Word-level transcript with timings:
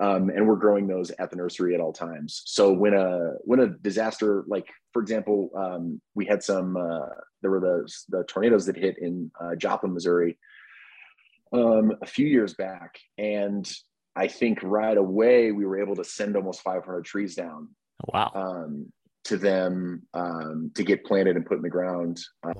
um, 0.00 0.30
and 0.30 0.46
we're 0.46 0.56
growing 0.56 0.86
those 0.86 1.10
at 1.12 1.30
the 1.30 1.36
nursery 1.36 1.74
at 1.74 1.80
all 1.80 1.92
times. 1.92 2.42
So 2.46 2.72
when 2.72 2.94
a 2.94 3.32
when 3.42 3.60
a 3.60 3.68
disaster, 3.68 4.44
like 4.46 4.68
for 4.92 5.02
example, 5.02 5.50
um, 5.56 6.00
we 6.14 6.26
had 6.26 6.42
some 6.42 6.76
uh, 6.76 7.08
there 7.42 7.50
were 7.50 7.60
the 7.60 7.92
the 8.08 8.24
tornadoes 8.24 8.66
that 8.66 8.76
hit 8.76 8.98
in 8.98 9.30
uh, 9.40 9.54
Joplin, 9.56 9.94
Missouri, 9.94 10.38
um, 11.52 11.92
a 12.02 12.06
few 12.06 12.26
years 12.26 12.54
back, 12.54 12.98
and 13.16 13.70
I 14.14 14.28
think 14.28 14.60
right 14.62 14.96
away 14.96 15.52
we 15.52 15.66
were 15.66 15.80
able 15.80 15.96
to 15.96 16.04
send 16.04 16.36
almost 16.36 16.62
500 16.62 17.04
trees 17.04 17.34
down. 17.34 17.68
Wow. 18.12 18.30
Um, 18.34 18.92
to 19.24 19.36
them 19.36 20.02
um, 20.14 20.70
to 20.74 20.82
get 20.82 21.04
planted 21.04 21.36
and 21.36 21.44
put 21.44 21.58
in 21.58 21.62
the 21.62 21.68
ground. 21.68 22.18
Uh, 22.42 22.54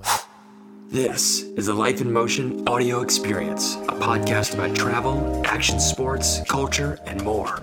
this 0.89 1.43
is 1.55 1.67
a 1.67 1.73
Life 1.73 2.01
in 2.01 2.11
Motion 2.11 2.67
audio 2.67 3.01
experience, 3.01 3.75
a 3.75 3.93
podcast 3.93 4.55
about 4.55 4.75
travel, 4.75 5.39
action 5.45 5.79
sports, 5.79 6.41
culture, 6.49 6.97
and 7.05 7.23
more. 7.23 7.61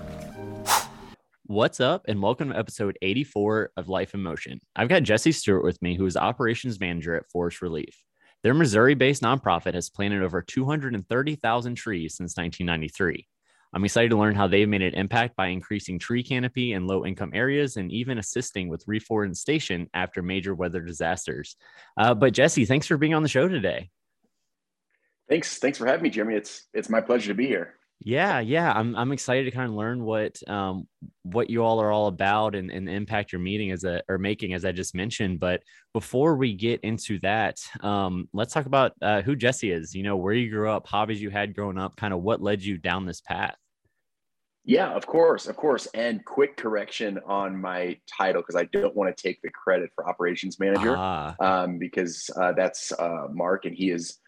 What's 1.46 1.80
up, 1.80 2.04
and 2.07 2.22
welcome 2.22 2.50
to 2.50 2.57
episode 2.57 2.96
84 3.02 3.72
of 3.76 3.89
Life 3.89 4.14
in 4.14 4.22
Motion. 4.22 4.61
I've 4.76 4.89
got 4.89 5.02
Jesse 5.02 5.32
Stewart 5.32 5.64
with 5.64 5.82
me, 5.82 5.96
who 5.96 6.07
is 6.07 6.16
operations 6.16 6.79
manager 6.79 7.16
at 7.16 7.29
Forest 7.29 7.62
ReLeaf. 7.62 7.96
Their 8.44 8.54
Missouri 8.54 8.94
based 8.94 9.22
nonprofit 9.22 9.74
has 9.74 9.90
planted 9.90 10.22
over 10.22 10.40
230,000 10.40 11.74
trees 11.74 12.16
since 12.16 12.36
1993. 12.36 13.27
I'm 13.76 13.85
excited 13.85 14.08
to 14.12 14.16
learn 14.16 14.35
how 14.35 14.46
they've 14.46 14.66
made 14.66 14.80
an 14.80 14.94
impact 14.94 15.36
by 15.36 15.48
increasing 15.48 15.98
tree 15.98 16.22
canopy 16.22 16.72
in 16.72 16.86
low 16.86 17.04
income 17.04 17.32
areas 17.35 17.76
and 17.76 17.93
even 17.93 18.16
assisting 18.16 18.68
with 18.68 18.82
reforestation 18.86 19.90
after 19.93 20.22
major 20.22 20.54
weather 20.54 20.80
disasters. 20.80 21.57
Uh, 21.99 22.14
but 22.14 22.32
Jesse, 22.32 22.64
thanks 22.64 22.86
for 22.86 22.96
being 22.96 23.12
on 23.12 23.22
the 23.22 23.29
show 23.29 23.49
today. 23.49 23.90
Thanks. 25.29 25.58
Thanks 25.58 25.76
for 25.76 25.86
having 25.86 26.04
me, 26.04 26.08
Jeremy. 26.08 26.36
It's 26.36 26.66
it's 26.72 26.89
my 26.89 27.02
pleasure 27.02 27.29
to 27.29 27.35
be 27.35 27.49
here. 27.49 27.75
Yeah, 28.02 28.40
yeah, 28.40 28.72
I'm 28.72 28.96
I'm 28.96 29.12
excited 29.12 29.44
to 29.44 29.50
kind 29.50 29.68
of 29.68 29.77
learn 29.77 30.02
what 30.02 30.40
um 30.49 30.88
what 31.24 31.50
you 31.50 31.63
all 31.63 31.79
are 31.79 31.93
all 31.93 32.06
about 32.06 32.55
and, 32.55 32.70
and 32.70 32.88
the 32.88 32.92
impact 32.92 33.30
you're 33.30 33.42
meeting 33.42 33.72
as 33.72 33.84
a 33.84 34.02
or 34.08 34.16
making 34.16 34.54
as 34.54 34.64
I 34.64 34.72
just 34.72 34.94
mentioned. 34.94 35.38
But 35.38 35.62
before 35.92 36.36
we 36.36 36.54
get 36.54 36.80
into 36.80 37.19
that, 37.19 37.58
um, 37.82 38.27
let's 38.32 38.54
talk 38.54 38.64
about 38.64 38.92
uh, 39.02 39.20
who 39.20 39.36
Jesse 39.36 39.70
is. 39.70 39.94
You 39.94 40.02
know, 40.02 40.16
where 40.16 40.32
you 40.32 40.48
grew 40.48 40.70
up, 40.70 40.86
hobbies 40.86 41.20
you 41.20 41.28
had 41.28 41.54
growing 41.54 41.77
up, 41.77 41.97
kind 41.97 42.14
of 42.14 42.22
what 42.22 42.41
led 42.41 42.62
you 42.62 42.78
down 42.78 43.04
this 43.04 43.20
path. 43.20 43.56
Yeah, 44.67 44.91
of 44.91 45.06
course, 45.06 45.47
of 45.47 45.56
course. 45.56 45.86
And 45.95 46.25
quick 46.25 46.56
correction 46.56 47.20
on 47.25 47.59
my 47.59 47.97
title 48.06 48.42
because 48.42 48.56
I 48.56 48.64
don't 48.64 48.95
want 48.97 49.17
to 49.17 49.22
take 49.22 49.41
the 49.41 49.48
credit 49.48 49.91
for 49.95 50.09
operations 50.09 50.59
manager 50.59 50.97
ah. 50.98 51.36
um, 51.39 51.78
because 51.78 52.28
uh, 52.36 52.53
that's 52.53 52.91
uh, 52.92 53.28
Mark 53.31 53.64
and 53.64 53.75
he 53.75 53.91
is 53.91 54.19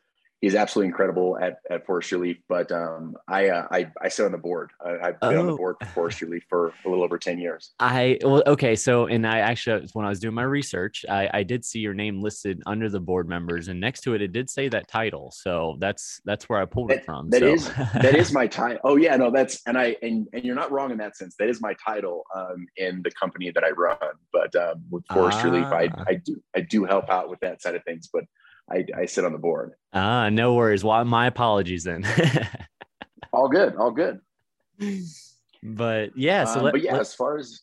he's 0.41 0.55
absolutely 0.55 0.89
incredible 0.89 1.39
at, 1.39 1.59
at 1.71 1.85
Forest 1.87 2.11
ReLeaf. 2.13 2.39
But 2.49 2.71
um, 2.73 3.17
I, 3.29 3.49
uh, 3.49 3.67
I 3.71 3.91
I 4.01 4.09
sit 4.09 4.25
on 4.25 4.33
the 4.33 4.39
board. 4.39 4.71
I, 4.85 5.07
have 5.07 5.21
been 5.21 5.35
oh. 5.35 5.41
on 5.41 5.47
the 5.47 5.53
oh. 5.53 5.57
board 5.57 5.77
for 5.81 5.87
Forest 5.87 6.21
ReLeaf 6.21 6.43
for 6.49 6.69
a 6.85 6.89
little 6.89 7.05
over 7.05 7.19
ten 7.19 7.39
years. 7.39 7.73
I 7.81 8.19
well, 8.23 8.43
okay. 8.47 8.77
So, 8.77 9.07
and 9.07 9.27
I 9.27 9.39
actually, 9.41 9.89
when 9.93 10.05
I 10.07 10.09
was 10.09 10.21
doing 10.21 10.35
my 10.35 10.43
research, 10.43 11.05
I, 11.09 11.29
I 11.33 11.43
did 11.43 11.65
see 11.65 11.81
your 11.81 11.95
name 11.95 12.21
listed 12.23 12.63
under 12.67 12.89
the 12.89 13.01
board 13.01 13.29
members, 13.29 13.69
and 13.69 13.81
next 13.81 14.03
to 14.03 14.15
it, 14.15 14.23
it 14.23 14.33
did 14.33 14.49
say 14.49 14.69
that 14.69 14.89
title. 14.89 15.33
So 15.33 15.77
that's 15.81 16.21
that's 16.25 16.49
where 16.49 16.61
I 16.61 16.65
pulled 16.65 16.91
that, 16.91 16.99
it 16.99 17.05
from. 17.05 17.31
That 17.31 17.41
so. 17.41 17.47
is, 17.47 17.69
that 17.69 18.15
is 18.15 18.33
my 18.33 18.47
title. 18.59 18.81
Oh 18.85 18.97
yeah, 18.97 19.17
no, 19.17 19.31
that's 19.31 19.61
and 19.67 19.79
I 19.79 19.97
and 20.03 20.27
and 20.33 20.45
you're 20.45 20.55
not 20.55 20.71
wrong 20.71 20.91
in 20.91 20.99
that 20.99 21.17
sense. 21.17 21.35
That 21.39 21.49
is 21.49 21.61
my 21.61 21.75
title 21.85 22.25
um, 22.35 22.67
in 22.77 23.03
the 23.03 23.11
company 23.11 23.51
that 23.51 23.65
I 23.65 23.71
run. 23.71 23.97
But 24.33 24.55
um, 24.55 24.85
with 24.91 25.05
Forest 25.13 25.39
ah. 25.41 25.45
Relief, 25.45 25.67
I 25.67 25.89
I 26.07 26.15
do 26.15 26.41
I 26.55 26.61
do 26.61 26.85
help 26.85 27.11
out 27.11 27.29
with 27.29 27.41
that 27.41 27.63
side 27.63 27.75
of 27.75 27.83
things, 27.85 28.09
but 28.13 28.25
I, 28.71 28.85
I 28.97 29.07
sit 29.07 29.25
on 29.25 29.33
the 29.33 29.39
board. 29.39 29.73
Ah, 29.93 30.29
no 30.29 30.55
worries. 30.55 30.85
Well, 30.85 31.05
my 31.05 31.27
apologies 31.27 31.85
then. 31.85 32.07
all 33.33 33.49
good, 33.49 33.77
all 33.77 33.91
good. 33.91 34.21
But 35.63 36.17
yeah, 36.17 36.45
so 36.45 36.59
um, 36.59 36.65
let, 36.67 36.73
but 36.73 36.83
yeah, 36.83 36.93
let, 36.93 37.01
as 37.01 37.15
far 37.15 37.39
as 37.39 37.61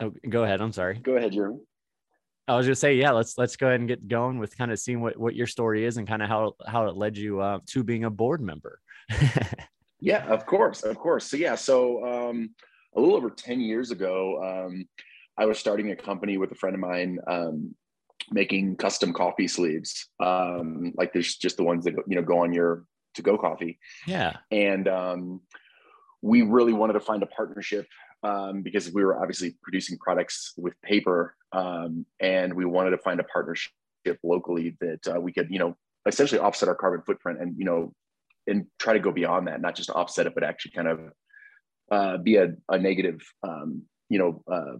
oh, 0.00 0.12
go 0.28 0.44
ahead. 0.44 0.60
I'm 0.60 0.72
sorry. 0.72 0.98
Go 0.98 1.16
ahead, 1.16 1.32
Jeremy. 1.32 1.60
I 2.48 2.56
was 2.56 2.66
gonna 2.66 2.76
say, 2.76 2.94
yeah, 2.94 3.10
let's 3.10 3.38
let's 3.38 3.56
go 3.56 3.68
ahead 3.68 3.80
and 3.80 3.88
get 3.88 4.06
going 4.06 4.38
with 4.38 4.56
kind 4.56 4.70
of 4.70 4.78
seeing 4.78 5.00
what 5.00 5.16
what 5.16 5.34
your 5.34 5.46
story 5.46 5.84
is 5.84 5.96
and 5.96 6.06
kind 6.06 6.22
of 6.22 6.28
how 6.28 6.54
how 6.66 6.86
it 6.86 6.96
led 6.96 7.16
you 7.16 7.40
uh, 7.40 7.58
to 7.66 7.82
being 7.82 8.04
a 8.04 8.10
board 8.10 8.40
member. 8.40 8.80
yeah, 10.00 10.26
of 10.26 10.46
course, 10.46 10.82
of 10.82 10.96
course. 10.96 11.26
So 11.26 11.36
yeah, 11.36 11.54
so 11.54 12.04
um, 12.04 12.50
a 12.94 13.00
little 13.00 13.16
over 13.16 13.30
ten 13.30 13.60
years 13.60 13.90
ago, 13.90 14.66
um, 14.66 14.86
I 15.38 15.46
was 15.46 15.58
starting 15.58 15.90
a 15.90 15.96
company 15.96 16.38
with 16.38 16.52
a 16.52 16.54
friend 16.54 16.74
of 16.74 16.80
mine 16.80 17.18
um, 17.26 17.74
making 18.30 18.76
custom 18.76 19.12
coffee 19.12 19.48
sleeves. 19.48 20.08
Um, 20.20 20.92
like 20.96 21.12
there's 21.12 21.36
just 21.36 21.56
the 21.56 21.64
ones 21.64 21.84
that 21.84 21.94
you 22.06 22.16
know 22.16 22.22
go 22.22 22.38
on 22.38 22.52
your 22.52 22.84
to 23.14 23.22
go 23.22 23.38
coffee. 23.38 23.78
Yeah. 24.06 24.36
And 24.50 24.88
um, 24.88 25.40
we 26.22 26.42
really 26.42 26.72
wanted 26.72 26.94
to 26.94 27.00
find 27.00 27.22
a 27.22 27.26
partnership 27.26 27.86
um, 28.22 28.62
because 28.62 28.92
we 28.92 29.04
were 29.04 29.20
obviously 29.20 29.56
producing 29.62 29.98
products 29.98 30.52
with 30.56 30.74
paper, 30.82 31.34
um, 31.52 32.06
and 32.20 32.54
we 32.54 32.64
wanted 32.64 32.90
to 32.90 32.98
find 32.98 33.20
a 33.20 33.24
partnership 33.24 33.72
locally 34.22 34.76
that 34.80 35.08
uh, 35.08 35.20
we 35.20 35.32
could 35.32 35.48
you 35.50 35.58
know 35.58 35.76
essentially 36.06 36.40
offset 36.40 36.68
our 36.68 36.74
carbon 36.74 37.02
footprint 37.04 37.40
and 37.40 37.54
you 37.58 37.64
know 37.64 37.92
and 38.46 38.66
try 38.78 38.92
to 38.92 39.00
go 39.00 39.10
beyond 39.10 39.48
that, 39.48 39.60
not 39.60 39.74
just 39.74 39.90
offset 39.90 40.26
it, 40.26 40.34
but 40.34 40.44
actually 40.44 40.70
kind 40.72 40.88
of 40.88 41.00
uh, 41.90 42.16
be 42.18 42.36
a, 42.36 42.54
a 42.68 42.78
negative, 42.78 43.20
um, 43.42 43.82
you 44.08 44.18
know, 44.18 44.42
uh, 44.50 44.78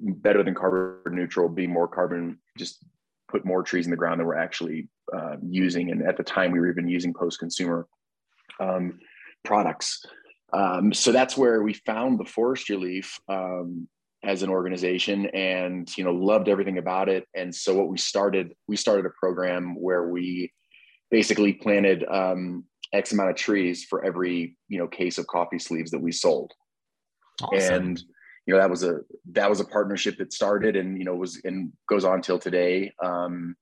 better 0.00 0.42
than 0.42 0.54
carbon 0.54 1.14
neutral, 1.14 1.48
be 1.48 1.66
more 1.66 1.88
carbon, 1.88 2.38
just 2.56 2.84
put 3.28 3.44
more 3.44 3.62
trees 3.62 3.86
in 3.86 3.90
the 3.90 3.96
ground 3.96 4.20
than 4.20 4.26
we're 4.26 4.36
actually 4.36 4.88
uh, 5.14 5.36
using. 5.42 5.90
And 5.90 6.02
at 6.02 6.16
the 6.16 6.22
time, 6.22 6.52
we 6.52 6.60
were 6.60 6.70
even 6.70 6.88
using 6.88 7.14
post-consumer 7.14 7.86
um, 8.60 8.98
products. 9.44 10.04
Um, 10.52 10.92
so 10.92 11.12
that's 11.12 11.36
where 11.36 11.62
we 11.62 11.72
found 11.72 12.20
the 12.20 12.24
Forest 12.24 12.68
ReLeaf 12.68 13.18
um, 13.28 13.88
as 14.22 14.42
an 14.42 14.50
organization, 14.50 15.26
and 15.26 15.90
you 15.96 16.04
know 16.04 16.12
loved 16.12 16.48
everything 16.48 16.78
about 16.78 17.08
it. 17.08 17.26
And 17.34 17.54
so 17.54 17.74
what 17.74 17.88
we 17.88 17.98
started, 17.98 18.54
we 18.68 18.76
started 18.76 19.06
a 19.06 19.10
program 19.18 19.74
where 19.80 20.08
we 20.08 20.52
basically 21.10 21.54
planted 21.54 22.04
um, 22.08 22.64
X 22.92 23.12
amount 23.12 23.30
of 23.30 23.36
trees 23.36 23.84
for 23.84 24.04
every 24.04 24.56
you 24.68 24.78
know 24.78 24.86
case 24.86 25.16
of 25.16 25.26
coffee 25.26 25.58
sleeves 25.58 25.90
that 25.90 26.02
we 26.02 26.12
sold. 26.12 26.52
Awesome. 27.40 27.74
And 27.74 28.04
you 28.46 28.54
know 28.54 28.60
that 28.60 28.70
was 28.70 28.82
a 28.82 29.00
that 29.32 29.48
was 29.48 29.60
a 29.60 29.64
partnership 29.64 30.18
that 30.18 30.32
started 30.32 30.76
and 30.76 30.98
you 30.98 31.04
know 31.04 31.14
was 31.14 31.40
and 31.44 31.72
goes 31.88 32.04
on 32.04 32.22
till 32.22 32.38
today. 32.38 32.92
Um, 33.02 33.56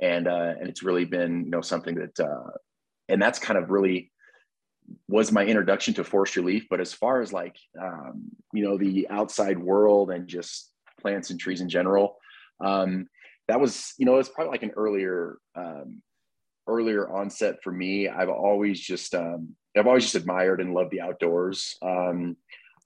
and 0.00 0.26
uh, 0.26 0.54
and 0.58 0.68
it's 0.68 0.82
really 0.82 1.04
been 1.04 1.44
you 1.44 1.50
know 1.50 1.60
something 1.60 1.94
that 1.94 2.20
uh, 2.20 2.50
and 3.08 3.22
that's 3.22 3.38
kind 3.38 3.58
of 3.58 3.70
really 3.70 4.10
was 5.08 5.32
my 5.32 5.44
introduction 5.44 5.94
to 5.94 6.04
Forest 6.04 6.34
ReLeaf 6.34 6.64
but 6.68 6.80
as 6.80 6.92
far 6.92 7.22
as 7.22 7.32
like 7.32 7.56
um, 7.80 8.24
you 8.52 8.64
know 8.64 8.76
the 8.76 9.08
outside 9.08 9.58
world 9.58 10.10
and 10.10 10.28
just 10.28 10.70
plants 11.00 11.30
and 11.30 11.40
trees 11.40 11.60
in 11.60 11.68
general 11.68 12.18
um, 12.62 13.06
that 13.48 13.60
was 13.60 13.94
you 13.98 14.04
know 14.04 14.18
it's 14.18 14.28
probably 14.28 14.50
like 14.50 14.62
an 14.62 14.72
earlier 14.76 15.38
um, 15.54 16.02
earlier 16.66 17.08
onset 17.08 17.56
for 17.62 17.72
me. 17.72 18.08
I've 18.08 18.28
always 18.28 18.80
just 18.80 19.14
um, 19.14 19.54
i've 19.76 19.86
always 19.86 20.04
just 20.04 20.14
admired 20.14 20.60
and 20.60 20.74
loved 20.74 20.90
the 20.90 21.00
outdoors. 21.00 21.76
Um, 21.82 22.36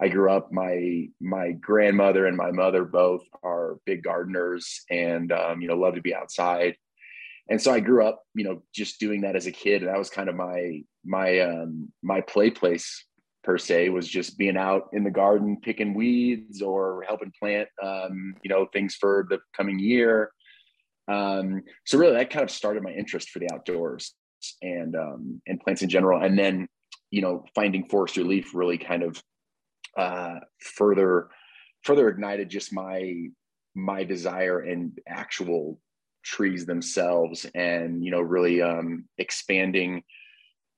I 0.01 0.09
grew 0.09 0.31
up, 0.31 0.53
my 0.53 1.09
my 1.21 1.53
grandmother 1.53 2.27
and 2.27 2.37
my 2.37 2.53
mother 2.53 2.85
both 2.85 3.23
are 3.43 3.79
big 3.85 4.03
gardeners 4.03 4.85
and 4.91 5.33
um, 5.33 5.61
you 5.61 5.69
know 5.69 5.77
love 5.77 5.97
to 5.97 6.03
be 6.03 6.15
outside. 6.15 6.77
And 7.51 7.61
so 7.61 7.73
I 7.73 7.81
grew 7.81 8.05
up, 8.05 8.23
you 8.35 8.45
know, 8.45 8.63
just 8.75 9.01
doing 9.01 9.23
that 9.23 9.35
as 9.35 9.47
a 9.47 9.53
kid. 9.53 9.83
And 9.83 9.91
that 9.91 9.99
was 9.99 10.11
kind 10.11 10.29
of 10.29 10.37
my 10.37 10.83
my 11.05 11.41
um, 11.41 11.93
my 12.03 12.21
play 12.21 12.51
place 12.51 13.05
per 13.43 13.59
se 13.59 13.89
was 13.89 14.07
just 14.07 14.37
being 14.37 14.57
out 14.57 14.89
in 14.93 15.05
the 15.05 15.11
garden 15.11 15.59
picking 15.63 15.95
weeds 15.95 16.61
or 16.61 17.05
helping 17.07 17.33
plant 17.41 17.69
um, 17.83 18.35
you 18.43 18.51
know 18.51 18.67
things 18.73 18.95
for 18.95 19.27
the 19.29 19.39
coming 19.57 19.79
year. 19.79 20.31
Um, 21.09 21.63
so 21.87 21.99
really 21.99 22.15
that 22.15 22.31
kind 22.31 22.45
of 22.45 22.51
started 22.51 22.83
my 22.83 22.93
interest 22.93 23.31
for 23.31 23.39
the 23.41 23.51
outdoors 23.53 24.15
and 24.63 24.95
um, 24.95 25.43
and 25.47 25.59
plants 25.59 25.83
in 25.83 25.89
general. 25.89 26.23
And 26.23 26.39
then 26.39 26.69
you 27.11 27.23
know 27.23 27.45
finding 27.55 27.89
Forest 27.89 28.17
ReLeaf 28.17 28.49
really 28.55 28.79
kind 28.79 29.03
of 29.03 29.21
uh, 29.99 30.41
further 30.61 31.29
further 31.83 32.09
ignited 32.09 32.49
just 32.49 32.73
my 32.73 33.29
my 33.75 34.05
desire 34.05 34.61
and 34.61 34.99
actual 35.07 35.81
trees 36.23 36.67
themselves 36.67 37.47
and 37.55 38.05
you 38.05 38.11
know 38.11 38.21
really 38.21 38.63
um, 38.63 39.05
expanding 39.19 40.03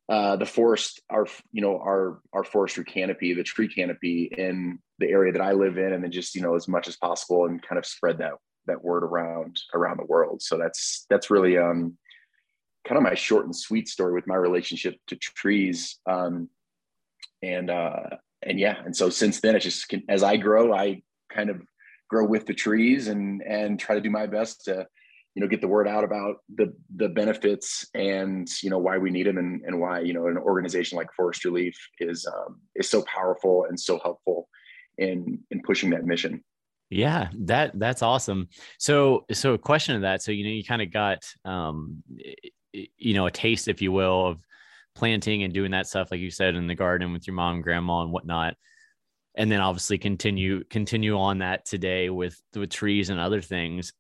uh, 0.09 0.35
the 0.37 0.47
forest 0.47 1.01
our 1.11 1.27
you 1.53 1.63
know 1.63 1.79
our 1.79 2.21
our 2.33 2.45
forestry 2.45 2.85
canopy 2.85 3.33
the 3.35 3.45
tree 3.45 3.69
canopy 3.69 4.29
in 4.37 4.79
the 4.99 5.09
area 5.09 5.33
that 5.33 5.41
i 5.41 5.53
live 5.53 5.79
in 5.79 5.93
and 5.93 6.03
then 6.03 6.11
just 6.11 6.35
you 6.35 6.43
know 6.43 6.57
as 6.57 6.67
much 6.67 6.89
as 6.89 6.97
possible 6.97 7.47
and 7.47 7.63
kind 7.63 7.79
of 7.79 7.87
spread 7.87 8.19
that 8.19 8.33
that 8.67 8.83
word 8.83 9.05
around 9.05 9.61
around 9.75 9.99
the 9.99 10.07
world. 10.07 10.43
So 10.43 10.57
that's 10.57 11.07
that's 11.11 11.31
really 11.31 11.59
um 11.59 11.97
kind 12.87 12.97
of 12.97 13.03
my 13.03 13.15
short 13.15 13.45
and 13.45 13.55
sweet 13.55 13.89
story 13.89 14.15
with 14.15 14.27
my 14.27 14.37
relationship 14.37 14.97
to 15.09 15.17
trees. 15.17 15.99
Um 16.09 16.49
and 17.43 17.71
uh 17.71 18.17
and 18.43 18.59
yeah, 18.59 18.77
and 18.85 18.97
so 18.97 19.11
since 19.11 19.41
then, 19.41 19.57
it's 19.57 19.65
just 19.65 19.93
as 20.09 20.23
I 20.23 20.37
grow, 20.37 20.73
I 20.73 21.03
kind 21.33 21.51
of 21.51 21.63
grow 22.09 22.27
with 22.27 22.47
the 22.47 22.55
trees 22.55 23.09
and 23.09 23.43
and 23.43 23.79
try 23.79 23.95
to 23.95 24.01
do 24.01 24.11
my 24.11 24.27
best 24.27 24.65
to, 24.65 24.87
you 25.35 25.41
know 25.41 25.49
get 25.49 25.61
the 25.61 25.69
word 25.69 25.87
out 25.87 26.05
about 26.05 26.39
the 26.57 26.75
the 26.97 27.09
benefits 27.09 27.87
and 27.95 28.49
you 28.63 28.71
know 28.71 28.79
why 28.79 28.99
we 28.99 29.11
need 29.11 29.27
them 29.27 29.39
and, 29.39 29.63
and 29.65 29.81
why 29.81 30.01
you 30.01 30.13
know 30.13 30.27
an 30.27 30.37
organization 30.37 30.97
like 30.97 31.13
Forest 31.17 31.45
ReLeaf 31.45 31.75
is 32.01 32.27
um, 32.27 32.61
is 32.75 32.89
so 32.89 33.03
powerful 33.03 33.67
and 33.69 33.79
so 33.79 33.99
helpful 34.03 34.49
in 34.99 35.39
in 35.51 35.63
pushing 35.63 35.91
that 35.91 36.05
mission. 36.05 36.43
Yeah 36.91 37.29
that 37.45 37.79
that's 37.79 38.03
awesome. 38.03 38.49
So 38.79 39.25
so 39.31 39.55
a 39.55 39.59
question 39.59 39.95
of 39.95 40.03
that. 40.03 40.23
So 40.23 40.33
you 40.33 40.45
know 40.45 40.51
you 40.51 40.65
kind 40.65 40.83
of 40.83 40.93
got 40.93 41.25
um 41.45 42.03
you 42.73 43.15
know 43.15 43.27
a 43.27 43.31
taste 43.31 43.69
if 43.69 43.81
you 43.81 43.93
will 43.93 44.27
of 44.27 44.39
planting 44.95 45.43
and 45.43 45.55
doing 45.55 45.71
that 45.73 45.87
stuff 45.87 46.11
like 46.11 46.21
you 46.21 46.31
said 46.31 46.55
in 46.55 46.67
the 46.67 46.75
garden 46.75 47.13
with 47.13 47.27
your 47.27 47.35
mom 47.35 47.57
and 47.57 47.65
grandma 47.65 48.03
and 48.03 48.13
whatnot. 48.13 48.55
And 49.37 49.51
then 49.51 49.61
obviously 49.61 49.99
continue 49.99 50.65
continue 50.65 51.17
on 51.19 51.39
that 51.39 51.65
today 51.65 52.11
with 52.11 52.41
with 52.55 52.71
trees 52.71 53.11
and 53.11 53.21
other 53.21 53.41
things. 53.41 53.93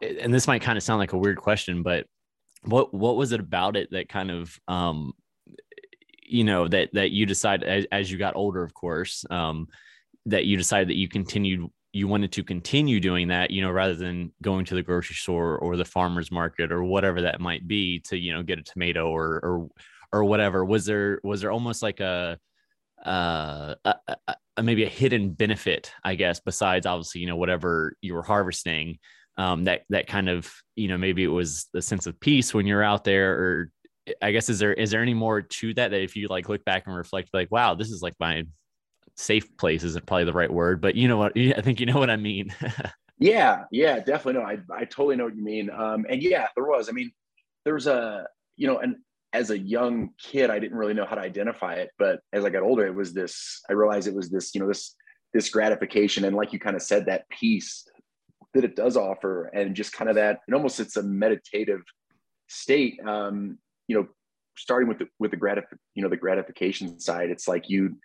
And 0.00 0.32
this 0.32 0.48
might 0.48 0.62
kind 0.62 0.78
of 0.78 0.82
sound 0.82 0.98
like 0.98 1.12
a 1.12 1.18
weird 1.18 1.36
question, 1.36 1.82
but 1.82 2.06
what 2.66 2.92
what 2.92 3.16
was 3.16 3.32
it 3.32 3.40
about 3.40 3.76
it 3.76 3.90
that 3.90 4.08
kind 4.08 4.30
of 4.30 4.58
um 4.68 5.12
you 6.22 6.44
know 6.44 6.66
that 6.68 6.90
that 6.92 7.10
you 7.10 7.24
decided 7.24 7.68
as, 7.68 7.86
as 7.92 8.10
you 8.10 8.18
got 8.18 8.36
older 8.36 8.62
of 8.62 8.74
course 8.74 9.24
um 9.30 9.68
that 10.26 10.44
you 10.44 10.56
decided 10.56 10.88
that 10.88 10.96
you 10.96 11.08
continued 11.08 11.68
you 11.92 12.08
wanted 12.08 12.32
to 12.32 12.42
continue 12.42 13.00
doing 13.00 13.28
that 13.28 13.50
you 13.50 13.62
know 13.62 13.70
rather 13.70 13.94
than 13.94 14.32
going 14.42 14.64
to 14.64 14.74
the 14.74 14.82
grocery 14.82 15.14
store 15.14 15.56
or 15.58 15.76
the 15.76 15.84
farmers 15.84 16.30
market 16.30 16.72
or 16.72 16.82
whatever 16.82 17.22
that 17.22 17.40
might 17.40 17.66
be 17.66 18.00
to 18.00 18.18
you 18.18 18.34
know 18.34 18.42
get 18.42 18.58
a 18.58 18.62
tomato 18.62 19.08
or 19.08 19.40
or 19.42 19.68
or 20.16 20.24
whatever 20.24 20.64
was 20.64 20.86
there 20.86 21.20
was 21.22 21.40
there 21.40 21.50
almost 21.50 21.82
like 21.82 22.00
a 22.00 22.38
uh 23.04 23.74
a, 23.84 23.94
a, 24.56 24.62
maybe 24.62 24.84
a 24.84 24.88
hidden 24.88 25.30
benefit 25.30 25.92
i 26.02 26.14
guess 26.14 26.40
besides 26.40 26.86
obviously 26.86 27.20
you 27.20 27.26
know 27.26 27.36
whatever 27.36 27.94
you 28.00 28.14
were 28.14 28.22
harvesting 28.22 28.98
um, 29.38 29.64
that 29.64 29.82
that 29.90 30.06
kind 30.06 30.30
of 30.30 30.50
you 30.76 30.88
know 30.88 30.96
maybe 30.96 31.22
it 31.22 31.28
was 31.28 31.66
the 31.74 31.82
sense 31.82 32.06
of 32.06 32.18
peace 32.20 32.54
when 32.54 32.66
you're 32.66 32.82
out 32.82 33.04
there 33.04 33.34
or 33.34 33.70
i 34.22 34.30
guess 34.30 34.48
is 34.48 34.58
there 34.58 34.72
is 34.72 34.90
there 34.90 35.02
any 35.02 35.12
more 35.14 35.42
to 35.42 35.74
that 35.74 35.90
that 35.90 36.02
if 36.02 36.16
you 36.16 36.28
like 36.28 36.48
look 36.48 36.64
back 36.64 36.84
and 36.86 36.96
reflect 36.96 37.28
like 37.34 37.50
wow 37.50 37.74
this 37.74 37.90
is 37.90 38.00
like 38.00 38.14
my 38.18 38.44
safe 39.16 39.54
place 39.58 39.82
isn't 39.82 40.06
probably 40.06 40.24
the 40.24 40.32
right 40.32 40.52
word 40.52 40.80
but 40.80 40.94
you 40.94 41.06
know 41.06 41.18
what 41.18 41.32
i 41.36 41.60
think 41.60 41.80
you 41.80 41.86
know 41.86 41.98
what 41.98 42.10
i 42.10 42.16
mean. 42.16 42.54
Yeah 43.18 43.64
yeah 43.70 43.98
definitely 43.98 44.34
no 44.34 44.42
I, 44.42 44.58
I 44.70 44.84
totally 44.84 45.16
know 45.16 45.24
what 45.24 45.36
you 45.36 45.42
mean 45.42 45.70
um, 45.70 46.04
and 46.06 46.22
yeah 46.22 46.48
there 46.54 46.66
was 46.66 46.90
i 46.90 46.92
mean 46.92 47.10
there's 47.64 47.86
a 47.86 48.26
you 48.56 48.66
know 48.66 48.78
and 48.78 48.96
as 49.36 49.50
a 49.50 49.58
young 49.58 50.10
kid 50.18 50.50
i 50.50 50.58
didn't 50.58 50.78
really 50.78 50.94
know 50.94 51.06
how 51.06 51.14
to 51.14 51.20
identify 51.20 51.74
it 51.74 51.90
but 51.98 52.20
as 52.32 52.44
i 52.44 52.50
got 52.50 52.62
older 52.62 52.86
it 52.86 52.94
was 52.94 53.12
this 53.12 53.60
i 53.68 53.72
realized 53.72 54.08
it 54.08 54.14
was 54.14 54.30
this 54.30 54.54
you 54.54 54.60
know 54.60 54.68
this 54.68 54.94
this 55.34 55.50
gratification 55.50 56.24
and 56.24 56.34
like 56.34 56.52
you 56.52 56.58
kind 56.58 56.76
of 56.76 56.82
said 56.82 57.06
that 57.06 57.28
peace 57.28 57.86
that 58.54 58.64
it 58.64 58.74
does 58.74 58.96
offer 58.96 59.50
and 59.52 59.76
just 59.76 59.92
kind 59.92 60.08
of 60.08 60.16
that 60.16 60.40
and 60.46 60.54
almost 60.54 60.80
it's 60.80 60.96
a 60.96 61.02
meditative 61.02 61.82
state 62.48 62.98
um 63.06 63.58
you 63.88 63.96
know 63.96 64.06
starting 64.56 64.88
with 64.88 64.98
the 64.98 65.06
with 65.18 65.30
the 65.30 65.36
gratif- 65.36 65.78
you 65.94 66.02
know 66.02 66.08
the 66.08 66.16
gratification 66.16 66.98
side 66.98 67.30
it's 67.30 67.46
like 67.46 67.68
you 67.68 67.96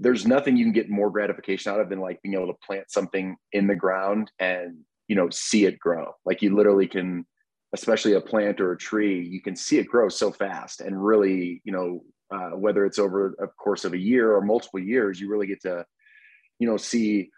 there's 0.00 0.26
nothing 0.26 0.56
you 0.56 0.64
can 0.64 0.72
get 0.72 0.88
more 0.88 1.10
gratification 1.10 1.72
out 1.72 1.80
of 1.80 1.90
than 1.90 2.00
like 2.00 2.20
being 2.22 2.34
able 2.34 2.46
to 2.46 2.58
plant 2.66 2.90
something 2.90 3.36
in 3.52 3.66
the 3.66 3.74
ground 3.74 4.32
and 4.38 4.78
you 5.08 5.14
know 5.14 5.28
see 5.30 5.66
it 5.66 5.78
grow. 5.78 6.12
Like 6.24 6.40
you 6.40 6.56
literally 6.56 6.86
can 6.86 7.26
especially 7.72 8.14
a 8.14 8.20
plant 8.20 8.60
or 8.60 8.72
a 8.72 8.78
tree 8.78 9.22
you 9.24 9.40
can 9.40 9.56
see 9.56 9.78
it 9.78 9.86
grow 9.86 10.08
so 10.08 10.30
fast 10.30 10.80
and 10.80 11.04
really 11.04 11.60
you 11.64 11.72
know 11.72 12.02
uh, 12.30 12.50
whether 12.50 12.84
it's 12.84 12.98
over 12.98 13.34
a 13.40 13.48
course 13.48 13.84
of 13.84 13.92
a 13.92 13.98
year 13.98 14.34
or 14.34 14.40
multiple 14.40 14.80
years 14.80 15.20
you 15.20 15.28
really 15.28 15.46
get 15.46 15.60
to 15.60 15.84
you 16.58 16.66
know 16.68 16.76
see 16.76 17.30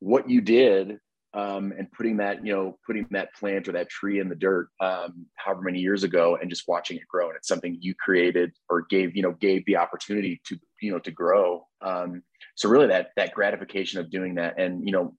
what 0.00 0.28
you 0.28 0.40
did 0.40 0.98
um, 1.32 1.72
and 1.78 1.90
putting 1.92 2.16
that, 2.16 2.44
you 2.44 2.52
know, 2.52 2.78
putting 2.84 3.06
that 3.10 3.32
plant 3.34 3.68
or 3.68 3.72
that 3.72 3.88
tree 3.88 4.18
in 4.18 4.28
the 4.28 4.34
dirt, 4.34 4.68
um, 4.80 5.26
however 5.36 5.62
many 5.62 5.78
years 5.78 6.02
ago, 6.02 6.36
and 6.40 6.50
just 6.50 6.66
watching 6.66 6.96
it 6.96 7.06
grow. 7.06 7.28
And 7.28 7.36
it's 7.36 7.46
something 7.46 7.76
you 7.80 7.94
created 7.94 8.52
or 8.68 8.86
gave, 8.90 9.14
you 9.14 9.22
know, 9.22 9.32
gave 9.32 9.64
the 9.66 9.76
opportunity 9.76 10.40
to, 10.46 10.58
you 10.80 10.90
know, 10.90 10.98
to 10.98 11.10
grow. 11.10 11.66
Um, 11.82 12.22
so 12.56 12.68
really, 12.68 12.88
that 12.88 13.10
that 13.16 13.32
gratification 13.32 14.00
of 14.00 14.10
doing 14.10 14.34
that, 14.36 14.58
and 14.58 14.84
you 14.84 14.92
know, 14.92 15.14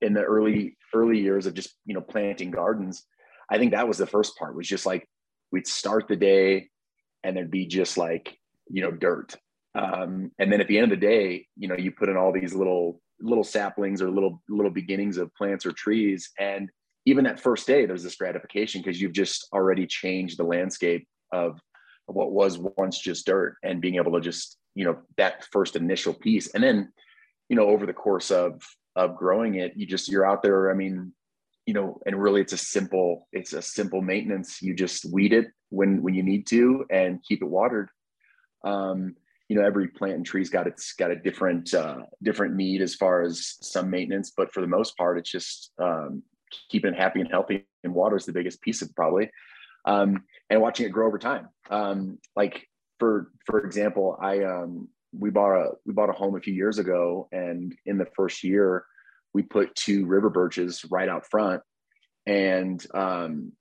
in 0.00 0.14
the 0.14 0.22
early 0.22 0.76
early 0.92 1.20
years 1.20 1.46
of 1.46 1.54
just 1.54 1.74
you 1.84 1.94
know 1.94 2.00
planting 2.00 2.50
gardens, 2.50 3.04
I 3.50 3.58
think 3.58 3.72
that 3.72 3.88
was 3.88 3.98
the 3.98 4.06
first 4.06 4.36
part. 4.36 4.56
Was 4.56 4.68
just 4.68 4.86
like 4.86 5.08
we'd 5.52 5.66
start 5.66 6.08
the 6.08 6.16
day, 6.16 6.68
and 7.22 7.36
there'd 7.36 7.50
be 7.50 7.66
just 7.66 7.96
like 7.96 8.36
you 8.68 8.82
know 8.82 8.90
dirt, 8.90 9.34
um, 9.74 10.30
and 10.38 10.52
then 10.52 10.60
at 10.60 10.68
the 10.68 10.78
end 10.78 10.90
of 10.90 10.98
the 10.98 11.06
day, 11.06 11.46
you 11.56 11.68
know, 11.68 11.76
you 11.76 11.90
put 11.90 12.08
in 12.08 12.16
all 12.16 12.32
these 12.32 12.54
little 12.54 13.00
little 13.20 13.44
saplings 13.44 14.02
or 14.02 14.10
little 14.10 14.42
little 14.48 14.70
beginnings 14.70 15.16
of 15.16 15.34
plants 15.34 15.64
or 15.64 15.72
trees 15.72 16.30
and 16.38 16.70
even 17.06 17.24
that 17.24 17.40
first 17.40 17.66
day 17.66 17.86
there's 17.86 18.02
this 18.02 18.16
gratification 18.16 18.82
because 18.82 19.00
you've 19.00 19.12
just 19.12 19.48
already 19.52 19.86
changed 19.86 20.38
the 20.38 20.44
landscape 20.44 21.06
of 21.32 21.58
what 22.06 22.32
was 22.32 22.58
once 22.76 22.98
just 22.98 23.26
dirt 23.26 23.56
and 23.62 23.80
being 23.80 23.96
able 23.96 24.12
to 24.12 24.20
just 24.20 24.58
you 24.74 24.84
know 24.84 24.98
that 25.16 25.46
first 25.50 25.76
initial 25.76 26.12
piece 26.12 26.48
and 26.48 26.62
then 26.62 26.92
you 27.48 27.56
know 27.56 27.68
over 27.68 27.86
the 27.86 27.92
course 27.92 28.30
of 28.30 28.60
of 28.96 29.16
growing 29.16 29.54
it 29.54 29.72
you 29.76 29.86
just 29.86 30.08
you're 30.08 30.26
out 30.26 30.42
there 30.42 30.70
i 30.70 30.74
mean 30.74 31.12
you 31.66 31.74
know 31.74 32.00
and 32.06 32.20
really 32.20 32.40
it's 32.40 32.52
a 32.52 32.58
simple 32.58 33.28
it's 33.32 33.52
a 33.52 33.62
simple 33.62 34.00
maintenance. 34.00 34.62
You 34.62 34.74
just 34.74 35.04
weed 35.04 35.32
it 35.32 35.46
when 35.70 36.02
when 36.02 36.14
you 36.14 36.22
need 36.22 36.46
to 36.48 36.86
and 36.90 37.22
keep 37.22 37.42
it 37.42 37.46
watered. 37.46 37.90
Um 38.64 39.16
you 39.48 39.56
know 39.56 39.64
every 39.64 39.88
plant 39.88 40.14
and 40.14 40.26
tree's 40.26 40.50
got 40.50 40.66
its 40.66 40.92
got 40.94 41.10
a 41.10 41.16
different 41.16 41.72
uh, 41.74 41.98
different 42.22 42.56
need 42.56 42.82
as 42.82 42.94
far 42.94 43.22
as 43.22 43.56
some 43.60 43.90
maintenance 43.90 44.32
but 44.36 44.52
for 44.52 44.60
the 44.60 44.66
most 44.66 44.96
part 44.96 45.18
it's 45.18 45.30
just 45.30 45.70
um, 45.78 46.22
keeping 46.68 46.92
it 46.92 46.98
happy 46.98 47.20
and 47.20 47.30
healthy 47.30 47.64
and 47.84 47.94
water 47.94 48.16
is 48.16 48.26
the 48.26 48.32
biggest 48.32 48.60
piece 48.60 48.82
of 48.82 48.88
it 48.88 48.96
probably. 48.96 49.30
Um, 49.84 50.24
and 50.50 50.60
watching 50.60 50.86
it 50.86 50.90
grow 50.90 51.06
over 51.06 51.18
time. 51.18 51.48
Um, 51.70 52.18
like 52.34 52.66
for 52.98 53.30
for 53.44 53.64
example 53.64 54.16
i 54.20 54.42
um, 54.42 54.88
we 55.12 55.30
bought 55.30 55.54
a 55.54 55.70
we 55.84 55.92
bought 55.92 56.10
a 56.10 56.14
home 56.14 56.36
a 56.36 56.40
few 56.40 56.54
years 56.54 56.78
ago 56.78 57.28
and 57.30 57.74
in 57.84 57.98
the 57.98 58.06
first 58.16 58.42
year 58.42 58.84
we 59.36 59.42
put 59.42 59.74
two 59.74 60.06
river 60.06 60.30
birches 60.30 60.82
right 60.90 61.10
out 61.10 61.26
front 61.30 61.60
and 62.26 62.82
um, 62.94 63.52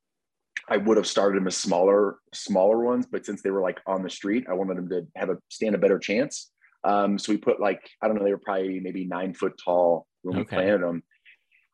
I 0.70 0.78
would 0.78 0.96
have 0.96 1.06
started 1.06 1.38
them 1.38 1.48
as 1.48 1.58
smaller, 1.58 2.16
smaller 2.34 2.80
ones, 2.80 3.06
but 3.12 3.26
since 3.26 3.42
they 3.42 3.52
were 3.52 3.62
like 3.62 3.82
on 3.86 4.02
the 4.02 4.10
street, 4.10 4.46
I 4.50 4.54
wanted 4.54 4.78
them 4.78 4.90
to 4.90 5.08
have 5.18 5.30
a 5.30 5.38
stand 5.50 5.76
a 5.76 5.78
better 5.78 6.00
chance. 6.00 6.50
Um, 6.86 7.20
so 7.20 7.34
we 7.34 7.38
put 7.38 7.60
like 7.60 7.82
I 8.02 8.08
don't 8.08 8.16
know, 8.18 8.24
they 8.24 8.32
were 8.32 8.40
probably 8.40 8.80
maybe 8.80 9.04
nine 9.04 9.34
foot 9.34 9.60
tall 9.64 10.08
when 10.22 10.38
okay. 10.38 10.40
we 10.40 10.46
planted 10.46 10.82
them, 10.82 11.04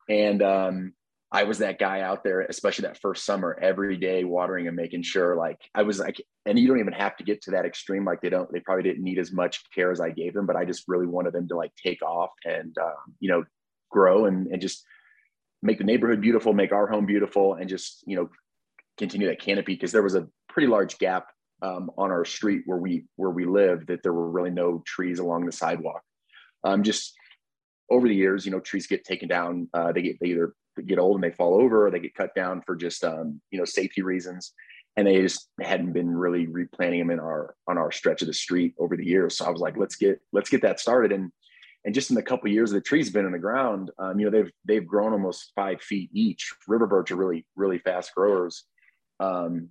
and 0.08 0.42
um, 0.42 0.92
I 1.30 1.44
was 1.44 1.58
that 1.58 1.78
guy 1.78 2.00
out 2.00 2.24
there, 2.24 2.40
especially 2.42 2.82
that 2.82 3.00
first 3.00 3.24
summer, 3.24 3.58
every 3.62 3.96
day 3.96 4.24
watering 4.24 4.66
and 4.66 4.76
making 4.76 5.02
sure 5.02 5.36
like 5.36 5.60
I 5.74 5.82
was 5.82 5.98
like, 5.98 6.20
and 6.44 6.58
you 6.58 6.68
don't 6.68 6.80
even 6.80 6.92
have 6.92 7.16
to 7.16 7.24
get 7.24 7.40
to 7.42 7.52
that 7.52 7.64
extreme. 7.64 8.04
Like 8.04 8.20
they 8.20 8.30
don't, 8.30 8.52
they 8.52 8.60
probably 8.60 8.82
didn't 8.82 9.04
need 9.04 9.18
as 9.18 9.32
much 9.32 9.62
care 9.74 9.90
as 9.90 10.00
I 10.00 10.10
gave 10.10 10.34
them, 10.34 10.44
but 10.44 10.56
I 10.56 10.66
just 10.66 10.84
really 10.88 11.06
wanted 11.06 11.32
them 11.32 11.48
to 11.48 11.56
like 11.56 11.72
take 11.82 12.02
off 12.02 12.32
and 12.44 12.76
um, 12.78 13.14
you 13.20 13.30
know 13.30 13.44
grow 13.92 14.26
and 14.26 14.48
and 14.48 14.60
just 14.60 14.84
make 15.62 15.78
the 15.78 15.84
neighborhood 15.84 16.20
beautiful, 16.20 16.52
make 16.52 16.72
our 16.72 16.88
home 16.88 17.06
beautiful, 17.06 17.54
and 17.54 17.68
just 17.68 18.02
you 18.06 18.16
know 18.16 18.28
continue 18.98 19.28
that 19.28 19.40
canopy 19.40 19.74
because 19.74 19.92
there 19.92 20.02
was 20.02 20.14
a 20.14 20.26
pretty 20.48 20.68
large 20.68 20.98
gap 20.98 21.28
um, 21.62 21.90
on 21.96 22.10
our 22.10 22.24
street 22.24 22.62
where 22.66 22.78
we 22.78 23.04
where 23.16 23.30
we 23.30 23.44
live 23.44 23.86
that 23.86 24.02
there 24.02 24.12
were 24.12 24.30
really 24.30 24.50
no 24.50 24.82
trees 24.84 25.18
along 25.18 25.46
the 25.46 25.52
sidewalk. 25.52 26.02
Um, 26.64 26.82
just 26.82 27.14
over 27.90 28.08
the 28.08 28.14
years, 28.14 28.44
you 28.44 28.52
know, 28.52 28.60
trees 28.60 28.86
get 28.86 29.04
taken 29.04 29.28
down. 29.28 29.68
Uh, 29.72 29.92
they 29.92 30.02
get 30.02 30.16
they 30.20 30.28
either 30.28 30.54
get 30.86 30.98
old 30.98 31.16
and 31.16 31.24
they 31.24 31.34
fall 31.34 31.54
over, 31.54 31.86
or 31.86 31.90
they 31.90 32.00
get 32.00 32.14
cut 32.14 32.34
down 32.34 32.62
for 32.66 32.74
just 32.74 33.04
um, 33.04 33.40
you 33.50 33.58
know 33.58 33.64
safety 33.64 34.02
reasons. 34.02 34.52
And 34.94 35.06
they 35.06 35.22
just 35.22 35.48
hadn't 35.58 35.94
been 35.94 36.14
really 36.14 36.46
replanting 36.46 37.00
them 37.00 37.10
in 37.10 37.18
our 37.18 37.54
on 37.68 37.78
our 37.78 37.90
stretch 37.90 38.20
of 38.20 38.28
the 38.28 38.34
street 38.34 38.74
over 38.78 38.96
the 38.96 39.06
years. 39.06 39.38
So 39.38 39.46
I 39.46 39.50
was 39.50 39.60
like, 39.60 39.76
let's 39.78 39.96
get 39.96 40.20
let's 40.32 40.50
get 40.50 40.62
that 40.62 40.80
started. 40.80 41.12
And 41.12 41.32
and 41.84 41.94
just 41.94 42.10
in 42.10 42.16
the 42.16 42.22
couple 42.22 42.48
of 42.48 42.52
years 42.52 42.70
the 42.70 42.80
trees 42.80 43.06
have 43.06 43.14
been 43.14 43.26
in 43.26 43.32
the 43.32 43.38
ground, 43.38 43.90
um, 43.98 44.18
you 44.18 44.24
know, 44.24 44.30
they've 44.30 44.52
they've 44.64 44.86
grown 44.86 45.12
almost 45.12 45.52
five 45.54 45.80
feet 45.80 46.10
each. 46.12 46.52
River 46.66 46.86
birch 46.86 47.10
are 47.10 47.16
really 47.16 47.46
really 47.56 47.78
fast 47.78 48.14
growers. 48.14 48.64
Um, 49.20 49.68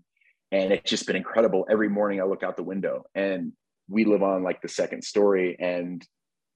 and 0.51 0.73
it's 0.73 0.89
just 0.89 1.07
been 1.07 1.15
incredible. 1.15 1.65
Every 1.69 1.89
morning 1.89 2.19
I 2.19 2.25
look 2.25 2.43
out 2.43 2.57
the 2.57 2.63
window 2.63 3.05
and 3.15 3.53
we 3.89 4.05
live 4.05 4.23
on 4.23 4.43
like 4.43 4.61
the 4.61 4.67
second 4.67 5.03
story. 5.03 5.55
And 5.59 6.05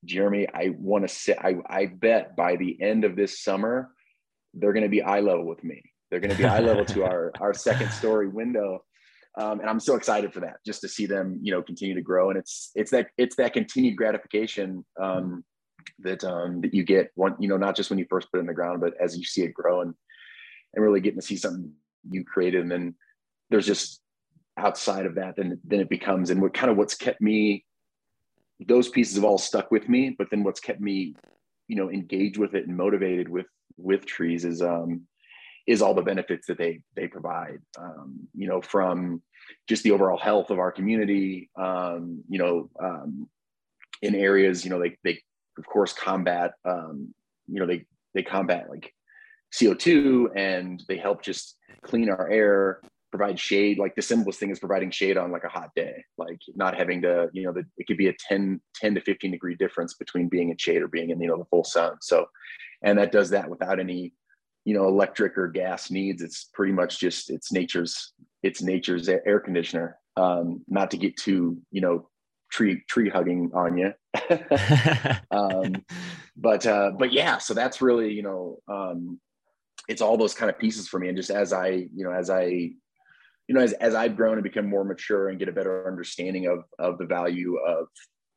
Jeremy, 0.04 0.48
I 0.54 0.76
want 0.78 1.08
to 1.08 1.14
sit, 1.14 1.38
I, 1.40 1.56
I 1.68 1.86
bet 1.88 2.36
by 2.36 2.56
the 2.56 2.82
end 2.82 3.04
of 3.04 3.16
this 3.16 3.42
summer, 3.42 3.90
they're 4.54 4.74
going 4.74 4.84
to 4.84 4.90
be 4.90 5.02
eye 5.02 5.20
level 5.20 5.46
with 5.46 5.64
me. 5.64 5.82
They're 6.10 6.20
going 6.20 6.32
to 6.32 6.38
be 6.38 6.46
eye 6.46 6.60
level 6.60 6.86
to 6.86 7.04
our, 7.10 7.32
our 7.40 7.54
second 7.54 7.92
story 7.92 8.28
window. 8.28 8.84
Um, 9.38 9.60
and 9.60 9.70
I'm 9.70 9.82
so 9.82 9.96
excited 9.96 10.34
for 10.34 10.40
that, 10.42 10.58
just 10.66 10.82
to 10.82 10.88
see 10.88 11.06
them, 11.06 11.40
you 11.42 11.52
know, 11.52 11.62
continue 11.62 11.96
to 11.96 12.02
grow. 12.02 12.30
And 12.30 12.40
it's, 12.40 12.72
it's 12.74 12.92
that, 12.92 13.08
it's 13.18 13.36
that 13.36 13.54
continued 13.54 13.98
gratification 13.98 14.86
um, 15.00 15.44
that, 16.00 16.24
um, 16.24 16.62
that 16.62 16.74
you 16.74 16.84
get 16.84 17.12
one, 17.16 17.36
you 17.40 17.50
know, 17.50 17.58
not 17.58 17.76
just 17.76 17.90
when 17.90 18.00
you 18.00 18.06
first 18.10 18.32
put 18.32 18.38
it 18.38 18.42
in 18.42 18.48
the 18.48 18.54
ground, 18.54 18.80
but 18.80 18.94
as 19.00 19.18
you 19.18 19.26
see 19.26 19.44
it 19.44 19.54
grow 19.54 19.82
and, 19.82 19.94
and 20.74 20.84
really 20.84 21.02
getting 21.02 21.20
to 21.20 21.26
see 21.26 21.36
something 21.36 21.74
you 22.10 22.24
created 22.24 22.62
and 22.62 22.72
then 22.72 22.96
there's 23.50 23.66
just 23.66 24.02
outside 24.58 25.06
of 25.06 25.16
that 25.16 25.36
then 25.36 25.60
then 25.64 25.80
it 25.80 25.90
becomes 25.90 26.30
and 26.30 26.42
what 26.42 26.54
kind 26.54 26.72
of 26.72 26.78
what's 26.78 26.96
kept 26.96 27.22
me 27.22 27.66
those 28.68 28.90
pieces 28.90 29.16
have 29.16 29.26
all 29.26 29.38
stuck 29.38 29.70
with 29.72 29.90
me 29.90 30.16
but 30.18 30.28
then 30.32 30.44
what's 30.44 30.60
kept 30.60 30.80
me 30.80 31.14
you 31.68 31.76
know 31.76 31.90
engaged 31.90 32.38
with 32.38 32.54
it 32.54 32.68
and 32.68 32.78
motivated 32.78 33.28
with 33.28 33.48
with 33.78 34.06
trees 34.06 34.46
is 34.46 34.62
um 34.62 35.02
is 35.68 35.82
all 35.82 35.94
the 35.94 36.02
benefits 36.02 36.48
that 36.48 36.58
they 36.58 36.82
they 36.96 37.08
provide. 37.08 37.60
Um, 37.78 38.28
you 38.34 38.48
know, 38.48 38.62
from 38.62 39.22
just 39.68 39.84
the 39.84 39.92
overall 39.92 40.18
health 40.18 40.50
of 40.50 40.60
our 40.60 40.72
community. 40.72 41.50
Um, 41.60 42.24
you 42.30 42.40
know, 42.40 42.70
um, 42.82 43.30
in 44.02 44.16
areas, 44.16 44.64
you 44.64 44.70
know, 44.70 44.80
they 44.80 44.98
they 45.04 45.22
of 45.58 45.66
course 45.66 45.94
combat. 45.94 46.54
Um, 46.66 47.14
you 47.48 47.60
know, 47.60 47.68
they 47.68 47.86
they 48.14 48.24
combat 48.24 48.70
like 48.70 48.94
CO2 49.54 50.36
and 50.36 50.84
they 50.88 50.98
help 50.98 51.22
just 51.22 51.58
clean 51.84 52.10
our 52.10 52.30
air 52.30 52.82
provide 53.12 53.40
shade 53.40 53.78
like 53.78 53.96
the 53.96 54.02
simplest 54.02 54.40
thing 54.40 54.50
is 54.50 54.60
providing 54.60 54.92
shade 54.92 55.16
on 55.16 55.32
like 55.32 55.46
a 55.46 55.50
hot 55.50 55.70
day 55.74 56.04
like 56.18 56.40
not 56.56 56.76
having 56.76 57.02
to 57.02 57.30
you 57.32 57.44
know 57.44 57.54
the, 57.54 57.64
it 57.78 57.88
could 57.88 57.96
be 57.96 58.10
a 58.10 58.14
10 58.28 58.60
10 58.76 58.96
to 58.96 59.02
15 59.02 59.32
degree 59.32 59.56
difference 59.56 59.94
between 59.94 60.28
being 60.28 60.50
in 60.50 60.58
shade 60.58 60.82
or 60.82 60.90
being 60.90 61.12
in 61.12 61.22
you 61.22 61.28
know 61.28 61.38
the 61.38 61.46
full 61.46 61.64
sun 61.64 61.96
so 62.02 62.26
and 62.82 62.98
that 62.98 63.14
does 63.14 63.30
that 63.30 63.50
without 63.50 63.80
any 63.80 64.12
you 64.66 64.74
know 64.74 64.88
electric 64.88 65.38
or 65.38 65.48
gas 65.48 65.90
needs 65.90 66.22
it's 66.22 66.50
pretty 66.54 66.74
much 66.74 67.00
just 67.00 67.30
it's 67.30 67.52
nature's 67.52 68.14
it's 68.44 68.62
nature's 68.62 69.08
air 69.08 69.40
conditioner. 69.40 69.98
Um 70.18 70.64
not 70.68 70.92
to 70.92 70.98
get 70.98 71.18
too 71.18 71.58
you 71.72 71.82
know 71.82 72.10
tree 72.52 72.84
tree 72.88 73.10
hugging 73.10 73.52
on 73.54 73.78
you 73.78 73.94
um 75.32 75.84
but 76.38 76.66
uh 76.66 76.92
but 76.98 77.12
yeah 77.12 77.38
so 77.38 77.54
that's 77.54 77.82
really 77.82 78.12
you 78.14 78.24
know 78.24 78.60
um 78.68 79.20
it's 79.88 80.02
all 80.02 80.18
those 80.18 80.34
kind 80.34 80.50
of 80.50 80.58
pieces 80.58 80.88
for 80.88 81.00
me. 81.00 81.08
And 81.08 81.18
just 81.18 81.30
as 81.30 81.54
i 81.54 81.68
you 81.70 82.04
know 82.04 82.12
as 82.12 82.30
i 82.30 82.72
you 83.48 83.54
know, 83.54 83.62
as, 83.62 83.74
as 83.74 83.94
I've 83.94 84.16
grown 84.16 84.34
and 84.34 84.44
become 84.44 84.68
more 84.68 84.84
mature 84.84 85.30
and 85.30 85.38
get 85.38 85.50
a 85.50 85.54
better 85.54 85.88
understanding 85.88 86.48
of, 86.48 86.64
of 86.80 86.98
the 86.98 87.06
value 87.06 87.58
of, 87.58 87.88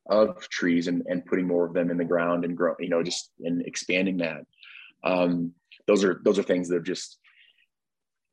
of 0.09 0.47
trees 0.49 0.87
and, 0.87 1.03
and 1.07 1.25
putting 1.25 1.47
more 1.47 1.65
of 1.65 1.73
them 1.73 1.89
in 1.89 1.97
the 1.97 2.05
ground 2.05 2.45
and 2.45 2.55
grow, 2.55 2.75
you 2.79 2.89
know, 2.89 3.03
just 3.03 3.31
and 3.39 3.65
expanding 3.65 4.17
that. 4.17 4.45
Um, 5.03 5.53
those 5.87 6.03
are, 6.03 6.21
those 6.23 6.39
are 6.39 6.43
things 6.43 6.69
that 6.69 6.75
have 6.75 6.83
just 6.83 7.17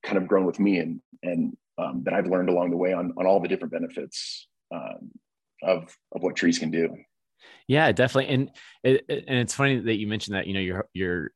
kind 0.03 0.19
of 0.19 0.27
grown 0.27 0.47
with 0.47 0.61
me 0.61 0.79
and, 0.79 1.01
and 1.23 1.57
um, 1.79 2.03
that 2.05 2.15
I've 2.15 2.27
learned 2.27 2.49
along 2.49 2.71
the 2.71 2.77
way 2.77 2.93
on, 2.93 3.13
on 3.17 3.27
all 3.27 3.41
the 3.41 3.49
different 3.49 3.73
benefits 3.73 4.49
um, 4.75 5.11
of, 5.63 5.83
of 6.13 6.23
what 6.23 6.37
trees 6.37 6.59
can 6.59 6.71
do. 6.71 6.95
Yeah, 7.69 7.93
definitely. 7.93 8.33
And, 8.33 8.51
it, 8.83 9.05
and 9.09 9.39
it's 9.39 9.55
funny 9.55 9.81
that 9.81 9.97
you 9.97 10.07
mentioned 10.07 10.37
that, 10.37 10.47
you 10.47 10.55
know, 10.55 10.61
you're, 10.61 10.89
you're, 10.95 11.31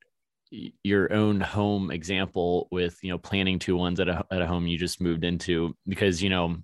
your 0.83 1.13
own 1.13 1.41
home 1.41 1.91
example 1.91 2.67
with 2.73 2.99
you 3.03 3.11
know 3.11 3.19
planting 3.19 3.59
two 3.59 3.77
ones 3.77 4.01
at 4.01 4.09
a, 4.09 4.25
at 4.33 4.43
a 4.43 4.47
home 4.47 4.67
you 4.67 4.77
just 4.77 5.01
moved 5.01 5.23
into 5.23 5.77
because 5.87 6.21
you 6.21 6.29
know 6.29 6.57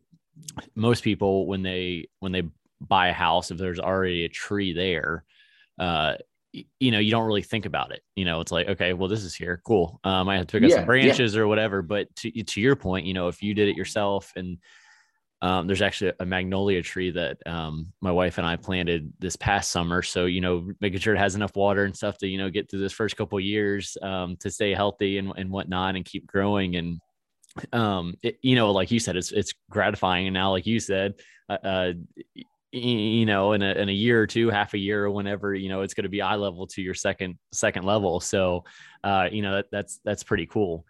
most 0.75 1.05
people 1.05 1.47
when 1.47 1.63
they 1.63 2.09
when 2.19 2.33
they 2.33 2.43
buy 2.81 3.09
a 3.09 3.13
house 3.13 3.51
if 3.51 3.59
there's 3.59 3.79
already 3.79 4.25
a 4.25 4.29
tree 4.29 4.73
there 4.73 5.25
uh 5.79 6.15
you 6.81 6.91
know 6.91 6.99
you 6.99 7.11
don't 7.11 7.27
really 7.27 7.43
think 7.43 7.67
about 7.67 7.93
it 7.93 8.03
you 8.15 8.25
know 8.25 8.41
it's 8.41 8.53
like 8.53 8.69
okay 8.69 8.93
well 8.93 9.09
this 9.09 9.25
is 9.25 9.35
here 9.35 9.61
cool 9.65 10.01
um 10.05 10.29
i 10.29 10.37
have 10.37 10.47
to 10.47 10.53
pick 10.53 10.65
up 10.65 10.71
yeah, 10.71 10.77
some 10.77 10.87
branches 10.87 11.35
yeah. 11.35 11.41
or 11.41 11.49
whatever 11.49 11.83
but 11.83 12.15
to, 12.17 12.31
to 12.31 12.61
your 12.61 12.77
point 12.77 13.07
you 13.07 13.15
know 13.15 13.29
if 13.29 13.43
you 13.43 13.55
did 13.55 13.69
it 13.69 13.77
yourself 13.77 14.33
and 14.37 14.59
um, 15.43 15.67
there's 15.67 15.83
actually 15.83 16.13
a 16.19 16.25
magnolia 16.25 16.83
tree 16.83 17.11
that 17.11 17.39
um, 17.47 17.93
my 18.01 18.11
wife 18.11 18.39
and 18.39 18.47
I 18.47 18.57
planted 18.57 19.13
this 19.19 19.37
past 19.37 19.71
summer. 19.71 20.03
So 20.03 20.25
you 20.25 20.41
know, 20.41 20.73
making 20.81 21.01
sure 21.01 21.15
it 21.15 21.19
has 21.19 21.35
enough 21.35 21.55
water 21.55 21.85
and 21.85 21.95
stuff 21.95 22.17
to 22.19 22.27
you 22.27 22.39
know 22.39 22.49
get 22.49 22.71
through 22.71 22.81
this 22.81 22.93
first 22.93 23.17
couple 23.17 23.39
years 23.39 23.99
um, 24.03 24.37
to 24.41 24.51
stay 24.51 24.73
healthy 24.73 25.19
and, 25.19 25.33
and 25.37 25.51
whatnot 25.51 25.95
and 25.95 26.05
keep 26.05 26.27
growing. 26.27 26.77
And 26.77 27.01
um, 27.73 28.15
it, 28.23 28.39
you 28.43 28.57
know, 28.57 28.73
like 28.73 28.91
you 28.91 28.99
said, 28.99 29.17
it's 29.17 29.31
it's 29.31 29.53
gratifying. 29.71 30.27
And 30.27 30.35
now, 30.35 30.53
like 30.53 30.67
you 30.67 30.81
said, 30.81 31.15
uh, 31.51 31.59
uh 31.63 31.93
you 32.73 33.27
know, 33.27 33.53
in 33.53 33.63
a 33.63 33.73
in 33.73 33.89
a 33.89 33.93
year 33.93 34.21
or 34.21 34.27
two, 34.27 34.51
half 34.51 34.75
a 34.75 34.79
year 34.79 35.05
or 35.05 35.11
whenever, 35.11 35.55
you 35.55 35.69
know, 35.69 35.83
it's 35.83 35.95
going 35.95 36.05
to 36.05 36.09
be 36.09 36.23
eye 36.23 36.37
level 36.37 36.67
to 36.69 36.83
your 36.83 36.95
second 36.95 37.39
second 37.53 37.85
level. 37.85 38.21
So, 38.21 38.65
uh, 39.05 39.29
you 39.31 39.43
know, 39.43 39.57
that, 39.57 39.67
that's 39.71 40.01
that's 40.05 40.23
pretty 40.23 40.47
cool, 40.47 40.85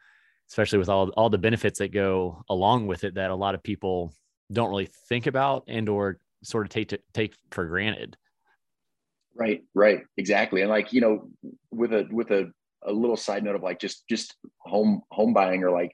especially 0.48 0.78
with 0.78 0.88
all 0.88 1.10
all 1.10 1.30
the 1.30 1.38
benefits 1.38 1.78
that 1.78 1.92
go 1.92 2.42
along 2.48 2.86
with 2.86 3.04
it 3.04 3.14
that 3.14 3.30
a 3.30 3.34
lot 3.34 3.54
of 3.54 3.62
people 3.62 4.14
don't 4.52 4.70
really 4.70 4.88
think 5.08 5.26
about 5.26 5.64
and 5.68 5.88
or 5.88 6.18
sort 6.42 6.66
of 6.66 6.70
take 6.70 6.88
to, 6.88 7.00
take 7.12 7.34
for 7.50 7.66
granted. 7.66 8.16
Right 9.34 9.62
right 9.74 10.00
exactly. 10.16 10.62
And 10.62 10.70
like 10.70 10.92
you 10.92 11.00
know 11.02 11.28
with 11.70 11.92
a 11.92 12.08
with 12.10 12.30
a, 12.30 12.50
a 12.84 12.92
little 12.92 13.16
side 13.16 13.44
note 13.44 13.56
of 13.56 13.62
like 13.62 13.80
just 13.80 14.08
just 14.08 14.34
home 14.58 15.02
home 15.10 15.34
buying 15.34 15.62
or 15.62 15.70
like 15.70 15.92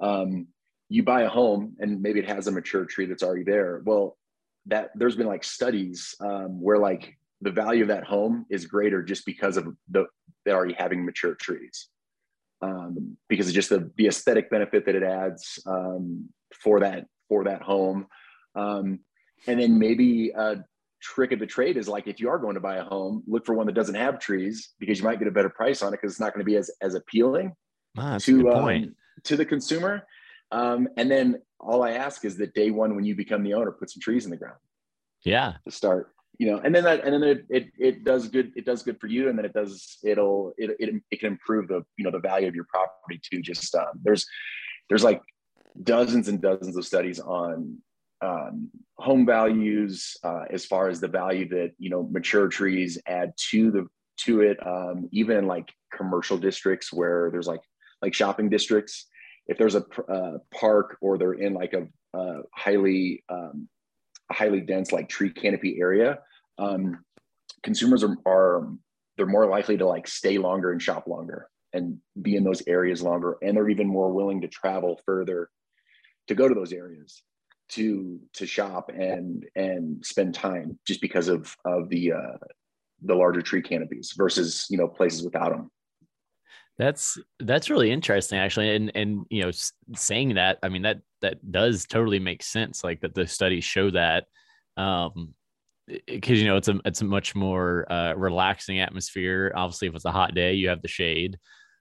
um 0.00 0.48
you 0.88 1.02
buy 1.02 1.22
a 1.22 1.28
home 1.28 1.76
and 1.78 2.02
maybe 2.02 2.18
it 2.18 2.28
has 2.28 2.46
a 2.46 2.50
mature 2.50 2.84
tree 2.84 3.06
that's 3.06 3.22
already 3.22 3.44
there. 3.44 3.80
Well 3.86 4.18
that 4.66 4.90
there's 4.94 5.16
been 5.16 5.26
like 5.26 5.44
studies 5.44 6.14
um, 6.20 6.60
where 6.60 6.78
like 6.78 7.16
the 7.40 7.50
value 7.50 7.82
of 7.82 7.88
that 7.88 8.04
home 8.04 8.46
is 8.50 8.66
greater 8.66 9.02
just 9.02 9.26
because 9.26 9.56
of 9.56 9.66
the 9.90 10.06
they 10.44 10.52
already 10.52 10.74
having 10.74 11.04
mature 11.04 11.34
trees 11.34 11.88
um, 12.62 13.16
because 13.28 13.48
of 13.48 13.54
just 13.54 13.68
the, 13.68 13.90
the 13.96 14.06
aesthetic 14.06 14.50
benefit 14.50 14.86
that 14.86 14.94
it 14.94 15.02
adds 15.02 15.58
um, 15.66 16.28
for 16.62 16.80
that 16.80 17.06
for 17.28 17.44
that 17.44 17.62
home. 17.62 18.06
Um, 18.54 19.00
and 19.46 19.60
then 19.60 19.78
maybe 19.78 20.30
a 20.30 20.64
trick 21.02 21.32
of 21.32 21.40
the 21.40 21.46
trade 21.46 21.76
is 21.76 21.88
like 21.88 22.06
if 22.06 22.20
you 22.20 22.28
are 22.28 22.38
going 22.38 22.54
to 22.54 22.60
buy 22.60 22.76
a 22.76 22.84
home, 22.84 23.24
look 23.26 23.44
for 23.44 23.54
one 23.54 23.66
that 23.66 23.74
doesn't 23.74 23.94
have 23.94 24.20
trees 24.20 24.70
because 24.78 24.98
you 24.98 25.04
might 25.04 25.18
get 25.18 25.28
a 25.28 25.32
better 25.32 25.48
price 25.48 25.82
on 25.82 25.88
it 25.88 25.98
because 26.00 26.12
it's 26.12 26.20
not 26.20 26.32
going 26.32 26.44
to 26.44 26.50
be 26.50 26.56
as 26.56 26.70
as 26.80 26.94
appealing 26.94 27.54
ah, 27.98 28.18
to 28.20 28.50
um, 28.50 28.94
to 29.24 29.36
the 29.36 29.44
consumer. 29.44 30.06
Um, 30.52 30.86
and 30.96 31.10
then 31.10 31.40
all 31.62 31.82
I 31.82 31.92
ask 31.92 32.24
is 32.24 32.36
that 32.38 32.54
day 32.54 32.70
one 32.70 32.96
when 32.96 33.04
you 33.04 33.14
become 33.14 33.42
the 33.42 33.54
owner, 33.54 33.72
put 33.72 33.90
some 33.90 34.00
trees 34.00 34.24
in 34.24 34.30
the 34.30 34.36
ground. 34.36 34.58
Yeah, 35.24 35.54
to 35.64 35.70
start 35.70 36.12
you 36.38 36.50
know 36.50 36.58
and 36.64 36.74
then 36.74 36.84
that 36.84 37.04
and 37.04 37.14
then 37.14 37.22
it, 37.22 37.46
it 37.50 37.66
it 37.78 38.04
does 38.04 38.28
good 38.28 38.52
it 38.56 38.64
does 38.64 38.82
good 38.82 38.98
for 39.00 39.06
you. 39.06 39.28
And 39.28 39.38
then 39.38 39.44
it 39.44 39.52
does 39.52 39.98
it'll 40.02 40.52
it, 40.56 40.74
it, 40.78 41.02
it 41.10 41.20
can 41.20 41.28
improve 41.28 41.68
the 41.68 41.82
you 41.96 42.04
know 42.04 42.10
the 42.10 42.18
value 42.18 42.48
of 42.48 42.54
your 42.54 42.66
property 42.68 43.20
too 43.22 43.40
just 43.42 43.74
um, 43.74 44.00
there's 44.02 44.26
there's 44.88 45.04
like 45.04 45.22
dozens 45.82 46.28
and 46.28 46.40
dozens 46.40 46.76
of 46.76 46.84
studies 46.84 47.20
on 47.20 47.78
um, 48.22 48.70
home 48.98 49.26
values 49.26 50.16
uh, 50.24 50.44
as 50.50 50.64
far 50.64 50.88
as 50.88 51.00
the 51.00 51.08
value 51.08 51.48
that 51.48 51.72
you 51.78 51.90
know 51.90 52.08
mature 52.10 52.48
trees 52.48 52.98
add 53.06 53.32
to 53.50 53.70
the 53.70 53.86
to 54.18 54.40
it 54.40 54.58
um, 54.66 55.08
even 55.12 55.36
in 55.36 55.46
like 55.46 55.72
commercial 55.94 56.38
districts 56.38 56.92
where 56.92 57.30
there's 57.30 57.46
like 57.46 57.62
like 58.00 58.14
shopping 58.14 58.48
districts 58.48 59.06
if 59.46 59.58
there's 59.58 59.74
a 59.74 59.84
uh, 60.08 60.38
park 60.54 60.96
or 61.00 61.18
they're 61.18 61.32
in 61.32 61.54
like 61.54 61.74
a, 61.74 61.86
a 62.18 62.42
highly 62.54 63.24
um, 63.28 63.68
highly 64.30 64.60
dense 64.60 64.92
like 64.92 65.08
tree 65.08 65.30
canopy 65.30 65.78
area 65.80 66.18
um, 66.58 67.04
consumers 67.62 68.04
are, 68.04 68.16
are 68.26 68.68
they're 69.16 69.26
more 69.26 69.46
likely 69.46 69.76
to 69.76 69.86
like 69.86 70.08
stay 70.08 70.38
longer 70.38 70.72
and 70.72 70.82
shop 70.82 71.06
longer 71.06 71.48
and 71.72 71.98
be 72.20 72.36
in 72.36 72.44
those 72.44 72.62
areas 72.66 73.02
longer. 73.02 73.36
And 73.42 73.56
they're 73.56 73.68
even 73.68 73.86
more 73.86 74.12
willing 74.12 74.40
to 74.42 74.48
travel 74.48 75.00
further 75.06 75.48
to 76.28 76.34
go 76.34 76.48
to 76.48 76.54
those 76.54 76.72
areas 76.72 77.22
to 77.70 78.20
to 78.34 78.46
shop 78.46 78.90
and 78.94 79.46
and 79.56 80.04
spend 80.04 80.34
time 80.34 80.78
just 80.86 81.00
because 81.00 81.28
of 81.28 81.56
of 81.64 81.88
the 81.88 82.12
uh 82.12 82.36
the 83.02 83.14
larger 83.14 83.40
tree 83.40 83.62
canopies 83.62 84.12
versus 84.16 84.66
you 84.68 84.76
know 84.76 84.86
places 84.86 85.22
without 85.22 85.50
them 85.50 85.70
that's 86.82 87.18
that's 87.40 87.70
really 87.70 87.90
interesting 87.90 88.38
actually 88.38 88.74
and 88.74 88.90
and 88.94 89.24
you 89.30 89.42
know 89.42 89.50
saying 89.94 90.34
that 90.34 90.58
i 90.62 90.68
mean 90.68 90.82
that 90.82 90.98
that 91.20 91.52
does 91.52 91.86
totally 91.86 92.18
make 92.18 92.42
sense 92.42 92.82
like 92.82 93.00
that 93.00 93.14
the 93.14 93.26
studies 93.26 93.64
show 93.64 93.90
that 93.90 94.24
um 94.76 95.34
because 96.06 96.40
you 96.40 96.46
know 96.46 96.56
it's 96.56 96.68
a 96.68 96.80
it's 96.84 97.00
a 97.00 97.04
much 97.04 97.34
more 97.34 97.90
uh 97.90 98.14
relaxing 98.14 98.80
atmosphere. 98.80 99.52
Obviously 99.54 99.88
if 99.88 99.94
it's 99.94 100.04
a 100.04 100.12
hot 100.12 100.34
day 100.34 100.54
you 100.54 100.68
have 100.68 100.82
the 100.82 100.88
shade 100.88 101.38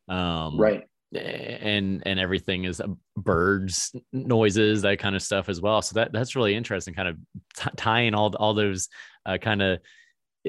um 0.10 0.60
right. 0.60 0.84
and 1.14 2.02
and 2.06 2.20
everything 2.20 2.66
is 2.66 2.82
uh, 2.82 2.88
birds 3.16 3.96
noises 4.12 4.82
that 4.82 5.00
kind 5.00 5.16
of 5.16 5.22
stuff 5.22 5.50
as 5.50 5.62
well. 5.62 5.82
So 5.82 5.96
that 5.96 6.12
that's 6.12 6.36
really 6.36 6.56
interesting 6.56 6.94
kind 6.94 7.10
of 7.10 7.18
t- 7.58 7.70
tying 7.78 8.14
all 8.14 8.36
all 8.36 8.54
those 8.54 8.90
uh, 9.26 9.38
kind 9.38 9.62
of 9.62 9.80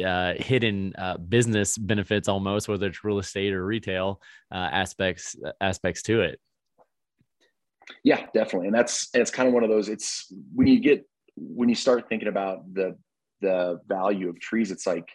uh, 0.04 0.34
hidden 0.36 0.94
uh, 0.96 1.16
business 1.18 1.76
benefits 1.76 2.28
almost 2.28 2.68
whether 2.68 2.86
it's 2.86 3.04
real 3.04 3.18
estate 3.18 3.52
or 3.52 3.64
retail 3.64 4.20
uh, 4.52 4.68
aspects 4.72 5.36
aspects 5.60 6.02
to 6.02 6.22
it. 6.22 6.40
Yeah 8.04 8.26
definitely. 8.34 8.68
And 8.68 8.76
that's 8.76 9.08
it's 9.14 9.30
kind 9.30 9.48
of 9.48 9.54
one 9.54 9.64
of 9.64 9.70
those 9.70 9.88
it's 9.88 10.32
when 10.54 10.66
you 10.66 10.80
get 10.80 11.06
when 11.36 11.68
you 11.68 11.74
start 11.74 12.08
thinking 12.08 12.28
about 12.28 12.72
the 12.72 12.96
the 13.40 13.80
value 13.88 14.28
of 14.28 14.38
trees 14.38 14.70
it's 14.70 14.86
like 14.86 15.08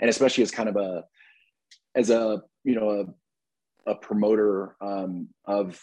and 0.00 0.08
especially 0.08 0.42
as 0.42 0.50
kind 0.50 0.68
of 0.68 0.76
a 0.76 1.04
as 1.94 2.10
a 2.10 2.42
you 2.64 2.74
know 2.74 3.00
a 3.00 3.04
a 3.86 3.94
promoter 3.94 4.76
um, 4.80 5.28
of 5.44 5.80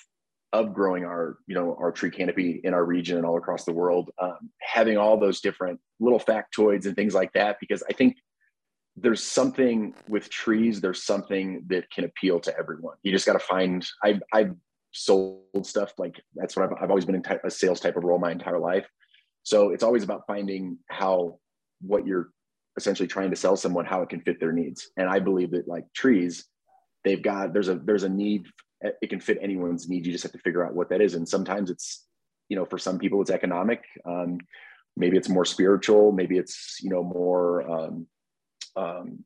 of 0.54 0.74
growing 0.74 1.06
our 1.06 1.38
you 1.48 1.56
know 1.56 1.78
our 1.80 1.92
tree 1.92 2.12
canopy 2.12 2.60
in 2.64 2.74
our 2.74 2.84
region 2.84 3.18
and 3.18 3.26
all 3.26 3.38
across 3.38 3.64
the 3.64 3.72
world 3.72 4.10
um, 4.20 4.50
having 4.60 4.98
all 4.98 5.18
those 5.18 5.40
different 5.40 5.80
little 6.00 6.20
factoids 6.20 6.86
and 6.86 6.96
things 6.96 7.14
like 7.14 7.32
that 7.34 7.58
because 7.60 7.84
i 7.90 7.94
think 7.94 8.18
there's 9.02 9.24
something 9.24 9.94
with 10.08 10.30
trees 10.30 10.82
there's 10.82 11.04
something 11.04 11.64
that 11.68 11.90
can 11.92 12.04
appeal 12.04 12.40
to 12.40 12.56
everyone 12.58 12.96
you 13.04 13.12
just 13.12 13.26
got 13.26 13.34
to 13.34 13.40
find 13.40 13.88
i've 14.04 14.22
i've 14.34 14.56
sold 14.94 15.66
stuff 15.66 15.94
like 15.98 16.22
that's 16.36 16.56
what 16.56 16.66
i've, 16.66 16.84
I've 16.84 16.90
always 16.90 17.06
been 17.06 17.16
in 17.16 17.24
type, 17.24 17.42
a 17.44 17.52
sales 17.52 17.80
type 17.80 17.98
of 17.98 18.04
role 18.04 18.20
my 18.20 18.32
entire 18.32 18.60
life 18.60 18.88
so 19.44 19.70
it's 19.70 19.84
always 19.84 20.04
about 20.04 20.28
finding 20.28 20.78
how 20.88 21.40
what 21.82 22.06
you're 22.06 22.30
essentially 22.78 23.08
trying 23.08 23.32
to 23.32 23.36
sell 23.36 23.56
someone 23.56 23.86
how 23.86 24.02
it 24.02 24.10
can 24.10 24.22
fit 24.22 24.40
their 24.40 24.52
needs 24.52 24.90
and 24.98 25.10
i 25.10 25.20
believe 25.20 25.52
that 25.52 25.68
like 25.68 25.86
trees 25.94 26.46
they've 27.04 27.24
got 27.24 27.54
there's 27.54 27.70
a 27.70 27.76
there's 27.76 28.04
a 28.04 28.10
need 28.10 28.46
it 29.02 29.10
can 29.10 29.20
fit 29.20 29.38
anyone's 29.42 29.88
need. 29.88 30.06
You 30.06 30.12
just 30.12 30.24
have 30.24 30.32
to 30.32 30.40
figure 30.40 30.66
out 30.66 30.74
what 30.74 30.90
that 30.90 31.02
is. 31.02 31.16
And 31.16 31.28
sometimes 31.28 31.70
it's, 31.70 32.06
you 32.50 32.56
know, 32.56 32.66
for 32.66 32.78
some 32.78 32.98
people 32.98 33.22
it's 33.22 33.32
economic. 33.32 33.84
Um, 34.06 34.40
maybe 34.98 35.18
it's 35.18 35.30
more 35.30 35.46
spiritual. 35.46 36.12
Maybe 36.12 36.38
it's, 36.38 36.80
you 36.82 36.90
know, 36.90 37.04
more, 37.04 37.70
um, 37.70 38.08
um, 38.76 39.24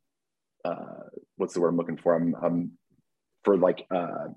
uh, 0.64 1.10
what's 1.38 1.54
the 1.54 1.62
word 1.62 1.70
I'm 1.70 1.78
looking 1.78 1.98
for? 1.98 2.16
I'm, 2.16 2.36
I'm 2.42 2.72
for 3.44 3.58
like, 3.58 3.86
uh, 3.92 4.28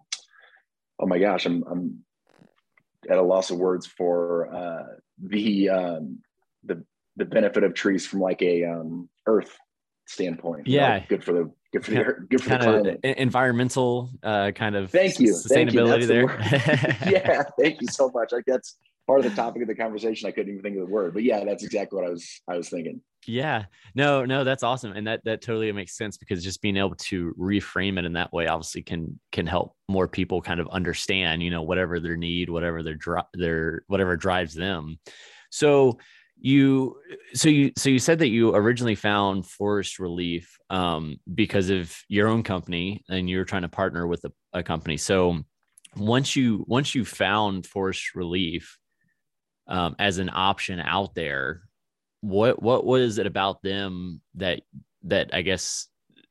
oh 1.00 1.06
my 1.06 1.18
gosh, 1.18 1.46
I'm, 1.46 1.64
I'm 1.70 2.04
at 3.08 3.18
a 3.18 3.22
loss 3.22 3.50
of 3.50 3.58
words 3.58 3.86
for 3.86 4.54
uh, 4.54 4.96
the, 5.22 5.70
um, 5.70 6.18
the, 6.64 6.84
the 7.16 7.24
benefit 7.24 7.64
of 7.64 7.74
trees 7.74 8.06
from 8.06 8.20
like 8.20 8.42
a 8.42 8.64
um, 8.64 9.08
earth 9.26 9.56
standpoint. 10.08 10.66
Yeah, 10.66 10.98
know, 10.98 11.04
good 11.08 11.22
for 11.22 11.32
the 11.32 11.52
good 11.72 11.84
for 11.84 11.90
the 11.92 12.26
good 12.28 12.42
for 12.42 12.48
the 12.48 12.58
climate. 12.58 13.00
Environmental 13.04 14.10
uh, 14.22 14.50
kind 14.52 14.74
of 14.74 14.90
thank 14.90 15.20
you 15.20 15.32
sustainability 15.32 15.88
thank 15.88 16.02
you. 16.02 16.06
there. 16.06 16.26
The 16.26 17.10
yeah, 17.10 17.42
thank 17.58 17.80
you 17.80 17.88
so 17.88 18.10
much. 18.12 18.32
Like 18.32 18.44
that's 18.46 18.76
part 19.06 19.24
of 19.24 19.30
the 19.30 19.36
topic 19.36 19.62
of 19.62 19.68
the 19.68 19.74
conversation. 19.74 20.26
I 20.26 20.32
couldn't 20.32 20.50
even 20.50 20.62
think 20.62 20.76
of 20.76 20.86
the 20.86 20.92
word, 20.92 21.14
but 21.14 21.22
yeah, 21.22 21.44
that's 21.44 21.62
exactly 21.62 21.96
what 21.96 22.06
I 22.06 22.10
was 22.10 22.40
I 22.48 22.56
was 22.56 22.68
thinking. 22.68 23.00
Yeah, 23.26 23.64
no, 23.94 24.24
no, 24.24 24.42
that's 24.44 24.62
awesome, 24.62 24.92
and 24.92 25.06
that 25.06 25.22
that 25.24 25.42
totally 25.42 25.70
makes 25.72 25.96
sense 25.96 26.16
because 26.16 26.42
just 26.42 26.62
being 26.62 26.76
able 26.78 26.94
to 26.94 27.34
reframe 27.38 27.98
it 27.98 28.06
in 28.06 28.14
that 28.14 28.32
way 28.32 28.46
obviously 28.46 28.82
can 28.82 29.18
can 29.32 29.46
help 29.46 29.74
more 29.88 30.08
people 30.08 30.40
kind 30.40 30.60
of 30.60 30.68
understand, 30.68 31.42
you 31.42 31.50
know, 31.50 31.62
whatever 31.62 32.00
their 32.00 32.16
need, 32.16 32.48
whatever 32.48 32.82
their 32.82 32.96
their 33.34 33.82
whatever 33.86 34.16
drives 34.16 34.54
them. 34.54 34.98
So 35.50 35.98
you 36.40 36.96
so 37.34 37.48
you 37.48 37.72
so 37.76 37.90
you 37.90 37.98
said 37.98 38.20
that 38.20 38.28
you 38.28 38.54
originally 38.54 38.94
found 38.94 39.46
Forest 39.46 39.98
ReLeaf 39.98 40.46
um, 40.70 41.18
because 41.34 41.70
of 41.70 41.94
your 42.08 42.28
own 42.28 42.42
company 42.42 43.04
and 43.08 43.28
you 43.28 43.38
were 43.38 43.44
trying 43.44 43.62
to 43.62 43.68
partner 43.68 44.06
with 44.06 44.24
a, 44.24 44.32
a 44.52 44.62
company 44.62 44.96
so 44.96 45.40
once 45.96 46.36
you 46.36 46.64
once 46.68 46.94
you 46.94 47.04
found 47.04 47.66
Forest 47.66 48.10
ReLeaf 48.14 48.64
um, 49.66 49.96
as 49.98 50.18
an 50.18 50.30
option 50.32 50.78
out 50.78 51.14
there 51.14 51.62
what 52.20 52.62
what 52.62 52.84
was 52.84 53.18
it 53.18 53.26
about 53.26 53.62
them 53.62 54.20
that 54.34 54.60
that 55.04 55.30
i 55.32 55.42
guess 55.42 55.88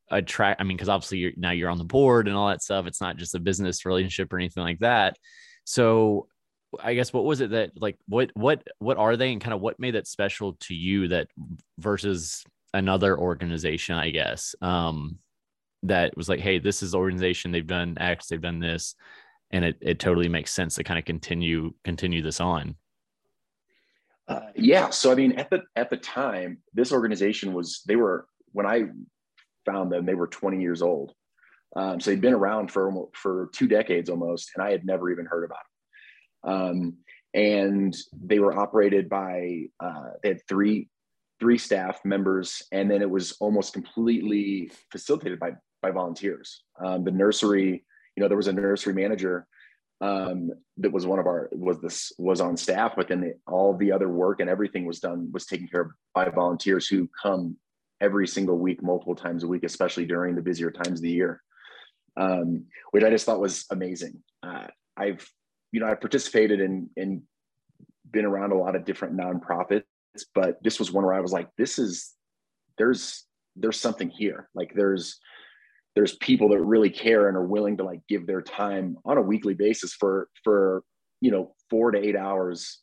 attract 0.09 0.59
i 0.59 0.63
mean 0.63 0.77
because 0.77 0.89
obviously 0.89 1.17
you're 1.17 1.31
now 1.37 1.51
you're 1.51 1.69
on 1.69 1.77
the 1.77 1.83
board 1.83 2.27
and 2.27 2.35
all 2.35 2.47
that 2.47 2.61
stuff 2.61 2.85
it's 2.85 3.01
not 3.01 3.17
just 3.17 3.35
a 3.35 3.39
business 3.39 3.85
relationship 3.85 4.31
or 4.31 4.37
anything 4.37 4.63
like 4.63 4.79
that 4.79 5.17
so 5.63 6.27
I 6.81 6.93
guess 6.93 7.13
what 7.13 7.25
was 7.25 7.41
it 7.41 7.51
that 7.51 7.71
like 7.75 7.97
what 8.07 8.31
what 8.33 8.63
what 8.79 8.97
are 8.97 9.15
they 9.15 9.31
and 9.31 9.41
kind 9.41 9.53
of 9.53 9.61
what 9.61 9.79
made 9.79 9.95
that 9.95 10.07
special 10.07 10.53
to 10.61 10.73
you 10.73 11.07
that 11.09 11.27
versus 11.77 12.43
another 12.73 13.17
organization, 13.17 13.95
I 13.95 14.09
guess, 14.09 14.55
um, 14.61 15.17
that 15.83 16.15
was 16.17 16.27
like, 16.27 16.39
hey, 16.39 16.59
this 16.59 16.83
is 16.83 16.91
the 16.91 16.97
organization, 16.97 17.51
they've 17.51 17.65
done 17.65 17.97
X, 17.99 18.27
they've 18.27 18.41
done 18.41 18.59
this, 18.59 18.95
and 19.51 19.63
it 19.63 19.77
it 19.81 19.99
totally 19.99 20.29
makes 20.29 20.51
sense 20.51 20.75
to 20.75 20.83
kind 20.83 20.99
of 20.99 21.05
continue 21.05 21.73
continue 21.83 22.21
this 22.21 22.41
on. 22.41 22.75
Yeah, 24.55 24.89
so 24.89 25.11
I 25.11 25.15
mean, 25.15 25.33
at 25.33 25.49
the 25.49 25.63
at 25.75 25.89
the 25.89 25.97
time, 25.97 26.59
this 26.73 26.91
organization 26.91 27.53
was 27.53 27.81
they 27.87 27.95
were 27.95 28.27
when 28.53 28.65
I 28.65 28.85
found 29.65 29.91
them, 29.91 30.05
they 30.05 30.15
were 30.15 30.27
20 30.27 30.61
years 30.61 30.81
old. 30.81 31.13
Um, 31.75 31.99
so 31.99 32.09
they'd 32.09 32.21
been 32.21 32.33
around 32.33 32.71
for 32.71 33.07
for 33.13 33.49
two 33.53 33.67
decades 33.67 34.09
almost, 34.09 34.51
and 34.55 34.63
I 34.63 34.71
had 34.71 34.85
never 34.85 35.11
even 35.11 35.25
heard 35.25 35.43
about 35.43 35.59
them. 36.43 36.53
Um, 36.53 36.97
and 37.33 37.95
they 38.13 38.39
were 38.39 38.57
operated 38.57 39.09
by 39.09 39.65
uh, 39.79 40.11
they 40.23 40.29
had 40.29 40.47
three 40.47 40.89
three 41.39 41.57
staff 41.57 42.03
members, 42.03 42.63
and 42.71 42.89
then 42.89 43.01
it 43.01 43.09
was 43.09 43.33
almost 43.39 43.73
completely 43.73 44.71
facilitated 44.91 45.39
by 45.39 45.51
by 45.81 45.91
volunteers. 45.91 46.63
Um, 46.83 47.03
the 47.03 47.11
nursery, 47.11 47.85
you 48.15 48.23
know, 48.23 48.27
there 48.27 48.37
was 48.37 48.47
a 48.47 48.53
nursery 48.53 48.93
manager 48.93 49.45
um, 49.99 50.51
that 50.77 50.91
was 50.91 51.07
one 51.07 51.19
of 51.19 51.25
our 51.25 51.49
was 51.51 51.79
this 51.81 52.11
was 52.17 52.39
on 52.39 52.55
staff, 52.55 52.93
but 52.95 53.07
then 53.07 53.21
the, 53.21 53.33
all 53.47 53.75
the 53.75 53.91
other 53.91 54.09
work 54.09 54.39
and 54.39 54.49
everything 54.49 54.85
was 54.85 54.99
done 54.99 55.31
was 55.31 55.45
taken 55.45 55.67
care 55.67 55.81
of 55.81 55.91
by 56.13 56.29
volunteers 56.29 56.87
who 56.87 57.09
come 57.21 57.57
every 57.99 58.27
single 58.27 58.57
week, 58.57 58.83
multiple 58.83 59.15
times 59.15 59.43
a 59.43 59.47
week, 59.47 59.63
especially 59.63 60.05
during 60.05 60.35
the 60.35 60.41
busier 60.41 60.69
times 60.69 60.99
of 60.99 61.01
the 61.01 61.09
year, 61.09 61.41
um, 62.15 62.65
which 62.91 63.03
I 63.03 63.09
just 63.09 63.25
thought 63.25 63.39
was 63.39 63.65
amazing. 63.71 64.21
Uh, 64.43 64.67
I've 64.95 65.27
you 65.71 65.79
know, 65.79 65.87
I've 65.87 66.01
participated 66.01 66.59
in 66.61 66.89
and 66.95 67.23
been 68.11 68.25
around 68.25 68.51
a 68.51 68.57
lot 68.57 68.75
of 68.75 68.85
different 68.85 69.17
nonprofits, 69.17 69.83
but 70.33 70.61
this 70.63 70.79
was 70.79 70.91
one 70.91 71.03
where 71.03 71.13
I 71.13 71.19
was 71.19 71.33
like, 71.33 71.49
this 71.57 71.79
is 71.79 72.13
there's 72.77 73.25
there's 73.55 73.79
something 73.79 74.09
here. 74.09 74.49
Like 74.53 74.73
there's 74.75 75.19
there's 75.97 76.15
people 76.17 76.49
that 76.49 76.61
really 76.61 76.89
care 76.89 77.27
and 77.27 77.35
are 77.35 77.45
willing 77.45 77.77
to 77.77 77.83
like 77.83 78.01
give 78.07 78.27
their 78.27 78.41
time 78.41 78.97
on 79.03 79.17
a 79.17 79.21
weekly 79.21 79.53
basis 79.53 79.93
for 79.93 80.29
for 80.43 80.83
you 81.21 81.31
know 81.31 81.55
four 81.69 81.91
to 81.91 81.99
eight 81.99 82.15
hours 82.15 82.81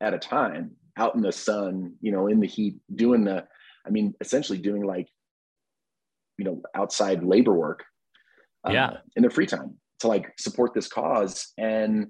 at 0.00 0.14
a 0.14 0.18
time 0.18 0.72
out 0.98 1.14
in 1.14 1.22
the 1.22 1.32
sun 1.32 1.94
you 2.00 2.12
know 2.12 2.26
in 2.26 2.40
the 2.40 2.46
heat 2.46 2.76
doing 2.94 3.24
the 3.24 3.44
i 3.86 3.90
mean 3.90 4.12
essentially 4.20 4.58
doing 4.58 4.84
like 4.84 5.08
you 6.38 6.44
know 6.44 6.60
outside 6.74 7.24
labor 7.24 7.54
work 7.54 7.84
yeah. 8.70 8.86
uh, 8.86 8.96
in 9.16 9.22
their 9.22 9.30
free 9.30 9.46
time 9.46 9.76
to 10.00 10.08
like 10.08 10.32
support 10.38 10.74
this 10.74 10.88
cause. 10.88 11.52
And 11.58 12.08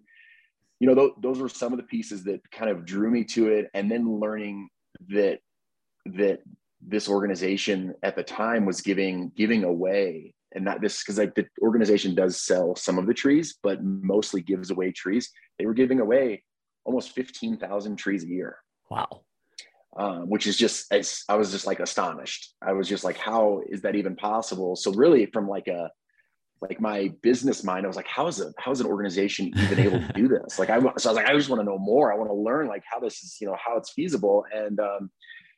you 0.80 0.88
know 0.88 0.94
th- 0.94 1.12
those 1.22 1.38
were 1.38 1.48
some 1.48 1.72
of 1.72 1.78
the 1.78 1.84
pieces 1.84 2.24
that 2.24 2.40
kind 2.50 2.70
of 2.70 2.84
drew 2.84 3.10
me 3.10 3.24
to 3.24 3.48
it. 3.48 3.70
And 3.74 3.90
then 3.90 4.18
learning 4.18 4.68
that 5.08 5.38
that 6.06 6.40
this 6.86 7.08
organization 7.08 7.94
at 8.02 8.16
the 8.16 8.22
time 8.22 8.64
was 8.64 8.80
giving 8.80 9.30
giving 9.36 9.64
away 9.64 10.34
and 10.54 10.64
not 10.64 10.80
this 10.80 11.02
because 11.02 11.18
like 11.18 11.34
the 11.34 11.46
organization 11.60 12.14
does 12.14 12.40
sell 12.40 12.74
some 12.74 12.98
of 12.98 13.06
the 13.06 13.14
trees 13.14 13.58
but 13.62 13.82
mostly 13.82 14.40
gives 14.40 14.70
away 14.70 14.90
trees 14.90 15.30
they 15.58 15.66
were 15.66 15.74
giving 15.74 16.00
away 16.00 16.42
almost 16.84 17.14
15,000 17.14 17.96
trees 17.96 18.24
a 18.24 18.28
year 18.28 18.58
wow 18.90 19.22
um, 19.96 20.28
which 20.28 20.46
is 20.46 20.56
just 20.56 20.92
I 21.28 21.36
was 21.36 21.50
just 21.50 21.66
like 21.66 21.78
astonished. 21.78 22.54
I 22.62 22.72
was 22.72 22.88
just 22.88 23.04
like, 23.04 23.18
how 23.18 23.60
is 23.68 23.82
that 23.82 23.94
even 23.94 24.16
possible? 24.16 24.74
So 24.74 24.90
really, 24.90 25.26
from 25.26 25.46
like 25.46 25.68
a 25.68 25.90
like 26.62 26.80
my 26.80 27.12
business 27.22 27.64
mind, 27.64 27.84
I 27.84 27.88
was 27.88 27.96
like, 27.96 28.06
how 28.06 28.28
is 28.28 28.40
it, 28.40 28.54
how 28.56 28.70
is 28.70 28.80
an 28.80 28.86
organization 28.86 29.50
even 29.58 29.80
able 29.80 29.98
to 29.98 30.12
do 30.14 30.28
this? 30.28 30.58
Like 30.58 30.70
I, 30.70 30.78
so 30.78 30.86
I 30.86 30.92
was 30.92 31.04
like, 31.04 31.26
I 31.26 31.34
just 31.34 31.50
want 31.50 31.60
to 31.60 31.64
know 31.64 31.78
more. 31.78 32.12
I 32.12 32.16
want 32.16 32.30
to 32.30 32.34
learn 32.34 32.68
like 32.68 32.84
how 32.90 33.00
this 33.00 33.22
is, 33.22 33.36
you 33.40 33.48
know, 33.48 33.56
how 33.62 33.76
it's 33.76 33.92
feasible. 33.92 34.44
And 34.54 34.78
um, 34.78 35.10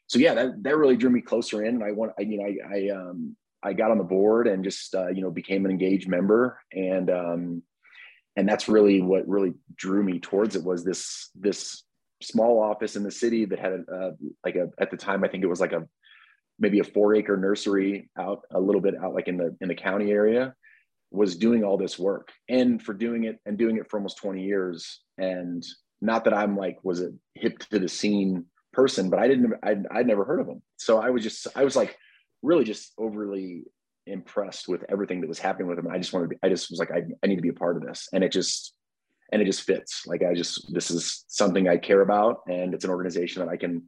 so, 0.06 0.18
yeah, 0.18 0.34
that, 0.34 0.62
that 0.62 0.76
really 0.76 0.96
drew 0.96 1.10
me 1.10 1.20
closer 1.20 1.64
in. 1.64 1.76
And 1.76 1.84
I 1.84 1.92
want, 1.92 2.12
I, 2.18 2.22
you 2.22 2.38
know, 2.38 2.44
I, 2.44 2.76
I, 2.76 2.88
um, 2.90 3.36
I 3.62 3.72
got 3.72 3.90
on 3.90 3.98
the 3.98 4.04
board 4.04 4.46
and 4.46 4.62
just, 4.62 4.94
uh, 4.94 5.08
you 5.08 5.22
know, 5.22 5.30
became 5.30 5.64
an 5.64 5.70
engaged 5.70 6.08
member. 6.08 6.60
And, 6.72 7.10
um, 7.10 7.62
and 8.36 8.48
that's 8.48 8.68
really 8.68 9.00
what 9.00 9.26
really 9.28 9.54
drew 9.74 10.02
me 10.02 10.18
towards 10.18 10.56
it 10.56 10.64
was 10.64 10.84
this, 10.84 11.30
this 11.34 11.82
small 12.22 12.62
office 12.62 12.96
in 12.96 13.02
the 13.02 13.10
city 13.10 13.46
that 13.46 13.58
had 13.58 13.72
a, 13.72 13.94
uh, 13.94 14.10
like 14.44 14.56
a, 14.56 14.68
at 14.78 14.90
the 14.90 14.96
time, 14.96 15.24
I 15.24 15.28
think 15.28 15.42
it 15.42 15.48
was 15.48 15.60
like 15.60 15.72
a, 15.72 15.88
maybe 16.58 16.80
a 16.80 16.84
four 16.84 17.14
acre 17.14 17.36
nursery 17.36 18.10
out 18.18 18.42
a 18.52 18.60
little 18.60 18.80
bit 18.80 18.94
out 19.02 19.14
like 19.14 19.28
in 19.28 19.36
the, 19.36 19.56
in 19.60 19.68
the 19.68 19.74
county 19.74 20.10
area 20.10 20.54
was 21.10 21.36
doing 21.36 21.64
all 21.64 21.76
this 21.76 21.98
work 21.98 22.32
and 22.48 22.82
for 22.82 22.92
doing 22.92 23.24
it 23.24 23.38
and 23.46 23.56
doing 23.56 23.76
it 23.76 23.88
for 23.88 23.98
almost 23.98 24.18
20 24.18 24.42
years 24.42 25.00
and 25.18 25.64
not 26.00 26.24
that 26.24 26.34
i'm 26.34 26.56
like 26.56 26.78
was 26.82 27.00
it 27.00 27.12
hip 27.34 27.58
to 27.58 27.78
the 27.78 27.88
scene 27.88 28.44
person 28.74 29.10
but 29.10 29.18
i 29.18 29.28
didn't 29.28 29.54
I'd, 29.62 29.87
I'd 29.90 30.06
never 30.06 30.24
heard 30.24 30.40
of 30.40 30.46
them. 30.46 30.62
So 30.76 31.00
i 31.00 31.10
was 31.10 31.22
just 31.22 31.46
i 31.54 31.64
was 31.64 31.76
like 31.76 31.96
really 32.42 32.64
just 32.64 32.92
overly 32.98 33.64
impressed 34.06 34.68
with 34.68 34.84
everything 34.90 35.22
that 35.22 35.28
was 35.28 35.38
happening 35.38 35.66
with 35.66 35.78
them. 35.78 35.88
I 35.90 35.96
just 35.96 36.12
wanted 36.12 36.26
to 36.26 36.28
be, 36.30 36.37
i 36.42 36.48
just 36.48 36.70
was 36.70 36.78
like 36.78 36.90
I, 36.90 37.02
I 37.22 37.26
need 37.26 37.37
to 37.37 37.42
be 37.42 37.48
a 37.48 37.54
part 37.54 37.76
of 37.76 37.82
this. 37.82 38.08
And 38.12 38.22
it 38.22 38.32
just 38.32 38.74
and 39.32 39.40
it 39.40 39.46
just 39.46 39.62
fits. 39.62 40.06
Like 40.06 40.22
i 40.22 40.34
just 40.34 40.72
this 40.72 40.90
is 40.90 41.24
something 41.28 41.68
i 41.68 41.76
care 41.76 42.02
about 42.02 42.40
and 42.46 42.74
it's 42.74 42.84
an 42.84 42.90
organization 42.90 43.40
that 43.40 43.50
i 43.50 43.56
can 43.56 43.82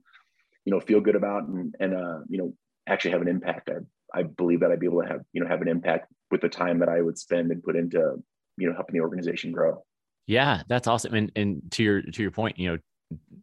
you 0.65 0.73
know 0.73 0.81
feel 0.81 1.01
good 1.01 1.17
about 1.17 1.43
and 1.49 1.75
and 1.81 1.95
uh 1.95 2.21
you 2.29 2.39
know 2.39 2.55
actually 2.87 3.13
have 3.13 3.23
an 3.23 3.29
impact. 3.29 3.69
I 3.69 3.81
I 4.15 4.23
believe 4.23 4.61
that 4.61 4.71
I'd 4.71 4.81
be 4.81 4.87
able 4.87 5.03
to 5.03 5.09
have, 5.09 5.21
you 5.33 5.43
know, 5.43 5.49
have 5.49 5.63
an 5.63 5.69
impact 5.69 6.13
with 6.31 6.41
the 6.41 6.49
time 6.49 6.79
that 6.79 6.89
I 6.89 7.03
would 7.03 7.19
spend 7.19 7.51
and 7.51 7.63
put 7.63 7.77
into, 7.77 8.23
you 8.57 8.69
know, 8.69 8.75
helping 8.75 8.95
the 8.95 9.01
organization 9.01 9.53
grow. 9.53 9.85
Yeah, 10.27 10.63
that's 10.69 10.87
awesome. 10.87 11.15
And 11.15 11.33
and 11.37 11.63
to 11.73 11.83
your 11.83 12.03
to 12.03 12.23
your 12.23 12.31
point, 12.31 12.59
you 12.59 12.73
know, 12.73 12.79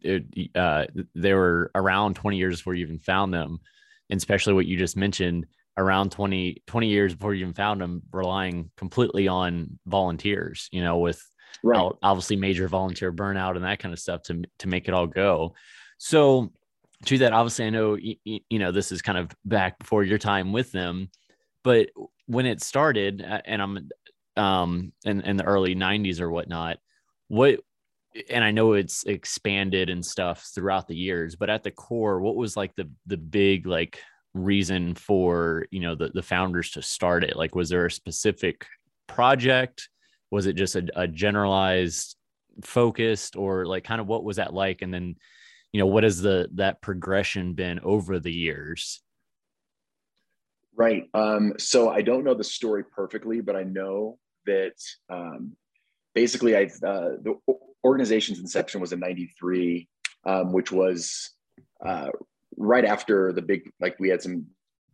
it, 0.02 0.56
uh, 0.56 0.86
they 1.16 1.34
were 1.34 1.72
around 1.76 2.16
20 2.16 2.38
years 2.38 2.60
before 2.60 2.76
you 2.76 2.86
even 2.86 3.00
found 3.00 3.34
them, 3.34 3.60
and 4.10 4.18
especially 4.18 4.54
what 4.54 4.66
you 4.66 4.78
just 4.78 4.98
mentioned, 4.98 5.46
around 5.78 6.12
20 6.12 6.62
20 6.68 6.88
years 6.88 7.16
before 7.16 7.34
you 7.34 7.42
even 7.42 7.54
found 7.54 7.82
them, 7.82 8.02
relying 8.12 8.70
completely 8.78 9.28
on 9.28 9.80
volunteers. 9.86 10.70
You 10.72 10.84
know, 10.84 11.00
with 11.00 11.24
right. 11.64 11.92
obviously 12.02 12.36
major 12.36 12.68
volunteer 12.68 13.12
burnout 13.12 13.56
and 13.56 13.66
that 13.66 13.80
kind 13.80 13.94
of 13.94 14.00
stuff 14.00 14.24
to 14.24 14.44
to 14.60 14.68
make 14.68 14.88
it 14.88 14.94
all 14.94 15.08
go. 15.08 15.54
So 15.98 16.52
to 17.06 17.18
that, 17.20 17.34
obviously, 17.34 17.66
I 17.66 17.70
know 17.70 17.96
you, 17.96 18.16
you 18.24 18.60
know 18.60 18.72
this 18.72 18.92
is 18.92 19.02
kind 19.02 19.18
of 19.18 19.32
back 19.46 19.80
before 19.80 20.04
your 20.04 20.18
time 20.18 20.52
with 20.52 20.72
them, 20.72 21.10
but 21.64 21.90
when 22.28 22.46
it 22.46 22.62
started, 22.62 23.22
and 23.22 23.62
I'm 23.62 23.90
um 24.36 24.94
in, 25.06 25.22
in 25.22 25.38
the 25.38 25.44
early 25.44 25.76
90s 25.76 26.20
or 26.20 26.30
whatnot, 26.30 26.78
what 27.28 27.60
and 28.30 28.44
I 28.44 28.52
know 28.52 28.74
it's 28.74 29.04
expanded 29.06 29.90
and 29.90 30.06
stuff 30.06 30.50
throughout 30.54 30.88
the 30.88 30.96
years, 30.96 31.36
but 31.36 31.50
at 31.50 31.64
the 31.64 31.72
core, 31.72 32.22
what 32.22 32.36
was 32.36 32.56
like 32.56 32.76
the 32.76 32.90
the 33.06 33.18
big 33.18 33.66
like 33.66 34.00
reason 34.34 34.96
for 34.96 35.66
you 35.72 35.80
know 35.80 35.96
the 35.96 36.10
the 36.10 36.24
founders 36.24 36.72
to 36.72 36.82
start 36.82 37.24
it? 37.24 37.36
Like, 37.36 37.56
was 37.56 37.70
there 37.70 37.86
a 37.86 37.92
specific 37.92 38.66
project? 39.08 39.90
was 40.34 40.48
it 40.48 40.56
just 40.56 40.76
a, 40.76 40.84
a 40.96 41.08
generalized 41.08 42.16
focused 42.64 43.36
or 43.36 43.68
like 43.68 43.84
kind 43.84 44.02
of 44.02 44.08
what 44.08 44.24
was 44.24 44.38
that 44.38 44.52
like 44.52 44.82
and 44.82 44.92
then 44.92 45.16
you 45.72 45.80
know 45.80 45.86
what 45.86 46.04
has 46.04 46.22
the 46.22 46.50
that 46.56 46.82
progression 46.82 47.54
been 47.54 47.80
over 47.84 48.20
the 48.20 48.34
years 48.34 49.04
right 50.76 51.08
um 51.14 51.54
so 51.60 51.90
i 51.90 52.02
don't 52.02 52.24
know 52.24 52.34
the 52.34 52.44
story 52.44 52.84
perfectly 52.84 53.42
but 53.42 53.56
i 53.56 53.62
know 53.62 54.18
that 54.48 54.74
um 55.08 55.56
basically 56.16 56.58
i 56.58 56.64
uh 56.64 57.14
the 57.22 57.36
organization's 57.84 58.40
inception 58.40 58.82
was 58.82 58.94
in 58.94 59.00
93 59.00 59.88
um 60.26 60.52
which 60.52 60.72
was 60.72 61.32
uh 61.86 62.10
right 62.58 62.86
after 62.86 63.34
the 63.34 63.42
big 63.42 63.72
like 63.80 64.00
we 64.00 64.10
had 64.10 64.22
some 64.22 64.46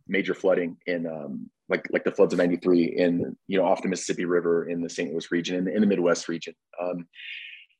major 0.08 0.34
flooding 0.34 0.76
in 0.86 1.06
um 1.06 1.48
like 1.68 1.86
like 1.92 2.04
the 2.04 2.10
floods 2.10 2.32
of 2.32 2.38
93 2.38 2.84
in 2.84 3.36
you 3.46 3.58
know 3.58 3.64
off 3.64 3.82
the 3.82 3.88
mississippi 3.88 4.24
river 4.24 4.68
in 4.68 4.82
the 4.82 4.90
st 4.90 5.12
louis 5.12 5.30
region 5.30 5.56
in, 5.56 5.68
in 5.74 5.80
the 5.80 5.86
midwest 5.86 6.28
region. 6.28 6.54
Um 6.82 7.06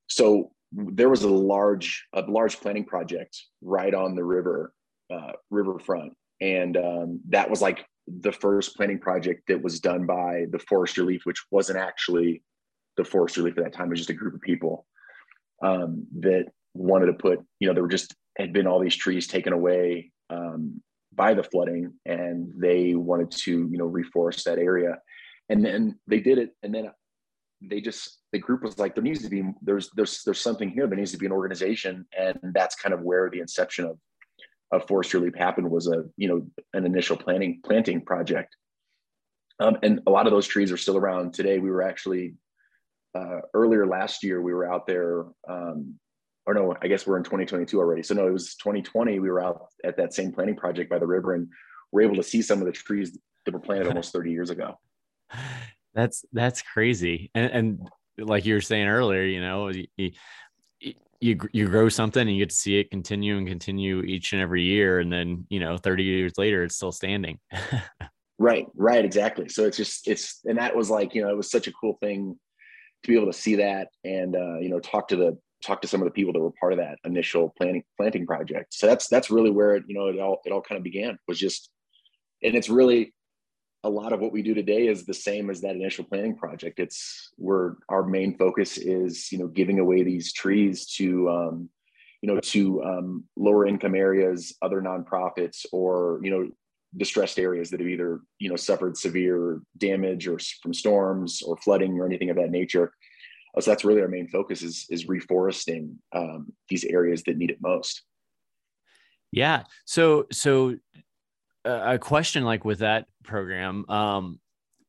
so 0.09 0.53
there 0.73 1.09
was 1.09 1.23
a 1.23 1.29
large 1.29 2.07
a 2.15 2.23
large 2.23 2.61
planning 2.61 2.85
project 2.85 3.37
right 3.61 3.95
on 3.95 4.15
the 4.15 4.25
river 4.25 4.73
uh, 5.13 5.33
riverfront. 5.51 6.13
And 6.41 6.77
um, 6.77 7.21
that 7.29 7.51
was 7.51 7.61
like 7.61 7.85
the 8.07 8.33
first 8.33 8.77
planning 8.77 8.99
project 8.99 9.43
that 9.49 9.61
was 9.61 9.81
done 9.81 10.07
by 10.07 10.47
the 10.51 10.59
Forest 10.61 10.97
ReLeaf 10.97 11.21
which 11.25 11.43
wasn't 11.51 11.79
actually 11.79 12.43
the 12.97 13.05
Forest 13.05 13.37
ReLeaf 13.37 13.59
at 13.59 13.65
that 13.65 13.73
time. 13.73 13.89
It 13.89 13.91
was 13.91 14.01
just 14.01 14.11
a 14.11 14.15
group 14.15 14.35
of 14.35 14.41
people 14.41 14.87
um, 15.63 16.07
that 16.21 16.47
wanted 16.75 17.07
to 17.07 17.15
put 17.15 17.41
you 17.59 17.69
know 17.69 17.75
there 17.75 17.83
were 17.83 17.89
just 17.89 18.15
had 18.39 18.53
been 18.53 18.67
all 18.67 18.81
these 18.81 18.97
trees 18.97 19.27
taken 19.27 19.53
away 19.53 20.11
um, 20.31 20.81
by 21.15 21.35
the 21.35 21.43
flooding 21.43 21.93
and 22.07 22.53
they 22.57 22.95
wanted 22.95 23.31
to 23.31 23.69
you 23.71 23.79
know 23.79 23.89
reforest 23.89 24.45
that 24.45 24.59
area. 24.59 24.99
And 25.49 25.65
then 25.65 25.99
they 26.07 26.21
did 26.21 26.39
it 26.39 26.51
and 26.63 26.75
then 26.75 26.91
they 27.61 27.81
just 27.81 28.19
the 28.33 28.39
group 28.39 28.63
was 28.63 28.79
like 28.79 28.95
there 28.95 29.05
needs 29.05 29.23
to 29.23 29.29
be 29.29 29.43
there's 29.61 29.91
there's 29.95 30.23
there's 30.25 30.41
something 30.41 30.71
here. 30.71 30.87
There 30.87 30.97
needs 30.97 31.13
to 31.13 31.19
be 31.19 31.27
an 31.27 31.33
organization. 31.33 32.07
And 32.19 32.39
that's 32.55 32.77
kind 32.77 32.95
of 32.95 33.03
where 33.03 33.29
the 33.31 33.41
inception 33.41 33.85
of 33.85 33.99
of 34.73 34.87
Forest 34.87 35.13
ReLeaf 35.13 35.37
happened 35.37 35.69
was 35.69 35.89
a 35.89 36.05
you 36.17 36.29
know 36.29 36.47
an 36.75 36.87
initial 36.87 37.17
planting 37.17 37.61
planting 37.65 38.01
project. 38.01 38.57
Um, 39.59 39.77
and 39.83 40.01
a 40.07 40.11
lot 40.11 40.27
of 40.27 40.33
those 40.33 40.47
trees 40.47 40.73
are 40.73 40.79
still 40.79 40.97
around 40.97 41.35
today. 41.35 41.59
We 41.59 41.71
were 41.71 41.83
actually 41.83 42.35
uh, 43.15 43.41
earlier 43.55 43.87
last 43.87 44.23
year 44.23 44.41
we 44.41 44.53
were 44.53 44.71
out 44.71 44.87
there 44.87 45.25
um, 45.49 45.95
or 46.47 46.55
no 46.55 46.75
i 46.83 46.89
guess 46.89 47.07
we're 47.07 47.17
in 47.17 47.25
2022 47.25 47.79
already. 47.79 48.03
So 48.03 48.15
no 48.15 48.27
it 48.27 48.33
was 48.33 48.55
2020 48.57 49.19
we 49.19 49.31
were 49.31 49.43
out 49.43 49.67
at 49.85 49.97
that 49.97 50.15
same 50.15 50.33
planting 50.33 50.57
project 50.57 50.91
by 50.91 50.99
the 50.99 51.07
river 51.07 51.35
and 51.35 51.49
we're 51.93 52.03
able 52.03 52.17
to 52.17 52.23
see 52.23 52.43
some 52.43 52.61
of 52.61 52.67
the 52.67 52.73
trees 52.73 53.19
that 53.45 53.55
were 53.55 53.61
planted 53.61 53.89
almost 53.89 54.13
30 54.13 54.31
years 54.31 54.51
ago. 54.51 54.79
That's 55.93 56.25
that's 56.33 56.63
crazy. 56.63 57.33
And, 57.35 57.51
and 57.51 57.89
like 58.17 58.47
you 58.47 58.55
were 58.55 58.61
saying 58.61 58.87
earlier 58.87 59.25
you 59.25 59.41
know 59.41 59.73
you, 59.97 60.13
you 61.21 61.37
you 61.53 61.67
grow 61.67 61.89
something 61.89 62.21
and 62.21 62.31
you 62.31 62.39
get 62.39 62.51
to 62.51 62.55
see 62.55 62.79
it 62.79 62.93
continue 62.93 63.37
and 63.37 63.49
continue 63.49 64.03
each 64.03 64.33
and 64.33 64.41
every 64.41 64.63
year. 64.63 65.01
And 65.01 65.13
then 65.13 65.47
you 65.51 65.59
know 65.59 65.77
30 65.77 66.05
years 66.05 66.33
later 66.39 66.63
it's 66.63 66.77
still 66.77 66.93
standing. 66.93 67.41
Right 68.41 68.67
right 68.75 69.05
exactly. 69.05 69.51
So 69.51 69.67
it's 69.67 69.77
just 69.77 70.09
it's 70.09 70.41
and 70.47 70.57
that 70.57 70.75
was 70.75 70.89
like 70.89 71.15
you 71.15 71.21
know 71.21 71.29
it 71.29 71.37
was 71.37 71.51
such 71.51 71.67
a 71.67 71.73
cool 71.73 71.99
thing 72.01 72.39
to 73.03 73.09
be 73.11 73.17
able 73.17 73.31
to 73.31 73.39
see 73.39 73.57
that 73.57 73.89
and 74.05 74.37
uh, 74.37 74.59
you 74.59 74.69
know 74.69 74.81
talk 74.81 75.09
to 75.09 75.17
the 75.17 75.39
talk 75.65 75.83
to 75.83 75.89
some 75.89 76.01
of 76.01 76.07
the 76.07 76.13
people 76.13 76.33
that 76.33 76.41
were 76.41 76.53
part 76.59 76.73
of 76.73 76.79
that 76.79 76.99
initial 77.05 77.53
planting 77.57 77.83
planting 77.97 78.27
project 78.27 78.73
so 78.73 78.87
that's 78.87 79.09
that's 79.09 79.31
really 79.31 79.51
where 79.51 79.77
it 79.77 79.85
you 79.87 79.95
know 79.95 80.07
it 80.07 80.19
all 80.19 80.41
it 80.45 80.53
all 80.53 80.63
kind 80.63 80.79
of 80.79 80.83
began 80.83 81.19
was 81.29 81.39
just 81.39 81.71
and 82.43 82.55
it's 82.55 82.69
really 82.69 83.13
a 83.85 83.89
lot 83.89 84.13
of 84.13 84.21
what 84.21 84.33
we 84.33 84.43
do 84.43 84.55
today 84.55 84.89
is 84.89 85.07
the 85.07 85.15
same 85.15 85.49
as 85.49 85.61
that 85.63 85.75
initial 85.75 86.05
planning 86.05 86.37
project. 86.37 86.79
It's 86.79 87.31
where 87.37 87.77
our 87.89 88.05
main 88.05 88.37
focus 88.37 88.77
is, 88.77 89.33
you 89.33 89.39
know, 89.39 89.47
giving 89.47 89.79
away 89.79 90.03
these 90.03 90.33
trees 90.33 90.87
to, 90.97 91.31
um, 91.31 91.71
you 92.21 92.33
know, 92.33 92.41
to 92.41 92.85
um, 92.85 93.25
lower 93.37 93.67
income 93.67 93.95
areas, 93.95 94.55
other 94.61 94.83
nonprofits, 94.83 95.65
or 95.73 96.21
you 96.23 96.31
know, 96.31 96.51
distressed 96.97 97.39
areas 97.39 97.71
that 97.71 97.81
have 97.81 97.89
either 97.89 98.21
you 98.39 98.49
know 98.49 98.57
suffered 98.57 98.97
severe 98.97 99.61
damage 99.79 100.27
or 100.27 100.39
from 100.63 100.75
storms 100.75 101.43
or 101.43 101.57
flooding 101.59 101.99
or 101.99 102.07
anything 102.07 102.31
of 102.31 102.37
that 102.37 102.51
nature. 102.51 102.93
So 103.59 103.71
that's 103.71 103.85
really 103.85 104.01
our 104.01 104.09
main 104.09 104.29
focus 104.29 104.63
is 104.63 104.87
is 104.91 105.07
reforesting 105.07 105.97
um, 106.13 106.53
these 106.69 106.85
areas 106.85 107.23
that 107.25 107.37
need 107.37 107.51
it 107.51 107.59
most. 107.61 108.03
Yeah. 109.33 109.65
So 109.85 110.27
so 110.33 110.77
a 111.65 111.99
question 111.99 112.45
like 112.45 112.65
with 112.65 112.79
that 112.79 113.07
program 113.23 113.85
um 113.91 114.41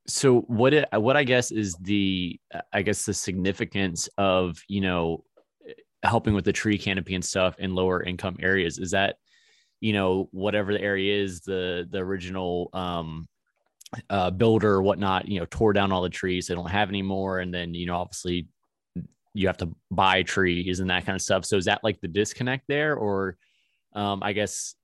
so 0.08 0.40
what 0.42 0.74
it, 0.74 0.88
what 0.94 1.18
i 1.18 1.24
guess 1.24 1.52
is 1.52 1.76
the 1.82 2.40
i 2.72 2.82
guess 2.82 3.06
the 3.06 3.14
significance 3.14 4.08
of 4.18 4.58
you 4.70 4.80
know 4.80 5.24
helping 6.04 6.34
with 6.34 6.46
the 6.46 6.54
tree 6.54 6.78
canopy 6.78 7.14
and 7.14 7.26
stuff 7.26 7.60
in 7.60 7.76
lower 7.76 8.02
income 8.02 8.38
areas 8.40 8.80
is 8.80 8.92
that 8.92 9.18
you 9.82 9.94
know 9.94 10.30
whatever 10.32 10.72
the 10.72 10.82
area 10.82 11.22
is 11.22 11.42
the 11.42 11.88
the 11.92 11.98
original 11.98 12.70
um 12.74 13.28
uh 14.10 14.32
builder 14.32 14.72
or 14.76 14.82
whatnot 14.82 15.28
you 15.28 15.40
know 15.40 15.46
tore 15.50 15.74
down 15.74 15.92
all 15.92 16.02
the 16.02 16.10
trees 16.10 16.48
they 16.48 16.56
don't 16.56 16.70
have 16.70 16.88
anymore 16.88 17.40
and 17.40 17.54
then 17.54 17.74
you 17.74 17.86
know 17.86 17.98
obviously 17.98 18.48
you 19.34 19.48
have 19.48 19.58
to 19.58 19.70
buy 19.90 20.24
trees 20.24 20.80
and 20.80 20.90
that 20.90 21.06
kind 21.06 21.16
of 21.16 21.22
stuff. 21.22 21.46
So 21.46 21.58
is 21.58 21.66
that 21.66 21.84
like 21.84 22.02
the 22.02 22.08
disconnect 22.08 22.66
there 22.68 22.96
or 22.96 23.38
um 23.94 24.22
i 24.24 24.32
guess 24.32 24.76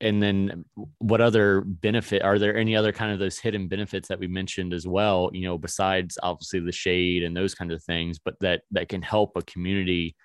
and 0.00 0.22
then 0.22 0.64
what 0.98 1.20
other 1.20 1.60
benefit 1.60 2.22
are 2.22 2.38
there 2.38 2.56
any 2.56 2.74
other 2.74 2.92
kind 2.92 3.12
of 3.12 3.18
those 3.18 3.38
hidden 3.38 3.68
benefits 3.68 4.08
that 4.08 4.18
we 4.18 4.26
mentioned 4.26 4.72
as 4.72 4.86
well 4.86 5.30
you 5.34 5.42
know 5.42 5.58
besides 5.58 6.18
obviously 6.22 6.60
the 6.60 6.72
shade 6.72 7.22
and 7.22 7.36
those 7.36 7.54
kinds 7.54 7.72
of 7.72 7.82
things 7.82 8.18
but 8.18 8.34
that 8.40 8.62
that 8.70 8.88
can 8.88 9.02
help 9.02 9.32
a 9.36 9.42
community 9.42 10.16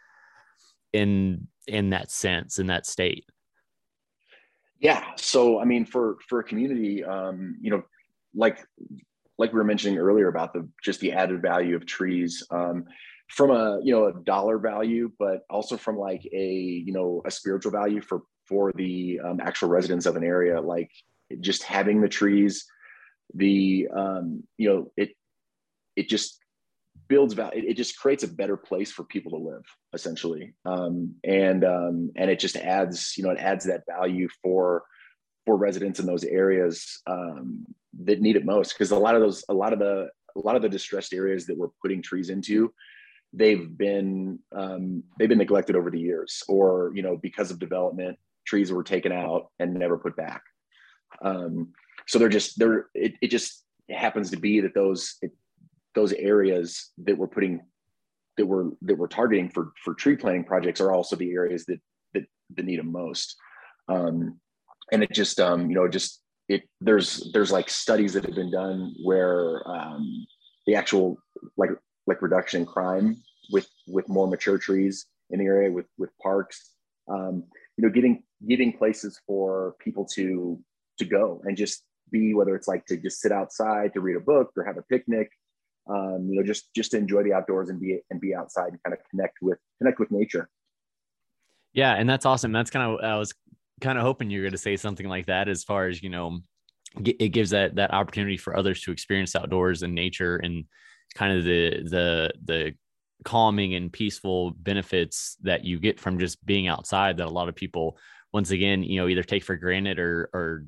in 0.93 1.47
in 1.67 1.89
that 1.89 2.11
sense 2.11 2.59
in 2.59 2.67
that 2.67 2.85
state 2.85 3.25
yeah 4.83 5.03
so 5.15 5.59
i 5.59 5.65
mean 5.65 5.85
for 5.85 6.17
for 6.29 6.39
a 6.39 6.43
community 6.43 7.03
um 7.03 7.57
you 7.59 7.71
know 7.71 7.81
like 8.35 8.63
like 9.39 9.51
we 9.51 9.57
were 9.57 9.63
mentioning 9.63 9.97
earlier 9.97 10.27
about 10.27 10.53
the 10.53 10.67
just 10.83 10.99
the 10.99 11.11
added 11.11 11.41
value 11.41 11.75
of 11.75 11.85
trees 11.87 12.45
um 12.51 12.85
from 13.29 13.49
a 13.49 13.79
you 13.83 13.91
know 13.91 14.05
a 14.05 14.13
dollar 14.23 14.59
value 14.59 15.11
but 15.17 15.43
also 15.49 15.77
from 15.77 15.97
like 15.97 16.23
a 16.31 16.83
you 16.85 16.93
know 16.93 17.21
a 17.25 17.31
spiritual 17.31 17.71
value 17.71 18.01
for 18.01 18.21
for 18.47 18.73
the 18.75 19.19
um, 19.23 19.39
actual 19.41 19.69
residents 19.69 20.05
of 20.05 20.17
an 20.17 20.23
area 20.23 20.59
like 20.59 20.91
just 21.39 21.63
having 21.63 22.01
the 22.01 22.09
trees 22.09 22.65
the 23.33 23.87
um, 23.95 24.43
you 24.57 24.69
know 24.69 24.91
it 24.97 25.11
it 25.95 26.09
just 26.09 26.42
builds 27.07 27.33
value 27.33 27.63
it, 27.67 27.75
just 27.75 27.97
creates 27.97 28.23
a 28.23 28.27
better 28.27 28.57
place 28.57 28.91
for 28.91 29.03
people 29.03 29.31
to 29.31 29.37
live 29.37 29.63
essentially 29.93 30.53
um, 30.65 31.13
and 31.23 31.63
um, 31.63 32.11
and 32.15 32.29
it 32.29 32.39
just 32.39 32.55
adds 32.57 33.15
you 33.17 33.23
know 33.23 33.31
it 33.31 33.39
adds 33.39 33.65
that 33.65 33.83
value 33.87 34.27
for 34.41 34.83
for 35.45 35.57
residents 35.57 35.99
in 35.99 36.05
those 36.05 36.23
areas 36.23 37.01
um, 37.07 37.65
that 38.03 38.21
need 38.21 38.35
it 38.35 38.45
most 38.45 38.73
because 38.73 38.91
a 38.91 38.97
lot 38.97 39.15
of 39.15 39.21
those 39.21 39.43
a 39.49 39.53
lot 39.53 39.73
of 39.73 39.79
the 39.79 40.07
a 40.35 40.39
lot 40.39 40.55
of 40.55 40.61
the 40.61 40.69
distressed 40.69 41.13
areas 41.13 41.45
that 41.45 41.57
we're 41.57 41.67
putting 41.81 42.01
trees 42.01 42.29
into 42.29 42.73
they've 43.33 43.77
been 43.77 44.39
um, 44.55 45.03
they've 45.17 45.29
been 45.29 45.37
neglected 45.37 45.75
over 45.75 45.89
the 45.89 45.99
years 45.99 46.43
or 46.47 46.91
you 46.95 47.01
know 47.01 47.17
because 47.17 47.51
of 47.51 47.59
development 47.59 48.17
trees 48.45 48.71
were 48.71 48.83
taken 48.83 49.11
out 49.11 49.47
and 49.59 49.73
never 49.73 49.97
put 49.97 50.15
back. 50.15 50.43
Um, 51.21 51.73
so 52.07 52.19
they're 52.19 52.29
just 52.29 52.59
they're 52.59 52.87
it, 52.93 53.13
it 53.21 53.27
just 53.29 53.63
happens 53.89 54.31
to 54.31 54.37
be 54.37 54.61
that 54.61 54.73
those 54.73 55.15
it, 55.21 55.31
those 55.95 56.13
areas 56.13 56.91
that 57.05 57.17
we're 57.17 57.27
putting 57.27 57.61
that 58.37 58.45
we're 58.45 58.71
that 58.81 58.97
we're 58.97 59.07
targeting 59.07 59.49
for 59.49 59.73
for 59.83 59.93
tree 59.93 60.15
planting 60.15 60.43
projects 60.43 60.81
are 60.81 60.91
also 60.91 61.15
the 61.15 61.31
areas 61.31 61.65
that 61.65 61.79
that, 62.13 62.23
that 62.55 62.65
need 62.65 62.79
them 62.79 62.91
most. 62.91 63.35
Um, 63.87 64.39
and 64.91 65.03
it 65.03 65.11
just 65.11 65.39
um, 65.39 65.69
you 65.69 65.75
know 65.75 65.87
just 65.87 66.21
it 66.49 66.63
there's 66.81 67.29
there's 67.33 67.51
like 67.51 67.69
studies 67.69 68.13
that 68.13 68.25
have 68.25 68.35
been 68.35 68.51
done 68.51 68.93
where 69.03 69.67
um, 69.69 70.25
the 70.67 70.75
actual 70.75 71.17
like 71.57 71.69
like 72.07 72.21
reduction 72.21 72.61
in 72.61 72.67
crime 72.67 73.21
with 73.51 73.67
with 73.87 74.07
more 74.09 74.27
mature 74.27 74.57
trees 74.57 75.05
in 75.29 75.39
the 75.39 75.45
area 75.45 75.71
with 75.71 75.85
with 75.97 76.09
parks 76.21 76.71
um, 77.09 77.43
you 77.77 77.85
know 77.85 77.89
getting 77.89 78.23
getting 78.47 78.73
places 78.73 79.19
for 79.25 79.75
people 79.79 80.05
to 80.05 80.59
to 80.97 81.05
go 81.05 81.41
and 81.45 81.57
just 81.57 81.83
be 82.11 82.33
whether 82.33 82.55
it's 82.55 82.67
like 82.67 82.85
to 82.85 82.97
just 82.97 83.19
sit 83.19 83.31
outside 83.31 83.93
to 83.93 84.01
read 84.01 84.15
a 84.15 84.19
book 84.19 84.51
or 84.55 84.63
have 84.63 84.77
a 84.77 84.83
picnic 84.83 85.29
um, 85.87 86.27
you 86.29 86.35
know 86.35 86.43
just 86.43 86.73
just 86.73 86.93
enjoy 86.93 87.23
the 87.23 87.33
outdoors 87.33 87.69
and 87.69 87.79
be 87.79 87.99
and 88.09 88.19
be 88.21 88.33
outside 88.35 88.69
and 88.69 88.83
kind 88.83 88.93
of 88.93 88.99
connect 89.09 89.37
with 89.41 89.59
connect 89.79 89.99
with 89.99 90.11
nature. 90.11 90.49
Yeah 91.73 91.93
and 91.93 92.09
that's 92.09 92.25
awesome. 92.25 92.51
That's 92.51 92.69
kind 92.69 92.91
of 92.91 93.03
i 93.03 93.17
was 93.17 93.33
kind 93.81 93.97
of 93.97 94.03
hoping 94.03 94.29
you're 94.29 94.43
going 94.43 94.51
to 94.51 94.57
say 94.57 94.77
something 94.77 95.07
like 95.07 95.25
that 95.25 95.49
as 95.49 95.63
far 95.63 95.87
as 95.87 96.01
you 96.01 96.09
know 96.09 96.39
it 97.03 97.29
gives 97.29 97.49
that 97.49 97.75
that 97.75 97.91
opportunity 97.91 98.37
for 98.37 98.55
others 98.55 98.81
to 98.81 98.91
experience 98.91 99.35
outdoors 99.35 99.81
and 99.81 99.95
nature 99.95 100.37
and 100.37 100.65
kind 101.15 101.37
of 101.37 101.43
the 101.43 101.83
the 101.89 102.31
the 102.45 102.73
calming 103.25 103.73
and 103.73 103.91
peaceful 103.91 104.51
benefits 104.51 105.37
that 105.41 105.63
you 105.63 105.79
get 105.79 105.99
from 105.99 106.19
just 106.19 106.45
being 106.45 106.67
outside 106.67 107.17
that 107.17 107.25
a 107.25 107.29
lot 107.29 107.49
of 107.49 107.55
people 107.55 107.97
once 108.31 108.51
again 108.51 108.83
you 108.83 109.01
know 109.01 109.07
either 109.07 109.23
take 109.23 109.43
for 109.43 109.55
granted 109.55 109.97
or 109.97 110.29
or 110.33 110.65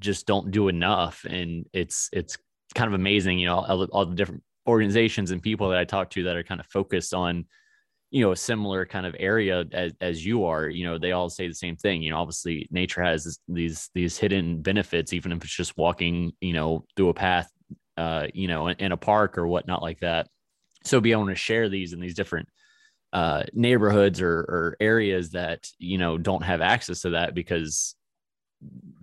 just 0.00 0.26
don't 0.26 0.50
do 0.50 0.68
enough. 0.68 1.24
And 1.28 1.66
it's 1.72 2.08
it's 2.12 2.36
kind 2.74 2.88
of 2.88 2.94
amazing 2.94 3.38
you 3.38 3.46
know 3.46 3.58
all, 3.58 3.84
all 3.84 4.06
the 4.06 4.14
different 4.14 4.42
organizations 4.66 5.30
and 5.30 5.42
people 5.42 5.70
that 5.70 5.78
I 5.78 5.84
talk 5.84 6.10
to 6.10 6.24
that 6.24 6.36
are 6.36 6.42
kind 6.42 6.60
of 6.60 6.66
focused 6.66 7.14
on 7.14 7.46
you 8.10 8.22
know 8.22 8.32
a 8.32 8.36
similar 8.36 8.84
kind 8.84 9.06
of 9.06 9.14
area 9.18 9.64
as, 9.72 9.92
as 10.00 10.26
you 10.26 10.44
are 10.44 10.68
you 10.68 10.84
know 10.84 10.98
they 10.98 11.12
all 11.12 11.30
say 11.30 11.48
the 11.48 11.54
same 11.54 11.76
thing. 11.76 12.02
You 12.02 12.10
know 12.10 12.18
obviously 12.18 12.66
nature 12.70 13.02
has 13.02 13.38
these 13.48 13.88
these 13.94 14.18
hidden 14.18 14.62
benefits 14.62 15.12
even 15.12 15.32
if 15.32 15.42
it's 15.42 15.56
just 15.56 15.76
walking 15.76 16.32
you 16.40 16.52
know 16.52 16.84
through 16.96 17.10
a 17.10 17.14
path 17.14 17.50
uh 17.96 18.26
you 18.34 18.48
know 18.48 18.68
in, 18.68 18.76
in 18.78 18.92
a 18.92 18.96
park 18.96 19.38
or 19.38 19.46
whatnot 19.46 19.82
like 19.82 20.00
that. 20.00 20.28
So 20.84 21.00
be 21.00 21.12
able 21.12 21.26
to 21.26 21.34
share 21.34 21.68
these 21.68 21.92
in 21.92 22.00
these 22.00 22.14
different 22.14 22.48
uh 23.12 23.44
neighborhoods 23.52 24.20
or 24.20 24.40
or 24.40 24.76
areas 24.80 25.30
that 25.30 25.66
you 25.78 25.98
know 25.98 26.18
don't 26.18 26.42
have 26.42 26.60
access 26.60 27.00
to 27.02 27.10
that 27.10 27.34
because 27.34 27.94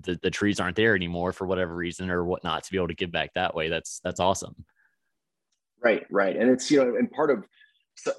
the, 0.02 0.20
the 0.22 0.30
trees 0.30 0.60
aren't 0.60 0.76
there 0.76 0.96
anymore 0.96 1.32
for 1.32 1.48
whatever 1.48 1.74
reason 1.74 2.12
or 2.12 2.24
whatnot 2.24 2.63
to 2.63 2.72
be 2.72 2.78
able 2.78 2.88
to 2.88 2.93
give 2.93 3.12
back 3.12 3.34
that 3.34 3.56
way. 3.56 3.70
That's 3.70 4.00
that's 4.04 4.20
awesome 4.20 4.56
right 5.88 6.06
right 6.10 6.36
and 6.36 6.50
it's 6.50 6.69
you 6.71 6.78
know 6.78 6.95
and 6.95 7.10
part 7.12 7.30
of 7.32 7.43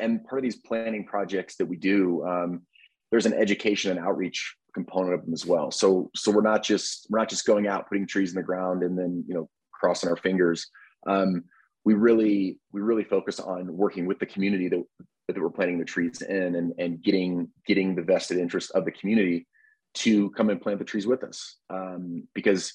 and 0.00 0.24
part 0.24 0.38
of 0.38 0.42
these 0.42 0.56
planning 0.56 1.04
projects 1.04 1.56
that 1.56 1.66
we 1.66 1.76
do, 1.76 2.24
um, 2.26 2.62
there's 3.10 3.26
an 3.26 3.34
education 3.34 3.90
and 3.90 4.00
outreach 4.00 4.56
component 4.74 5.14
of 5.14 5.24
them 5.24 5.32
as 5.32 5.46
well. 5.46 5.70
So, 5.70 6.10
so 6.14 6.30
we're 6.30 6.42
not 6.42 6.62
just 6.62 7.06
we're 7.08 7.18
not 7.18 7.30
just 7.30 7.46
going 7.46 7.66
out 7.66 7.88
putting 7.88 8.06
trees 8.06 8.30
in 8.30 8.36
the 8.36 8.42
ground 8.42 8.82
and 8.82 8.98
then 8.98 9.24
you 9.26 9.34
know 9.34 9.48
crossing 9.72 10.10
our 10.10 10.16
fingers. 10.16 10.66
Um, 11.06 11.44
we 11.84 11.94
really 11.94 12.58
we 12.72 12.80
really 12.80 13.04
focus 13.04 13.40
on 13.40 13.74
working 13.76 14.06
with 14.06 14.18
the 14.18 14.26
community 14.26 14.68
that 14.68 14.84
that 15.28 15.40
we're 15.40 15.50
planting 15.50 15.78
the 15.78 15.84
trees 15.84 16.22
in 16.22 16.54
and 16.54 16.72
and 16.78 17.02
getting 17.02 17.48
getting 17.66 17.94
the 17.94 18.02
vested 18.02 18.38
interest 18.38 18.70
of 18.72 18.84
the 18.84 18.92
community 18.92 19.46
to 19.94 20.30
come 20.30 20.50
and 20.50 20.60
plant 20.60 20.78
the 20.78 20.84
trees 20.84 21.06
with 21.06 21.24
us 21.24 21.56
um, 21.70 22.24
because 22.34 22.74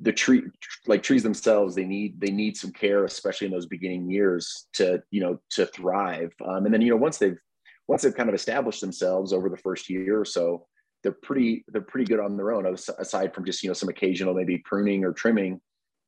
the 0.00 0.12
tree 0.12 0.42
like 0.86 1.02
trees 1.02 1.22
themselves 1.22 1.74
they 1.74 1.84
need 1.84 2.18
they 2.18 2.30
need 2.30 2.56
some 2.56 2.72
care 2.72 3.04
especially 3.04 3.46
in 3.46 3.52
those 3.52 3.66
beginning 3.66 4.10
years 4.10 4.66
to 4.72 5.02
you 5.10 5.20
know 5.20 5.38
to 5.50 5.66
thrive. 5.66 6.32
Um, 6.46 6.64
and 6.64 6.72
then 6.72 6.80
you 6.80 6.90
know 6.90 6.96
once 6.96 7.18
they've 7.18 7.38
once 7.86 8.02
they've 8.02 8.14
kind 8.14 8.28
of 8.28 8.34
established 8.34 8.80
themselves 8.80 9.32
over 9.32 9.48
the 9.48 9.58
first 9.58 9.90
year 9.90 10.18
or 10.18 10.24
so 10.24 10.66
they're 11.04 11.12
pretty 11.12 11.64
they're 11.68 11.82
pretty 11.82 12.06
good 12.06 12.18
on 12.18 12.36
their 12.36 12.52
own 12.52 12.66
aside 12.66 13.32
from 13.34 13.44
just 13.44 13.62
you 13.62 13.68
know 13.68 13.74
some 13.74 13.90
occasional 13.90 14.34
maybe 14.34 14.58
pruning 14.64 15.04
or 15.04 15.12
trimming. 15.12 15.60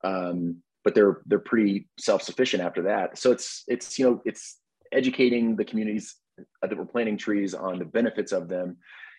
Um, 0.02 0.62
but 0.82 0.94
they're 0.94 1.20
they're 1.26 1.38
pretty 1.38 1.88
self-sufficient 1.98 2.62
after 2.62 2.82
that. 2.82 3.18
So 3.18 3.30
it's 3.30 3.64
it's 3.68 3.98
you 3.98 4.06
know 4.06 4.22
it's 4.24 4.58
educating 4.92 5.54
the 5.54 5.64
communities 5.64 6.16
that 6.62 6.76
we're 6.76 6.84
planting 6.86 7.18
trees 7.18 7.54
on 7.54 7.78
the 7.78 7.84
benefits 7.84 8.32
of 8.32 8.48
them. 8.48 8.78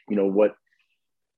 You 0.09 0.15
know 0.15 0.25
what 0.25 0.55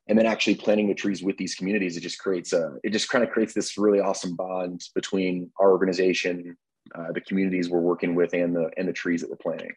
and 0.09 0.17
then 0.17 0.25
actually 0.25 0.55
planting 0.55 0.87
the 0.87 0.93
trees 0.93 1.23
with 1.23 1.37
these 1.37 1.55
communities 1.55 1.95
it 1.95 2.01
just 2.01 2.19
creates 2.19 2.51
a 2.51 2.73
it 2.83 2.89
just 2.89 3.07
kind 3.09 3.23
of 3.23 3.29
creates 3.29 3.53
this 3.53 3.77
really 3.77 3.99
awesome 3.99 4.35
bond 4.35 4.81
between 4.93 5.49
our 5.59 5.71
organization 5.71 6.57
uh, 6.95 7.11
the 7.13 7.21
communities 7.21 7.69
we're 7.69 7.79
working 7.79 8.15
with 8.15 8.33
and 8.33 8.55
the 8.55 8.69
and 8.77 8.87
the 8.87 8.93
trees 8.93 9.21
that 9.21 9.29
we're 9.29 9.37
planting 9.37 9.71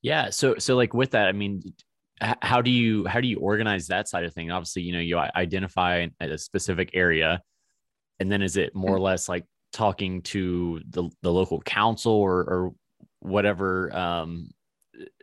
yeah 0.00 0.30
so 0.30 0.54
so 0.58 0.76
like 0.76 0.94
with 0.94 1.10
that 1.10 1.26
i 1.26 1.32
mean 1.32 1.62
how 2.20 2.62
do 2.62 2.70
you 2.70 3.04
how 3.06 3.20
do 3.20 3.26
you 3.26 3.38
organize 3.38 3.88
that 3.88 4.08
side 4.08 4.24
of 4.24 4.32
thing 4.32 4.50
obviously 4.50 4.82
you 4.82 4.92
know 4.92 5.00
you 5.00 5.18
identify 5.18 6.06
a 6.20 6.38
specific 6.38 6.90
area 6.94 7.42
and 8.20 8.30
then 8.30 8.40
is 8.40 8.56
it 8.56 8.74
more 8.74 8.92
or 8.92 8.94
mm-hmm. 8.94 9.04
less 9.04 9.28
like 9.28 9.44
talking 9.72 10.22
to 10.22 10.80
the, 10.90 11.10
the 11.22 11.32
local 11.32 11.60
council 11.62 12.12
or, 12.12 12.38
or 12.38 12.72
whatever 13.18 13.94
um, 13.94 14.48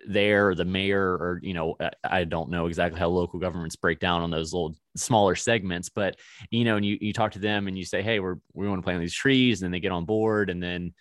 there 0.08 0.56
the 0.56 0.66
mayor 0.66 1.14
or 1.14 1.40
you 1.42 1.54
know 1.54 1.76
i 2.04 2.24
don't 2.24 2.50
know 2.50 2.66
exactly 2.66 3.00
how 3.00 3.08
local 3.08 3.40
governments 3.40 3.76
break 3.76 4.00
down 4.00 4.22
on 4.22 4.32
those 4.32 4.54
little 4.54 4.76
smaller 4.98 5.36
segments 5.36 5.90
but 5.90 6.18
you 6.50 6.66
know 6.66 6.76
and 6.76 6.86
you, 6.86 6.98
you 7.00 7.14
talk 7.14 7.32
to 7.32 7.40
them 7.40 7.68
and 7.68 7.78
you 7.78 7.86
say 7.86 8.02
hey 8.02 8.20
we're 8.20 8.36
we 8.54 8.68
want 8.68 8.80
to 8.80 8.84
plant 8.84 9.00
these 9.00 9.14
trees 9.14 9.62
and 9.62 9.68
then 9.68 9.72
they 9.72 9.80
get 9.80 9.92
on 9.92 10.06
board 10.06 10.50
and 10.50 10.62
then 10.62 10.94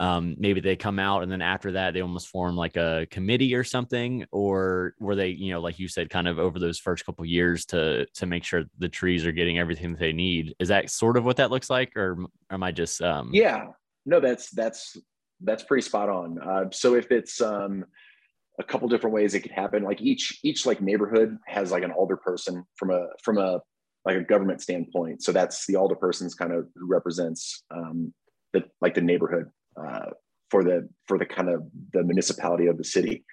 um, 0.00 0.34
maybe 0.38 0.60
they 0.60 0.74
come 0.74 0.98
out 0.98 1.22
and 1.22 1.30
then 1.30 1.40
after 1.40 1.72
that 1.72 1.94
they 1.94 2.00
almost 2.00 2.28
form 2.28 2.56
like 2.56 2.76
a 2.76 3.06
committee 3.10 3.54
or 3.54 3.62
something 3.62 4.26
or 4.32 4.94
were 4.98 5.14
they 5.14 5.28
you 5.28 5.52
know 5.52 5.60
like 5.60 5.78
you 5.78 5.86
said 5.86 6.10
kind 6.10 6.26
of 6.26 6.38
over 6.38 6.58
those 6.58 6.80
first 6.80 7.06
couple 7.06 7.24
years 7.24 7.64
to 7.66 8.04
to 8.14 8.26
make 8.26 8.42
sure 8.42 8.64
the 8.78 8.88
trees 8.88 9.24
are 9.24 9.32
getting 9.32 9.58
everything 9.58 9.92
that 9.92 10.00
they 10.00 10.12
need. 10.12 10.54
Is 10.58 10.68
that 10.68 10.90
sort 10.90 11.16
of 11.16 11.24
what 11.24 11.36
that 11.36 11.52
looks 11.52 11.70
like 11.70 11.96
or 11.96 12.26
am 12.50 12.62
i 12.62 12.72
just 12.72 13.00
um 13.02 13.30
yeah. 13.32 13.66
No 14.04 14.20
that's 14.20 14.50
that's 14.50 14.96
that's 15.44 15.62
pretty 15.62 15.82
spot 15.82 16.08
on 16.08 16.38
uh, 16.40 16.64
so 16.72 16.94
if 16.94 17.10
it's 17.10 17.40
um 17.40 17.84
a 18.58 18.64
couple 18.64 18.88
different 18.88 19.14
ways 19.14 19.34
it 19.34 19.40
could 19.40 19.50
happen. 19.50 19.82
Like 19.82 20.00
each 20.00 20.38
each 20.42 20.66
like 20.66 20.80
neighborhood 20.80 21.36
has 21.46 21.70
like 21.72 21.82
an 21.82 21.92
alder 21.92 22.16
person 22.16 22.64
from 22.76 22.90
a 22.90 23.06
from 23.22 23.38
a 23.38 23.60
like 24.04 24.16
a 24.16 24.22
government 24.22 24.60
standpoint. 24.60 25.22
So 25.22 25.32
that's 25.32 25.66
the 25.66 25.76
alder 25.76 25.96
person's 25.96 26.34
kind 26.34 26.52
of 26.52 26.68
who 26.76 26.86
represents 26.86 27.64
um, 27.70 28.12
the 28.52 28.64
like 28.80 28.94
the 28.94 29.00
neighborhood 29.00 29.46
uh, 29.76 30.10
for 30.50 30.62
the 30.62 30.88
for 31.06 31.18
the 31.18 31.26
kind 31.26 31.48
of 31.48 31.62
the 31.92 32.04
municipality 32.04 32.66
of 32.66 32.78
the 32.78 32.84
city. 32.84 33.24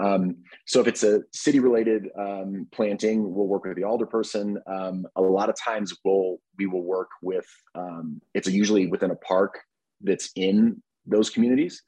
Um, 0.00 0.38
so 0.66 0.80
if 0.80 0.88
it's 0.88 1.04
a 1.04 1.20
city 1.32 1.60
related 1.60 2.08
um, 2.18 2.66
planting, 2.72 3.32
we'll 3.32 3.46
work 3.46 3.64
with 3.64 3.76
the 3.76 3.84
alder 3.84 4.06
person. 4.06 4.58
Um, 4.66 5.06
a 5.16 5.22
lot 5.22 5.48
of 5.48 5.56
times 5.56 5.92
we'll 6.04 6.38
we 6.58 6.66
will 6.66 6.82
work 6.82 7.08
with 7.22 7.46
um, 7.74 8.20
it's 8.34 8.48
usually 8.48 8.86
within 8.86 9.10
a 9.10 9.16
park 9.16 9.60
that's 10.00 10.30
in 10.36 10.82
those 11.06 11.30
communities. 11.30 11.82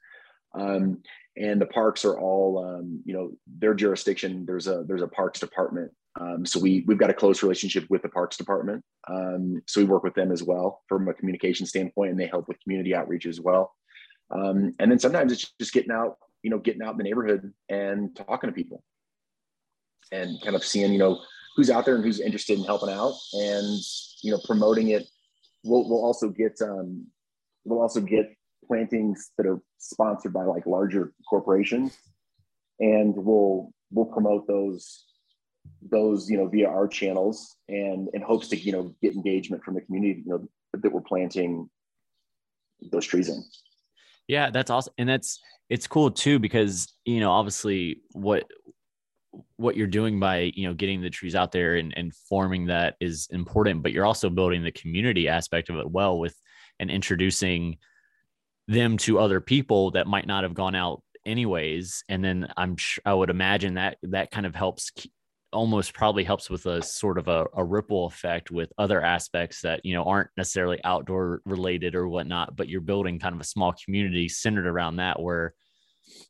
Um, 0.57 1.01
and 1.35 1.61
the 1.61 1.67
parks 1.67 2.03
are 2.03 2.19
all 2.19 2.65
um, 2.65 3.01
you 3.05 3.13
know 3.13 3.31
their 3.59 3.73
jurisdiction 3.73 4.45
there's 4.45 4.67
a 4.67 4.83
there's 4.87 5.01
a 5.01 5.07
parks 5.07 5.39
department. 5.39 5.91
Um, 6.19 6.45
so 6.45 6.59
we 6.59 6.83
we've 6.87 6.97
got 6.97 7.11
a 7.11 7.13
close 7.13 7.43
relationship 7.43 7.85
with 7.89 8.01
the 8.01 8.09
parks 8.09 8.37
department. 8.37 8.83
Um, 9.09 9.61
so 9.67 9.81
we 9.81 9.85
work 9.85 10.03
with 10.03 10.15
them 10.15 10.31
as 10.31 10.43
well 10.43 10.81
from 10.89 11.07
a 11.07 11.13
communication 11.13 11.65
standpoint 11.65 12.11
and 12.11 12.19
they 12.19 12.27
help 12.27 12.47
with 12.47 12.59
community 12.61 12.95
outreach 12.95 13.25
as 13.27 13.39
well. 13.39 13.73
Um, 14.31 14.73
and 14.79 14.91
then 14.91 14.99
sometimes 14.99 15.31
it's 15.31 15.53
just 15.59 15.73
getting 15.73 15.91
out 15.91 16.17
you 16.41 16.49
know 16.49 16.57
getting 16.57 16.81
out 16.81 16.91
in 16.91 16.97
the 16.97 17.03
neighborhood 17.03 17.53
and 17.69 18.15
talking 18.15 18.49
to 18.49 18.53
people 18.53 18.83
and 20.11 20.41
kind 20.41 20.55
of 20.55 20.63
seeing 20.63 20.91
you 20.91 20.99
know 20.99 21.19
who's 21.55 21.69
out 21.69 21.85
there 21.85 21.95
and 21.95 22.03
who's 22.03 22.19
interested 22.19 22.57
in 22.57 22.65
helping 22.65 22.89
out 22.89 23.13
and 23.33 23.79
you 24.23 24.31
know 24.31 24.39
promoting 24.45 24.89
it. 24.89 25.07
We'll, 25.63 25.89
we'll 25.89 26.05
also 26.05 26.29
get 26.29 26.59
um, 26.61 27.07
we'll 27.65 27.81
also 27.81 28.01
get 28.01 28.36
plantings 28.67 29.31
that 29.37 29.47
are 29.47 29.61
sponsored 29.77 30.33
by 30.33 30.43
like 30.43 30.65
larger 30.65 31.13
corporations. 31.29 31.97
And 32.79 33.15
we'll 33.15 33.71
we'll 33.91 34.05
promote 34.05 34.47
those 34.47 35.05
those 35.81 36.29
you 36.29 36.37
know 36.37 36.47
via 36.47 36.67
our 36.67 36.87
channels 36.87 37.55
and 37.67 38.09
in 38.13 38.21
hopes 38.21 38.47
to 38.49 38.57
you 38.57 38.71
know 38.71 38.93
get 39.01 39.13
engagement 39.13 39.63
from 39.63 39.75
the 39.75 39.81
community 39.81 40.23
you 40.25 40.29
know 40.29 40.47
that 40.73 40.91
we're 40.91 41.01
planting 41.01 41.69
those 42.91 43.05
trees 43.05 43.29
in. 43.29 43.43
Yeah 44.27 44.49
that's 44.49 44.69
awesome 44.69 44.93
and 44.97 45.09
that's 45.09 45.41
it's 45.69 45.87
cool 45.87 46.11
too 46.11 46.39
because 46.39 46.93
you 47.05 47.19
know 47.19 47.31
obviously 47.31 48.01
what 48.11 48.45
what 49.57 49.75
you're 49.75 49.87
doing 49.87 50.19
by 50.19 50.51
you 50.55 50.67
know 50.67 50.73
getting 50.73 51.01
the 51.01 51.09
trees 51.09 51.35
out 51.35 51.51
there 51.51 51.75
and, 51.75 51.93
and 51.97 52.13
forming 52.29 52.67
that 52.67 52.95
is 52.99 53.27
important 53.31 53.83
but 53.83 53.91
you're 53.91 54.05
also 54.05 54.29
building 54.29 54.63
the 54.63 54.71
community 54.71 55.27
aspect 55.27 55.69
of 55.69 55.77
it 55.77 55.89
well 55.89 56.19
with 56.19 56.35
and 56.79 56.89
introducing 56.89 57.77
them 58.67 58.97
to 58.97 59.19
other 59.19 59.39
people 59.39 59.91
that 59.91 60.07
might 60.07 60.27
not 60.27 60.43
have 60.43 60.53
gone 60.53 60.75
out 60.75 61.01
anyways. 61.25 62.03
And 62.09 62.23
then 62.23 62.51
i'm 62.57 62.77
sure 62.77 63.01
i 63.05 63.13
would 63.13 63.29
imagine 63.29 63.75
that 63.75 63.97
that 64.03 64.31
kind 64.31 64.45
of 64.45 64.55
helps 64.55 64.91
almost 65.53 65.93
probably 65.93 66.23
helps 66.23 66.49
with 66.49 66.65
a 66.65 66.81
sort 66.81 67.17
of 67.17 67.27
a, 67.29 67.45
a, 67.55 67.63
ripple 67.63 68.05
effect 68.05 68.51
with 68.51 68.71
other 68.77 69.01
aspects 69.01 69.61
that 69.61 69.79
you 69.85 69.93
know 69.93 70.03
aren't 70.03 70.29
necessarily 70.35 70.77
outdoor 70.83 71.41
related 71.45 71.95
or 71.95 72.07
whatnot 72.07 72.55
but 72.55 72.67
you're 72.67 72.81
building 72.81 73.17
kind 73.17 73.33
of 73.33 73.39
a 73.39 73.45
small 73.45 73.73
community 73.85 74.27
centered 74.27 74.67
around 74.67 74.97
that 74.97 75.21
where 75.21 75.53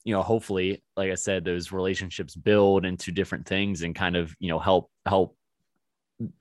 you 0.04 0.13
know 0.13 0.21
hopefully 0.21 0.84
like 0.95 1.12
i 1.12 1.15
said 1.15 1.43
those 1.43 1.71
relationships 1.71 2.36
build 2.36 2.86
into 2.86 3.12
different 3.12 3.47
things 3.47 3.82
and 3.82 3.95
kind 3.95 4.15
of 4.15 4.36
you 4.39 4.50
know 4.50 4.60
help 4.60 4.91
help 5.08 5.36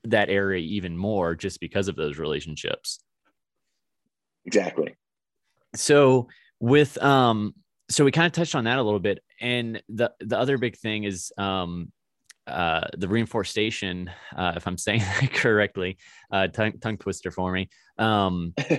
that 0.03 0.29
area 0.29 0.61
even 0.61 0.97
more 0.97 1.35
just 1.35 1.59
because 1.59 1.87
of 1.87 1.95
those 1.95 2.17
relationships. 2.17 2.99
Exactly 4.45 4.95
so 5.75 6.27
with 6.59 7.01
um 7.03 7.53
so 7.89 8.03
we 8.03 8.11
kind 8.11 8.25
of 8.25 8.33
touched 8.33 8.55
on 8.55 8.65
that 8.65 8.77
a 8.77 8.83
little 8.83 8.99
bit 8.99 9.19
and 9.39 9.81
the 9.89 10.11
the 10.19 10.37
other 10.37 10.57
big 10.57 10.77
thing 10.77 11.03
is 11.03 11.31
um 11.37 11.91
uh 12.47 12.87
the 12.97 13.07
reforestation 13.07 14.09
uh 14.35 14.53
if 14.55 14.67
i'm 14.67 14.77
saying 14.77 14.99
that 15.21 15.33
correctly 15.33 15.97
uh 16.31 16.47
tongue, 16.47 16.79
tongue 16.79 16.97
twister 16.97 17.31
for 17.31 17.51
me. 17.51 17.69
Um 17.97 18.53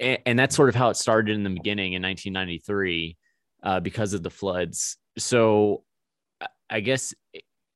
and, 0.00 0.18
and, 0.24 0.38
that's 0.38 0.56
sort 0.56 0.70
of 0.70 0.74
how 0.74 0.88
it 0.88 0.96
started 0.96 1.34
in 1.34 1.42
the 1.42 1.50
beginning 1.50 1.92
in 1.92 2.02
1993 2.02 3.16
uh 3.62 3.80
because 3.80 4.14
of 4.14 4.22
the 4.22 4.30
floods. 4.30 4.96
So 5.18 5.84
i 6.70 6.80
guess 6.80 7.14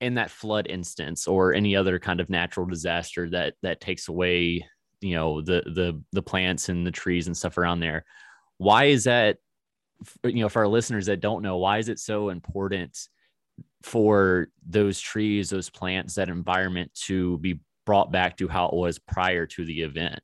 in 0.00 0.14
that 0.14 0.30
flood 0.30 0.66
instance 0.68 1.26
or 1.26 1.54
any 1.54 1.74
other 1.74 1.98
kind 1.98 2.20
of 2.20 2.30
natural 2.30 2.66
disaster 2.66 3.28
that 3.30 3.54
that 3.62 3.80
takes 3.80 4.08
away 4.08 4.64
you 5.00 5.14
know 5.14 5.40
the 5.40 5.62
the 5.74 6.00
the 6.12 6.22
plants 6.22 6.68
and 6.68 6.86
the 6.86 6.90
trees 6.90 7.26
and 7.26 7.36
stuff 7.36 7.58
around 7.58 7.80
there 7.80 8.04
why 8.58 8.84
is 8.84 9.04
that 9.04 9.38
you 10.24 10.40
know 10.40 10.48
for 10.48 10.60
our 10.60 10.68
listeners 10.68 11.06
that 11.06 11.20
don't 11.20 11.42
know 11.42 11.56
why 11.56 11.78
is 11.78 11.88
it 11.88 11.98
so 11.98 12.28
important 12.28 12.96
for 13.82 14.48
those 14.66 15.00
trees 15.00 15.50
those 15.50 15.70
plants 15.70 16.14
that 16.14 16.28
environment 16.28 16.92
to 16.94 17.38
be 17.38 17.60
brought 17.86 18.12
back 18.12 18.36
to 18.36 18.46
how 18.46 18.66
it 18.66 18.74
was 18.74 18.98
prior 18.98 19.46
to 19.46 19.64
the 19.64 19.82
event 19.82 20.22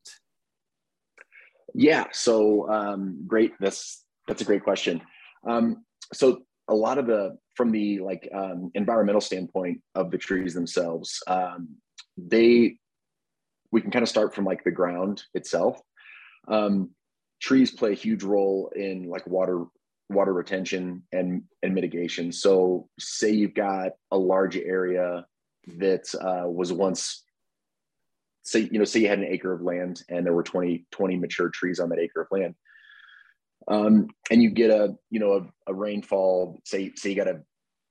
Yeah. 1.75 2.07
So 2.13 2.71
um, 2.71 3.25
great. 3.27 3.53
That's 3.61 4.05
that's 4.29 4.41
a 4.41 4.45
great 4.45 4.63
question. 4.65 5.03
Um, 5.47 5.85
so 6.13 6.43
a 6.69 6.75
lot 6.75 6.99
of 6.99 7.07
the 7.07 7.37
from 7.57 7.71
the 7.73 7.99
like 7.99 8.29
um, 8.33 8.71
environmental 8.75 9.21
standpoint 9.21 9.81
of 9.95 10.11
the 10.11 10.19
trees 10.19 10.55
themselves, 10.55 11.21
um, 11.27 11.69
they 12.17 12.77
we 13.73 13.81
can 13.81 13.91
kind 13.91 14.05
of 14.05 14.09
start 14.09 14.35
from 14.35 14.45
like 14.45 14.63
the 14.65 14.71
ground 14.71 15.25
itself. 15.35 15.81
Um, 16.47 16.91
trees 17.45 17.71
play 17.71 17.93
a 17.93 17.95
huge 17.95 18.23
role 18.23 18.73
in 18.75 19.09
like 19.09 19.27
water 19.27 19.65
water 20.09 20.33
retention 20.33 21.03
and 21.13 21.43
and 21.63 21.75
mitigation. 21.75 22.33
So 22.33 22.89
say 22.99 23.31
you've 23.31 23.55
got 23.55 23.93
a 24.11 24.17
large 24.17 24.57
area 24.57 25.27
that 25.79 26.15
uh, 26.15 26.49
was 26.49 26.73
once 26.73 27.23
say 28.45 28.61
you 28.73 28.79
know 28.79 28.85
say 28.85 29.01
you 29.01 29.09
had 29.09 29.19
an 29.19 29.27
acre 29.29 29.53
of 29.53 29.63
land 29.63 30.03
and 30.09 30.25
there 30.25 30.35
were 30.35 30.43
20 30.43 30.87
20 30.91 31.17
mature 31.17 31.49
trees 31.49 31.81
on 31.81 31.89
that 31.89 31.99
acre 31.99 32.23
of 32.23 32.29
land 32.31 32.55
um, 33.69 34.09
and 34.31 34.43
you 34.43 34.51
get 34.51 34.71
a 34.71 34.95
you 35.11 35.19
know 35.19 35.33
a, 35.33 35.71
a, 35.71 35.75
rainfall 35.75 36.61
say 36.67 36.93
say 36.95 37.09
you 37.09 37.17
got 37.17 37.29
a, 37.29 37.41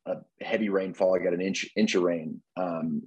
a 0.06 0.18
heavy 0.46 0.70
rainfall 0.70 1.18
you 1.18 1.24
got 1.24 1.34
an 1.34 1.42
inch 1.42 1.68
inch 1.76 1.96
of 1.96 2.04
rain 2.04 2.40
um, 2.56 3.02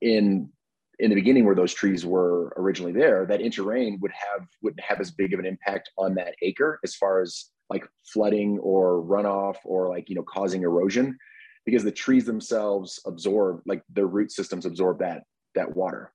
in 0.00 0.50
in 0.98 1.10
the 1.10 1.14
beginning 1.14 1.44
where 1.44 1.54
those 1.54 1.72
trees 1.72 2.04
were 2.04 2.52
originally 2.56 2.92
there 2.92 3.24
that 3.26 3.40
inch 3.40 3.58
of 3.58 3.66
rain 3.66 3.98
would 4.00 4.12
have 4.12 4.46
wouldn't 4.62 4.80
have 4.80 5.00
as 5.00 5.10
big 5.10 5.32
of 5.32 5.40
an 5.40 5.46
impact 5.46 5.90
on 5.96 6.14
that 6.14 6.34
acre 6.42 6.80
as 6.84 6.94
far 6.94 7.20
as 7.20 7.46
like 7.70 7.86
flooding 8.04 8.58
or 8.60 9.02
runoff 9.02 9.56
or 9.64 9.88
like 9.88 10.08
you 10.08 10.16
know 10.16 10.22
causing 10.22 10.62
erosion 10.62 11.16
because 11.64 11.84
the 11.84 11.92
trees 11.92 12.24
themselves 12.24 12.98
absorb 13.06 13.60
like 13.66 13.82
their 13.90 14.06
root 14.06 14.32
systems 14.32 14.64
absorb 14.64 14.98
that 14.98 15.22
that 15.54 15.76
water 15.76 16.12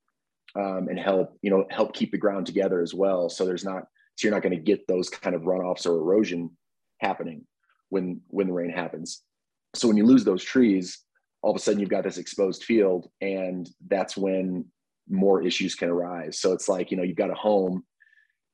um, 0.55 0.87
and 0.89 0.99
help 0.99 1.37
you 1.41 1.49
know 1.49 1.65
help 1.69 1.93
keep 1.93 2.11
the 2.11 2.17
ground 2.17 2.45
together 2.45 2.81
as 2.81 2.93
well. 2.93 3.29
So 3.29 3.45
there's 3.45 3.65
not 3.65 3.83
so 4.15 4.27
you're 4.27 4.33
not 4.33 4.43
going 4.43 4.55
to 4.55 4.61
get 4.61 4.87
those 4.87 5.09
kind 5.09 5.35
of 5.35 5.43
runoffs 5.43 5.85
or 5.85 5.95
erosion 5.95 6.49
happening 6.99 7.45
when 7.89 8.21
when 8.27 8.47
the 8.47 8.53
rain 8.53 8.69
happens. 8.69 9.21
So 9.75 9.87
when 9.87 9.97
you 9.97 10.05
lose 10.05 10.23
those 10.23 10.43
trees 10.43 11.03
all 11.43 11.51
of 11.51 11.57
a 11.57 11.59
sudden 11.59 11.79
you've 11.79 11.89
got 11.89 12.03
this 12.03 12.17
exposed 12.17 12.63
field 12.63 13.09
and 13.21 13.69
that's 13.87 14.15
when 14.17 14.65
more 15.09 15.41
issues 15.41 15.75
can 15.75 15.89
arise. 15.89 16.39
So 16.39 16.53
it's 16.53 16.69
like 16.69 16.91
you 16.91 16.97
know 16.97 17.03
you've 17.03 17.17
got 17.17 17.31
a 17.31 17.35
home 17.35 17.83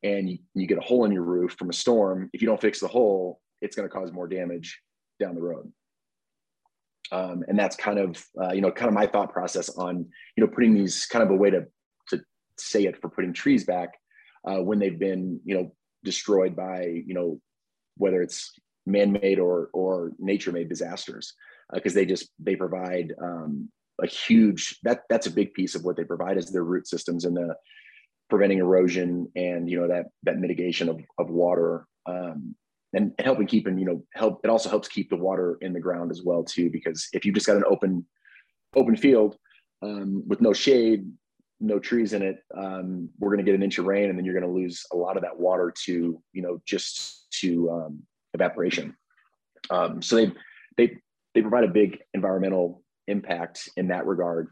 and 0.03 0.29
you, 0.29 0.37
you 0.53 0.67
get 0.67 0.77
a 0.77 0.81
hole 0.81 1.05
in 1.05 1.11
your 1.11 1.23
roof 1.23 1.55
from 1.57 1.69
a 1.69 1.73
storm. 1.73 2.29
If 2.33 2.41
you 2.41 2.47
don't 2.47 2.61
fix 2.61 2.79
the 2.79 2.87
hole 2.87 3.41
it's 3.61 3.75
going 3.75 3.87
to 3.87 3.93
cause 3.93 4.11
more 4.11 4.27
damage 4.27 4.81
down 5.19 5.35
the 5.35 5.41
road. 5.41 5.71
Um, 7.11 7.43
and 7.47 7.57
that's 7.57 7.75
kind 7.75 7.97
of 7.97 8.23
uh, 8.39 8.51
you 8.51 8.61
know 8.61 8.71
kind 8.71 8.87
of 8.87 8.93
my 8.93 9.07
thought 9.07 9.33
process 9.33 9.69
on 9.69 10.05
you 10.35 10.43
know 10.43 10.47
putting 10.47 10.75
these 10.75 11.07
kind 11.07 11.23
of 11.23 11.31
a 11.31 11.35
way 11.35 11.49
to 11.49 11.65
to 12.09 12.21
say 12.59 12.83
it 12.83 13.01
for 13.01 13.09
putting 13.09 13.33
trees 13.33 13.63
back 13.63 13.89
uh, 14.47 14.61
when 14.61 14.77
they've 14.77 14.99
been 14.99 15.39
you 15.43 15.55
know 15.55 15.71
destroyed 16.03 16.55
by 16.55 16.83
you 16.83 17.15
know 17.15 17.41
whether 17.97 18.21
it's 18.21 18.53
man-made 18.85 19.39
or 19.39 19.69
or 19.73 20.11
nature-made 20.19 20.69
disasters 20.69 21.33
because 21.73 21.93
uh, 21.93 21.99
they 21.99 22.05
just 22.05 22.29
they 22.37 22.55
provide 22.55 23.13
um, 23.21 23.69
a 24.03 24.07
huge 24.07 24.79
that 24.83 25.01
that's 25.09 25.27
a 25.27 25.31
big 25.31 25.53
piece 25.53 25.75
of 25.75 25.83
what 25.83 25.95
they 25.95 26.03
provide 26.03 26.37
is 26.37 26.51
their 26.51 26.63
root 26.63 26.87
systems 26.87 27.25
and 27.25 27.35
the 27.35 27.55
preventing 28.29 28.59
erosion 28.59 29.27
and 29.35 29.69
you 29.69 29.79
know 29.79 29.87
that 29.87 30.05
that 30.23 30.39
mitigation 30.39 30.89
of, 30.89 30.99
of 31.17 31.29
water 31.29 31.85
um, 32.05 32.55
and, 32.93 33.13
and 33.17 33.25
helping 33.25 33.47
keeping 33.47 33.77
you 33.77 33.85
know 33.85 34.03
help 34.13 34.39
it 34.43 34.49
also 34.49 34.69
helps 34.69 34.87
keep 34.87 35.09
the 35.09 35.15
water 35.15 35.57
in 35.61 35.73
the 35.73 35.79
ground 35.79 36.11
as 36.11 36.21
well 36.23 36.43
too 36.43 36.69
because 36.69 37.07
if 37.13 37.25
you've 37.25 37.35
just 37.35 37.47
got 37.47 37.57
an 37.57 37.63
open 37.67 38.05
open 38.75 38.95
field 38.95 39.35
um, 39.81 40.23
with 40.27 40.41
no 40.41 40.53
shade 40.53 41.09
no 41.61 41.79
trees 41.79 42.13
in 42.13 42.21
it 42.21 42.39
um, 42.55 43.09
we're 43.19 43.29
going 43.29 43.43
to 43.43 43.49
get 43.49 43.55
an 43.55 43.63
inch 43.63 43.77
of 43.79 43.85
rain 43.85 44.09
and 44.09 44.17
then 44.17 44.25
you're 44.25 44.39
going 44.39 44.45
to 44.45 44.59
lose 44.59 44.85
a 44.93 44.95
lot 44.95 45.17
of 45.17 45.23
that 45.23 45.37
water 45.37 45.73
to 45.85 46.21
you 46.33 46.41
know 46.41 46.61
just 46.65 47.19
to 47.31 47.69
um, 47.71 48.03
evaporation. 48.33 48.95
Um, 49.69 50.01
so 50.01 50.15
they 50.15 50.31
they 50.77 50.97
they 51.33 51.41
provide 51.41 51.63
a 51.63 51.69
big 51.69 51.99
environmental 52.13 52.83
impact 53.09 53.69
in 53.77 53.87
that 53.89 54.05
regard. 54.05 54.49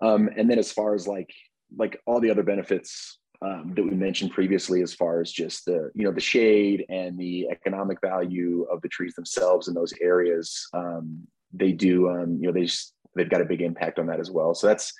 Um, 0.00 0.28
and 0.36 0.48
then 0.50 0.58
as 0.58 0.72
far 0.72 0.94
as 0.94 1.06
like 1.06 1.30
like 1.76 2.00
all 2.06 2.20
the 2.20 2.30
other 2.30 2.42
benefits 2.42 3.18
um, 3.42 3.72
that 3.76 3.84
we 3.84 3.90
mentioned 3.90 4.32
previously 4.32 4.82
as 4.82 4.94
far 4.94 5.20
as 5.20 5.30
just 5.30 5.64
the 5.66 5.90
you 5.94 6.04
know 6.04 6.12
the 6.12 6.20
shade 6.20 6.84
and 6.88 7.18
the 7.18 7.48
economic 7.50 8.00
value 8.00 8.66
of 8.70 8.80
the 8.80 8.88
trees 8.88 9.14
themselves 9.14 9.68
in 9.68 9.74
those 9.74 9.92
areas 10.00 10.66
um, 10.72 11.26
they 11.52 11.72
do 11.72 12.08
um, 12.08 12.38
you 12.40 12.46
know 12.46 12.52
they 12.52 12.64
just 12.64 12.94
they've 13.14 13.30
got 13.30 13.40
a 13.40 13.46
big 13.46 13.60
impact 13.60 13.98
on 13.98 14.06
that 14.06 14.20
as 14.20 14.30
well. 14.30 14.54
So 14.54 14.66
that's 14.66 14.92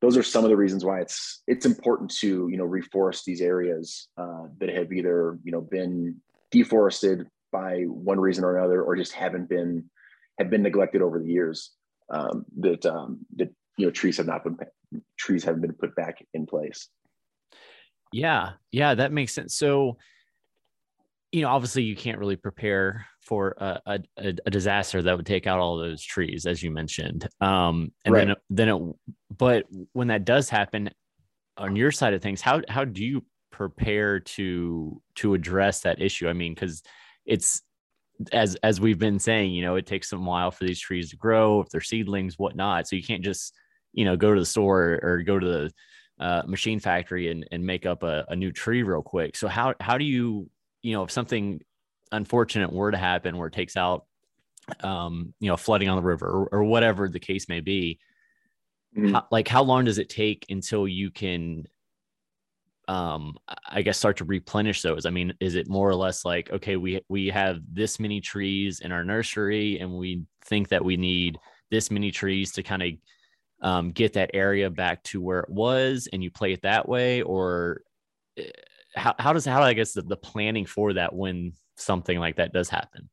those 0.00 0.16
are 0.16 0.22
some 0.22 0.44
of 0.44 0.50
the 0.50 0.56
reasons 0.56 0.84
why 0.84 1.00
it's 1.00 1.42
it's 1.46 1.66
important 1.66 2.10
to 2.18 2.48
you 2.48 2.56
know 2.56 2.66
reforest 2.66 3.24
these 3.24 3.40
areas 3.40 4.08
uh, 4.16 4.44
that 4.58 4.70
have 4.70 4.92
either 4.92 5.38
you 5.44 5.52
know 5.52 5.60
been 5.60 6.16
deforested 6.50 7.26
by 7.52 7.82
one 7.82 8.20
reason 8.20 8.44
or 8.44 8.56
another 8.56 8.82
or 8.82 8.96
just 8.96 9.12
haven't 9.12 9.48
been 9.48 9.84
have 10.38 10.50
been 10.50 10.62
neglected 10.62 11.02
over 11.02 11.18
the 11.18 11.28
years 11.28 11.72
um, 12.10 12.44
that 12.58 12.84
um, 12.86 13.18
that 13.36 13.50
you 13.76 13.86
know 13.86 13.90
trees 13.90 14.16
have 14.16 14.26
not 14.26 14.44
been 14.44 14.56
trees 15.18 15.44
haven't 15.44 15.60
been 15.60 15.72
put 15.72 15.94
back 15.94 16.24
in 16.34 16.46
place 16.46 16.88
yeah, 18.12 18.52
yeah, 18.70 18.94
that 18.94 19.12
makes 19.12 19.32
sense. 19.32 19.54
So, 19.54 19.98
you 21.32 21.42
know, 21.42 21.48
obviously, 21.48 21.82
you 21.82 21.96
can't 21.96 22.18
really 22.18 22.36
prepare 22.36 23.06
for 23.20 23.54
a, 23.58 23.80
a, 24.16 24.34
a 24.46 24.50
disaster 24.50 25.02
that 25.02 25.16
would 25.16 25.26
take 25.26 25.46
out 25.46 25.58
all 25.58 25.76
those 25.76 26.02
trees, 26.02 26.46
as 26.46 26.62
you 26.62 26.70
mentioned. 26.70 27.28
Um, 27.40 27.92
and 28.04 28.14
right. 28.14 28.26
then, 28.26 28.36
then 28.50 28.68
it, 28.68 28.96
but 29.36 29.64
when 29.92 30.08
that 30.08 30.24
does 30.24 30.48
happen, 30.48 30.90
on 31.58 31.76
your 31.76 31.90
side 31.90 32.14
of 32.14 32.22
things, 32.22 32.40
how 32.40 32.62
how 32.68 32.84
do 32.84 33.04
you 33.04 33.24
prepare 33.50 34.20
to 34.20 35.02
to 35.16 35.34
address 35.34 35.80
that 35.80 36.00
issue? 36.00 36.28
I 36.28 36.32
mean, 36.32 36.54
because 36.54 36.82
it's 37.26 37.62
as 38.32 38.56
as 38.56 38.80
we've 38.80 38.98
been 38.98 39.18
saying, 39.18 39.52
you 39.52 39.62
know, 39.62 39.76
it 39.76 39.86
takes 39.86 40.10
some 40.10 40.24
while 40.24 40.50
for 40.50 40.64
these 40.64 40.80
trees 40.80 41.10
to 41.10 41.16
grow, 41.16 41.60
if 41.60 41.68
they're 41.68 41.80
seedlings, 41.80 42.38
whatnot. 42.38 42.88
So 42.88 42.96
you 42.96 43.02
can't 43.02 43.24
just, 43.24 43.54
you 43.92 44.04
know, 44.04 44.16
go 44.16 44.34
to 44.34 44.40
the 44.40 44.46
store 44.46 44.98
or 45.02 45.22
go 45.22 45.38
to 45.38 45.46
the 45.46 45.70
uh, 46.20 46.42
machine 46.46 46.80
factory 46.80 47.30
and, 47.30 47.46
and 47.52 47.64
make 47.64 47.86
up 47.86 48.02
a, 48.02 48.24
a 48.28 48.36
new 48.36 48.52
tree 48.52 48.82
real 48.82 49.02
quick. 49.02 49.36
So 49.36 49.48
how 49.48 49.74
how 49.80 49.98
do 49.98 50.04
you 50.04 50.50
you 50.82 50.92
know 50.92 51.04
if 51.04 51.10
something 51.10 51.60
unfortunate 52.10 52.72
were 52.72 52.90
to 52.90 52.96
happen 52.96 53.36
where 53.36 53.48
it 53.48 53.54
takes 53.54 53.76
out 53.76 54.06
um, 54.82 55.32
you 55.40 55.48
know 55.48 55.56
flooding 55.56 55.88
on 55.88 55.96
the 55.96 56.02
river 56.02 56.26
or, 56.26 56.48
or 56.52 56.64
whatever 56.64 57.08
the 57.08 57.20
case 57.20 57.48
may 57.48 57.60
be, 57.60 58.00
mm-hmm. 58.96 59.14
how, 59.14 59.26
like 59.30 59.48
how 59.48 59.62
long 59.62 59.84
does 59.84 59.98
it 59.98 60.08
take 60.08 60.46
until 60.48 60.88
you 60.88 61.10
can 61.10 61.64
um 62.88 63.36
i 63.68 63.82
guess 63.82 63.98
start 63.98 64.16
to 64.16 64.24
replenish 64.24 64.82
those. 64.82 65.06
I 65.06 65.10
mean 65.10 65.34
is 65.40 65.54
it 65.54 65.68
more 65.68 65.88
or 65.88 65.94
less 65.94 66.24
like 66.24 66.50
okay 66.50 66.76
we 66.76 67.00
we 67.08 67.28
have 67.28 67.60
this 67.70 68.00
many 68.00 68.20
trees 68.20 68.80
in 68.80 68.92
our 68.92 69.04
nursery 69.04 69.78
and 69.78 69.92
we 69.92 70.24
think 70.44 70.68
that 70.68 70.84
we 70.84 70.96
need 70.96 71.38
this 71.70 71.90
many 71.90 72.10
trees 72.10 72.52
to 72.52 72.62
kind 72.62 72.82
of 72.82 72.90
um, 73.60 73.90
get 73.90 74.12
that 74.14 74.30
area 74.34 74.70
back 74.70 75.02
to 75.04 75.20
where 75.20 75.40
it 75.40 75.50
was 75.50 76.08
and 76.12 76.22
you 76.22 76.30
play 76.30 76.52
it 76.52 76.62
that 76.62 76.88
way? 76.88 77.22
Or 77.22 77.82
eh, 78.36 78.50
how, 78.94 79.14
how 79.18 79.32
does 79.32 79.44
how 79.44 79.62
i 79.62 79.74
guess 79.74 79.92
the, 79.92 80.02
the 80.02 80.16
planning 80.16 80.64
for 80.64 80.94
that 80.94 81.14
when 81.14 81.52
something 81.76 82.18
like 82.18 82.36
that 82.36 82.52
does 82.52 82.68
happen? 82.68 83.08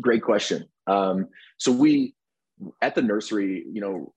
Great 0.00 0.22
question. 0.22 0.66
Um, 0.86 1.28
so 1.58 1.72
we 1.72 2.14
at 2.82 2.94
the 2.94 3.02
nursery 3.02 3.64
you 3.72 3.80
know 3.80 4.12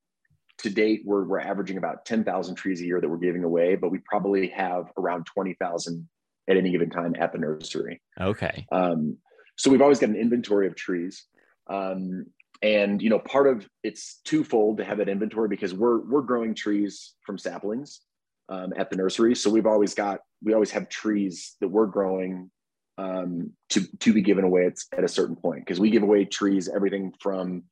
to 0.64 0.70
date 0.70 1.02
we're, 1.06 1.24
we're 1.24 1.40
averaging 1.40 1.78
about 1.78 2.06
10,000 2.06 2.56
trees 2.56 2.82
a 2.82 2.86
year 2.86 3.00
that 3.00 3.08
we're 3.08 3.18
giving 3.18 3.44
away 3.44 3.76
but 3.76 3.92
we 3.92 4.00
probably 4.00 4.48
have 4.48 4.92
around 4.98 5.26
20,000 5.26 6.08
at 6.50 6.58
any 6.58 6.72
given 6.72 6.90
time 6.90 7.16
at 7.20 7.32
the 7.32 7.38
nursery. 7.38 8.02
Okay. 8.20 8.66
Um, 8.72 9.18
so 9.58 9.70
we've 9.70 9.82
always 9.82 10.00
got 10.00 10.10
an 10.10 10.16
inventory 10.16 10.68
of 10.68 10.76
trees. 10.76 11.26
Um, 11.70 12.26
and 12.62 13.02
you 13.02 13.10
know 13.10 13.20
part 13.20 13.48
of 13.48 13.68
it's 13.84 14.22
twofold 14.24 14.78
to 14.78 14.86
have 14.86 14.98
that 15.00 15.10
inventory 15.10 15.50
because 15.50 15.74
we're 15.74 16.00
we're 16.00 16.22
growing 16.22 16.56
trees 16.56 17.14
from 17.26 17.38
saplings 17.38 18.02
um, 18.50 18.74
at 18.78 18.90
the 18.90 18.96
nursery. 18.96 19.36
So 19.36 19.50
we've 19.50 19.66
always 19.66 19.94
got 19.94 20.20
we 20.42 20.54
always 20.54 20.72
have 20.72 20.88
trees 20.88 21.56
that 21.60 21.68
we're 21.68 21.88
growing 21.88 22.50
um, 22.98 23.52
to 23.70 23.82
to 24.00 24.14
be 24.14 24.22
given 24.22 24.46
away 24.46 24.66
at, 24.66 24.76
at 24.98 25.04
a 25.04 25.10
certain 25.10 25.36
point 25.36 25.62
because 25.62 25.80
we 25.80 25.90
give 25.90 26.04
away 26.04 26.24
trees 26.26 26.70
everything 26.74 27.14
from 27.20 27.64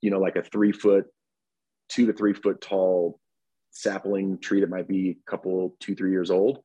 you 0.00 0.10
know 0.10 0.20
like 0.20 0.36
a 0.36 0.42
three 0.42 0.72
foot 0.72 1.06
two 1.90 2.06
to 2.06 2.12
three 2.12 2.32
foot 2.32 2.60
tall 2.60 3.18
sapling 3.70 4.38
tree 4.38 4.60
that 4.60 4.70
might 4.70 4.88
be 4.88 5.10
a 5.10 5.30
couple 5.30 5.76
two 5.80 5.94
three 5.94 6.10
years 6.10 6.30
old 6.30 6.60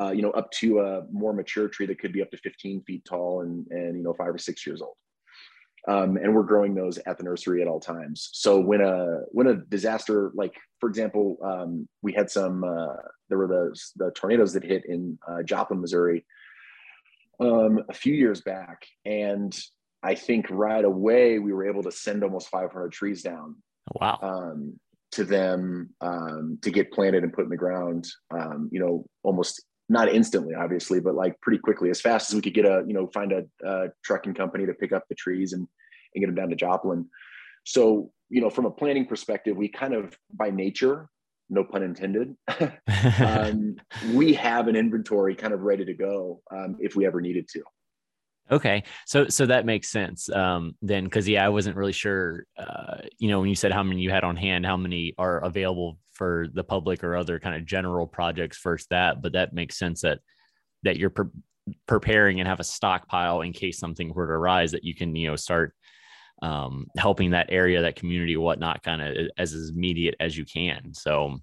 uh, 0.00 0.10
you 0.10 0.22
know 0.22 0.30
up 0.30 0.50
to 0.50 0.80
a 0.80 1.02
more 1.10 1.32
mature 1.32 1.68
tree 1.68 1.86
that 1.86 1.98
could 1.98 2.12
be 2.12 2.22
up 2.22 2.30
to 2.30 2.38
15 2.38 2.82
feet 2.82 3.04
tall 3.04 3.42
and 3.42 3.66
and 3.70 3.96
you 3.96 4.02
know 4.02 4.14
five 4.14 4.34
or 4.34 4.38
six 4.38 4.66
years 4.66 4.80
old 4.80 4.96
um, 5.88 6.16
and 6.16 6.34
we're 6.34 6.42
growing 6.42 6.74
those 6.74 6.98
at 6.98 7.16
the 7.16 7.24
nursery 7.24 7.62
at 7.62 7.68
all 7.68 7.78
times. 7.78 8.30
So 8.32 8.60
when 8.60 8.80
a 8.80 9.20
when 9.30 9.46
a 9.46 9.54
disaster, 9.54 10.32
like 10.34 10.54
for 10.80 10.88
example, 10.88 11.38
um, 11.42 11.88
we 12.02 12.12
had 12.12 12.30
some 12.30 12.64
uh, 12.64 12.96
there 13.28 13.38
were 13.38 13.46
the 13.46 13.78
the 13.96 14.10
tornadoes 14.10 14.52
that 14.54 14.64
hit 14.64 14.84
in 14.86 15.18
uh, 15.28 15.42
Joplin, 15.44 15.80
Missouri, 15.80 16.24
um, 17.38 17.84
a 17.88 17.94
few 17.94 18.14
years 18.14 18.40
back, 18.40 18.84
and 19.04 19.56
I 20.02 20.14
think 20.16 20.46
right 20.50 20.84
away 20.84 21.38
we 21.38 21.52
were 21.52 21.68
able 21.68 21.84
to 21.84 21.92
send 21.92 22.24
almost 22.24 22.48
500 22.48 22.92
trees 22.92 23.22
down. 23.22 23.56
Wow. 23.94 24.18
Um, 24.22 24.78
to 25.12 25.24
them 25.24 25.90
um, 26.00 26.58
to 26.62 26.70
get 26.70 26.92
planted 26.92 27.22
and 27.22 27.32
put 27.32 27.44
in 27.44 27.50
the 27.50 27.56
ground. 27.56 28.06
Um, 28.30 28.68
you 28.70 28.80
know, 28.80 29.06
almost 29.22 29.62
not 29.88 30.12
instantly, 30.12 30.54
obviously, 30.54 31.00
but 31.00 31.14
like 31.14 31.40
pretty 31.40 31.58
quickly, 31.58 31.90
as 31.90 32.00
fast 32.00 32.30
as 32.30 32.34
we 32.34 32.42
could 32.42 32.54
get 32.54 32.66
a, 32.66 32.84
you 32.86 32.94
know, 32.94 33.08
find 33.14 33.32
a, 33.32 33.44
a 33.66 33.88
trucking 34.04 34.34
company 34.34 34.66
to 34.66 34.74
pick 34.74 34.92
up 34.92 35.04
the 35.08 35.14
trees 35.14 35.52
and, 35.52 35.66
and 36.14 36.22
get 36.22 36.26
them 36.26 36.34
down 36.34 36.50
to 36.50 36.56
Joplin. 36.56 37.06
So, 37.64 38.10
you 38.28 38.40
know, 38.40 38.50
from 38.50 38.66
a 38.66 38.70
planning 38.70 39.06
perspective, 39.06 39.56
we 39.56 39.68
kind 39.68 39.94
of 39.94 40.16
by 40.32 40.50
nature, 40.50 41.08
no 41.48 41.62
pun 41.64 41.82
intended, 41.82 42.34
um, 43.24 43.76
we 44.12 44.34
have 44.34 44.66
an 44.68 44.76
inventory 44.76 45.34
kind 45.34 45.54
of 45.54 45.60
ready 45.60 45.84
to 45.84 45.94
go 45.94 46.42
um, 46.50 46.76
if 46.80 46.96
we 46.96 47.06
ever 47.06 47.20
needed 47.20 47.48
to. 47.52 47.62
Okay, 48.50 48.84
so 49.06 49.26
so 49.28 49.46
that 49.46 49.66
makes 49.66 49.90
sense. 49.90 50.30
Um, 50.30 50.76
then, 50.80 51.04
because 51.04 51.28
yeah, 51.28 51.44
I 51.44 51.48
wasn't 51.48 51.76
really 51.76 51.92
sure. 51.92 52.44
Uh, 52.56 52.98
you 53.18 53.28
know, 53.28 53.40
when 53.40 53.48
you 53.48 53.56
said 53.56 53.72
how 53.72 53.82
many 53.82 54.00
you 54.00 54.10
had 54.10 54.22
on 54.22 54.36
hand, 54.36 54.64
how 54.64 54.76
many 54.76 55.14
are 55.18 55.38
available 55.40 55.98
for 56.12 56.46
the 56.54 56.64
public 56.64 57.02
or 57.02 57.16
other 57.16 57.38
kind 57.40 57.56
of 57.56 57.66
general 57.66 58.06
projects 58.06 58.56
first. 58.56 58.88
That, 58.90 59.20
but 59.20 59.32
that 59.32 59.52
makes 59.52 59.78
sense 59.78 60.02
that 60.02 60.20
that 60.84 60.96
you're 60.96 61.10
pre- 61.10 61.26
preparing 61.88 62.38
and 62.38 62.48
have 62.48 62.60
a 62.60 62.64
stockpile 62.64 63.40
in 63.40 63.52
case 63.52 63.78
something 63.78 64.14
were 64.14 64.26
to 64.26 64.32
arise 64.32 64.70
that 64.72 64.84
you 64.84 64.94
can 64.94 65.16
you 65.16 65.28
know 65.28 65.36
start 65.36 65.74
um, 66.42 66.86
helping 66.96 67.30
that 67.30 67.48
area, 67.48 67.82
that 67.82 67.96
community, 67.96 68.36
whatnot, 68.36 68.82
kind 68.82 69.02
of 69.02 69.28
as, 69.38 69.54
as 69.54 69.70
immediate 69.70 70.14
as 70.20 70.36
you 70.36 70.44
can. 70.44 70.92
So 70.92 71.38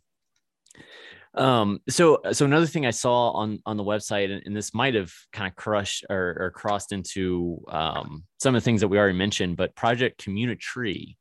um, 1.36 1.80
so 1.90 2.20
so 2.32 2.46
another 2.46 2.68
thing 2.68 2.86
I 2.86 2.92
saw 2.92 3.32
on 3.32 3.60
on 3.66 3.78
the 3.78 3.84
website, 3.84 4.32
and, 4.32 4.44
and 4.46 4.56
this 4.56 4.74
might 4.74 4.94
have 4.94 5.12
kind 5.32 5.50
of 5.50 5.56
crushed 5.56 6.06
or, 6.10 6.38
or 6.40 6.52
crossed 6.52 6.92
into 6.92 7.64
um, 7.70 8.24
some 8.40 8.56
of 8.56 8.62
the 8.62 8.66
things 8.66 8.82
that 8.82 8.88
we 8.88 9.00
already 9.00 9.18
mentioned, 9.18 9.58
but 9.58 9.76
Project 9.76 10.24
Community 10.24 10.60
Tree. 10.60 11.18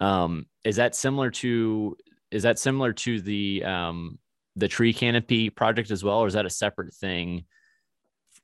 Um, 0.00 0.46
is 0.64 0.76
that 0.76 0.94
similar 0.94 1.30
to 1.30 1.96
is 2.30 2.44
that 2.44 2.58
similar 2.58 2.92
to 2.92 3.20
the 3.20 3.64
um, 3.64 4.18
the 4.56 4.68
tree 4.68 4.92
canopy 4.92 5.50
project 5.50 5.90
as 5.90 6.04
well, 6.04 6.18
or 6.18 6.26
is 6.26 6.34
that 6.34 6.46
a 6.46 6.50
separate 6.50 6.94
thing 6.94 7.44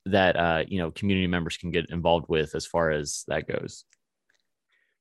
that 0.07 0.37
uh, 0.37 0.65
you 0.67 0.79
know 0.79 0.91
community 0.91 1.27
members 1.27 1.57
can 1.57 1.71
get 1.71 1.91
involved 1.91 2.27
with 2.29 2.55
as 2.55 2.67
far 2.67 2.91
as 2.91 3.25
that 3.29 3.47
goes? 3.47 3.85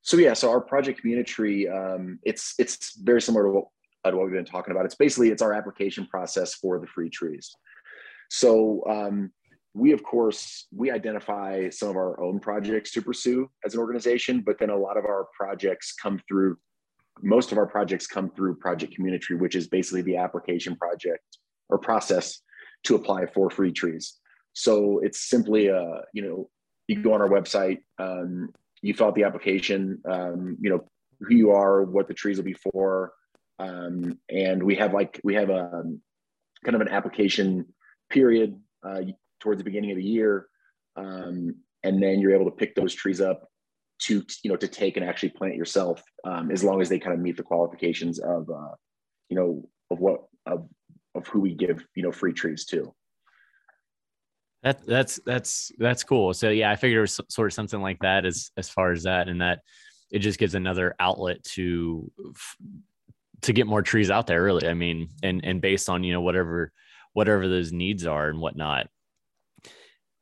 So 0.04 0.18
yeah, 0.18 0.34
so 0.34 0.50
our 0.52 0.62
project 0.62 1.02
community 1.02 1.68
um, 1.68 2.20
it's 2.24 2.54
it's 2.60 2.96
very 2.98 3.22
similar 3.22 3.46
to 3.46 3.52
what 3.52 3.66
what 4.14 4.26
we've 4.26 4.36
been 4.36 4.46
talking 4.46 4.72
about. 4.72 4.86
It's 4.86 4.96
basically 4.96 5.30
it's 5.30 5.42
our 5.42 5.54
application 5.54 6.06
process 6.08 6.56
for 6.56 6.80
the 6.80 6.88
free 6.88 7.10
trees. 7.10 7.56
So 8.30 8.84
um, 8.90 9.32
we 9.74 9.92
of 9.92 10.04
course 10.04 10.68
we 10.76 10.92
identify 10.92 11.70
some 11.70 11.90
of 11.90 11.96
our 11.96 12.20
own 12.22 12.40
projects 12.40 12.92
to 12.94 13.02
pursue 13.02 13.50
as 13.66 13.74
an 13.74 13.80
organization, 13.80 14.42
but 14.42 14.58
then 14.60 14.70
a 14.70 14.78
lot 14.78 14.98
of 14.98 15.06
our 15.06 15.28
projects 15.38 15.94
come 15.94 16.20
through. 16.28 16.58
Most 17.22 17.52
of 17.52 17.58
our 17.58 17.66
projects 17.66 18.06
come 18.06 18.30
through 18.30 18.56
Project 18.58 18.94
Community 18.94 19.34
which 19.36 19.56
is 19.56 19.68
basically 19.68 20.04
the 20.04 20.18
application 20.18 20.76
project 20.76 21.24
or 21.70 21.78
process 21.78 22.42
to 22.84 22.96
apply 22.96 23.26
for 23.26 23.50
free 23.50 23.72
trees. 23.72 24.16
So 24.54 25.00
it's 25.00 25.30
simply 25.30 25.68
a 25.68 26.02
you 26.14 26.22
know 26.22 26.50
you 26.88 27.02
go 27.02 27.14
on 27.14 27.22
our 27.22 27.30
website, 27.30 27.80
um, 28.00 28.50
you 28.82 28.94
fill 28.94 29.08
out 29.08 29.16
the 29.16 29.24
application, 29.24 30.02
um, 30.10 30.58
you 30.60 30.70
know 30.70 30.88
who 31.22 31.36
you 31.36 31.52
are, 31.52 31.84
what 31.84 32.08
the 32.08 32.14
trees 32.14 32.38
will 32.38 32.46
be 32.46 32.54
for, 32.54 33.14
um, 33.60 34.20
and 34.30 34.62
we 34.62 34.76
have 34.76 34.94
like 34.94 35.20
we 35.24 35.36
have 35.36 35.50
a 35.50 35.70
um, 35.74 36.02
kind 36.64 36.76
of 36.76 36.82
an 36.82 36.90
application 36.90 37.66
period 38.10 38.60
uh, 38.86 39.02
towards 39.40 39.58
the 39.58 39.64
beginning 39.64 39.92
of 39.92 39.98
the 39.98 40.04
year, 40.04 40.48
um, 40.96 41.56
and 41.84 42.02
then 42.02 42.20
you're 42.20 42.36
able 42.36 42.46
to 42.46 42.56
pick 42.56 42.76
those 42.76 42.94
trees 42.94 43.22
up 43.22 43.50
to 44.00 44.24
you 44.44 44.52
know 44.52 44.58
to 44.58 44.68
take 44.68 44.98
and 44.98 45.06
actually 45.06 45.30
plant 45.30 45.56
yourself, 45.56 46.02
um, 46.24 46.52
as 46.52 46.64
long 46.64 46.82
as 46.82 46.90
they 46.90 47.00
kind 47.00 47.14
of 47.14 47.20
meet 47.20 47.38
the 47.38 47.44
qualifications 47.44 48.20
of 48.20 48.50
uh, 48.50 48.76
you 49.30 49.38
know 49.38 49.68
of 49.90 50.00
what 50.00 50.22
of 50.46 50.68
of 51.16 51.28
who 51.28 51.40
we 51.40 51.54
give 51.54 51.84
you 51.96 52.04
know 52.04 52.12
free 52.12 52.34
trees 52.34 52.66
to. 52.66 52.94
That 54.64 54.86
that's 54.86 55.20
that's 55.26 55.72
that's 55.78 56.04
cool. 56.04 56.34
So 56.34 56.50
yeah, 56.50 56.72
I 56.72 56.76
figured 56.76 56.98
it 56.98 57.02
was 57.02 57.22
sort 57.30 57.48
of 57.48 57.54
something 57.54 57.82
like 57.82 58.00
that 58.00 58.26
as 58.26 58.52
as 58.58 58.70
far 58.70 58.92
as 58.92 59.04
that, 59.04 59.30
and 59.30 59.42
that 59.42 59.62
it 60.12 60.20
just 60.20 60.40
gives 60.40 60.56
another 60.56 60.96
outlet 61.00 61.44
to 61.44 62.12
to 63.42 63.54
get 63.54 63.68
more 63.68 63.82
trees 63.82 64.10
out 64.10 64.28
there 64.28 64.44
really. 64.44 64.68
I 64.68 64.74
mean 64.74 65.10
and 65.24 65.44
and 65.44 65.62
based 65.62 65.90
on 65.90 66.04
you 66.04 66.14
know 66.14 66.22
whatever 66.22 66.72
whatever 67.14 67.48
those 67.48 67.72
needs 67.72 68.06
are 68.06 68.30
and 68.30 68.40
whatnot. 68.40 68.88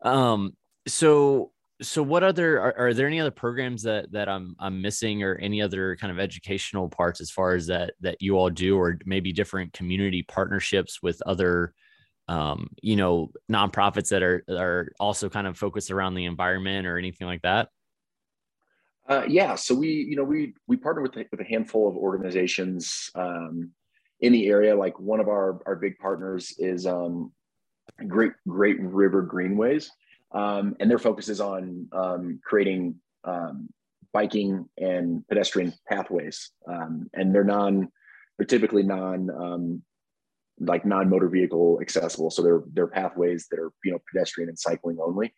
Um 0.01 0.55
so 0.87 1.51
so 1.81 2.01
what 2.01 2.23
other 2.23 2.59
are, 2.59 2.77
are 2.77 2.93
there 2.93 3.07
any 3.07 3.19
other 3.19 3.31
programs 3.31 3.83
that 3.83 4.11
that 4.11 4.29
i'm 4.29 4.55
i'm 4.59 4.81
missing 4.81 5.23
or 5.23 5.35
any 5.35 5.61
other 5.61 5.95
kind 5.97 6.11
of 6.11 6.19
educational 6.19 6.87
parts 6.87 7.19
as 7.19 7.29
far 7.29 7.53
as 7.53 7.67
that 7.67 7.93
that 7.99 8.21
you 8.21 8.37
all 8.37 8.49
do 8.49 8.77
or 8.77 8.97
maybe 9.05 9.33
different 9.33 9.73
community 9.73 10.23
partnerships 10.23 11.01
with 11.03 11.21
other 11.25 11.73
um 12.27 12.69
you 12.81 12.95
know 12.95 13.29
nonprofits 13.51 14.09
that 14.09 14.23
are 14.23 14.43
are 14.49 14.89
also 14.99 15.29
kind 15.29 15.47
of 15.47 15.57
focused 15.57 15.91
around 15.91 16.15
the 16.15 16.25
environment 16.25 16.87
or 16.87 16.97
anything 16.97 17.27
like 17.27 17.41
that 17.41 17.67
uh, 19.07 19.23
yeah, 19.27 19.55
so 19.55 19.75
we, 19.75 19.89
you 19.89 20.15
know, 20.15 20.23
we 20.23 20.53
we 20.67 20.77
partner 20.77 21.01
with 21.01 21.15
with 21.15 21.39
a 21.39 21.43
handful 21.43 21.87
of 21.87 21.95
organizations 21.95 23.11
um, 23.15 23.71
in 24.19 24.33
the 24.33 24.47
area. 24.47 24.75
Like 24.75 24.99
one 24.99 25.19
of 25.19 25.27
our 25.27 25.59
our 25.67 25.75
big 25.75 25.97
partners 25.99 26.53
is 26.57 26.87
um, 26.87 27.31
Great 28.07 28.31
Great 28.47 28.81
River 28.81 29.21
Greenways, 29.21 29.91
um, 30.31 30.75
and 30.79 30.89
their 30.89 30.97
focus 30.97 31.29
is 31.29 31.39
on 31.39 31.87
um, 31.91 32.39
creating 32.43 32.95
um, 33.25 33.69
biking 34.11 34.67
and 34.77 35.27
pedestrian 35.27 35.73
pathways, 35.87 36.51
um, 36.67 37.07
and 37.13 37.33
they're 37.33 37.43
non, 37.43 37.89
they're 38.37 38.47
typically 38.47 38.83
non 38.83 39.83
like 40.59 40.85
non 40.85 41.09
motor 41.09 41.27
vehicle 41.27 41.79
accessible. 41.79 42.31
So 42.31 42.41
they're 42.41 42.63
they're 42.73 42.87
pathways 42.87 43.47
that 43.51 43.59
are 43.59 43.71
you 43.83 43.91
know 43.91 43.99
pedestrian 44.11 44.49
and 44.49 44.57
cycling 44.57 44.97
only. 44.99 45.33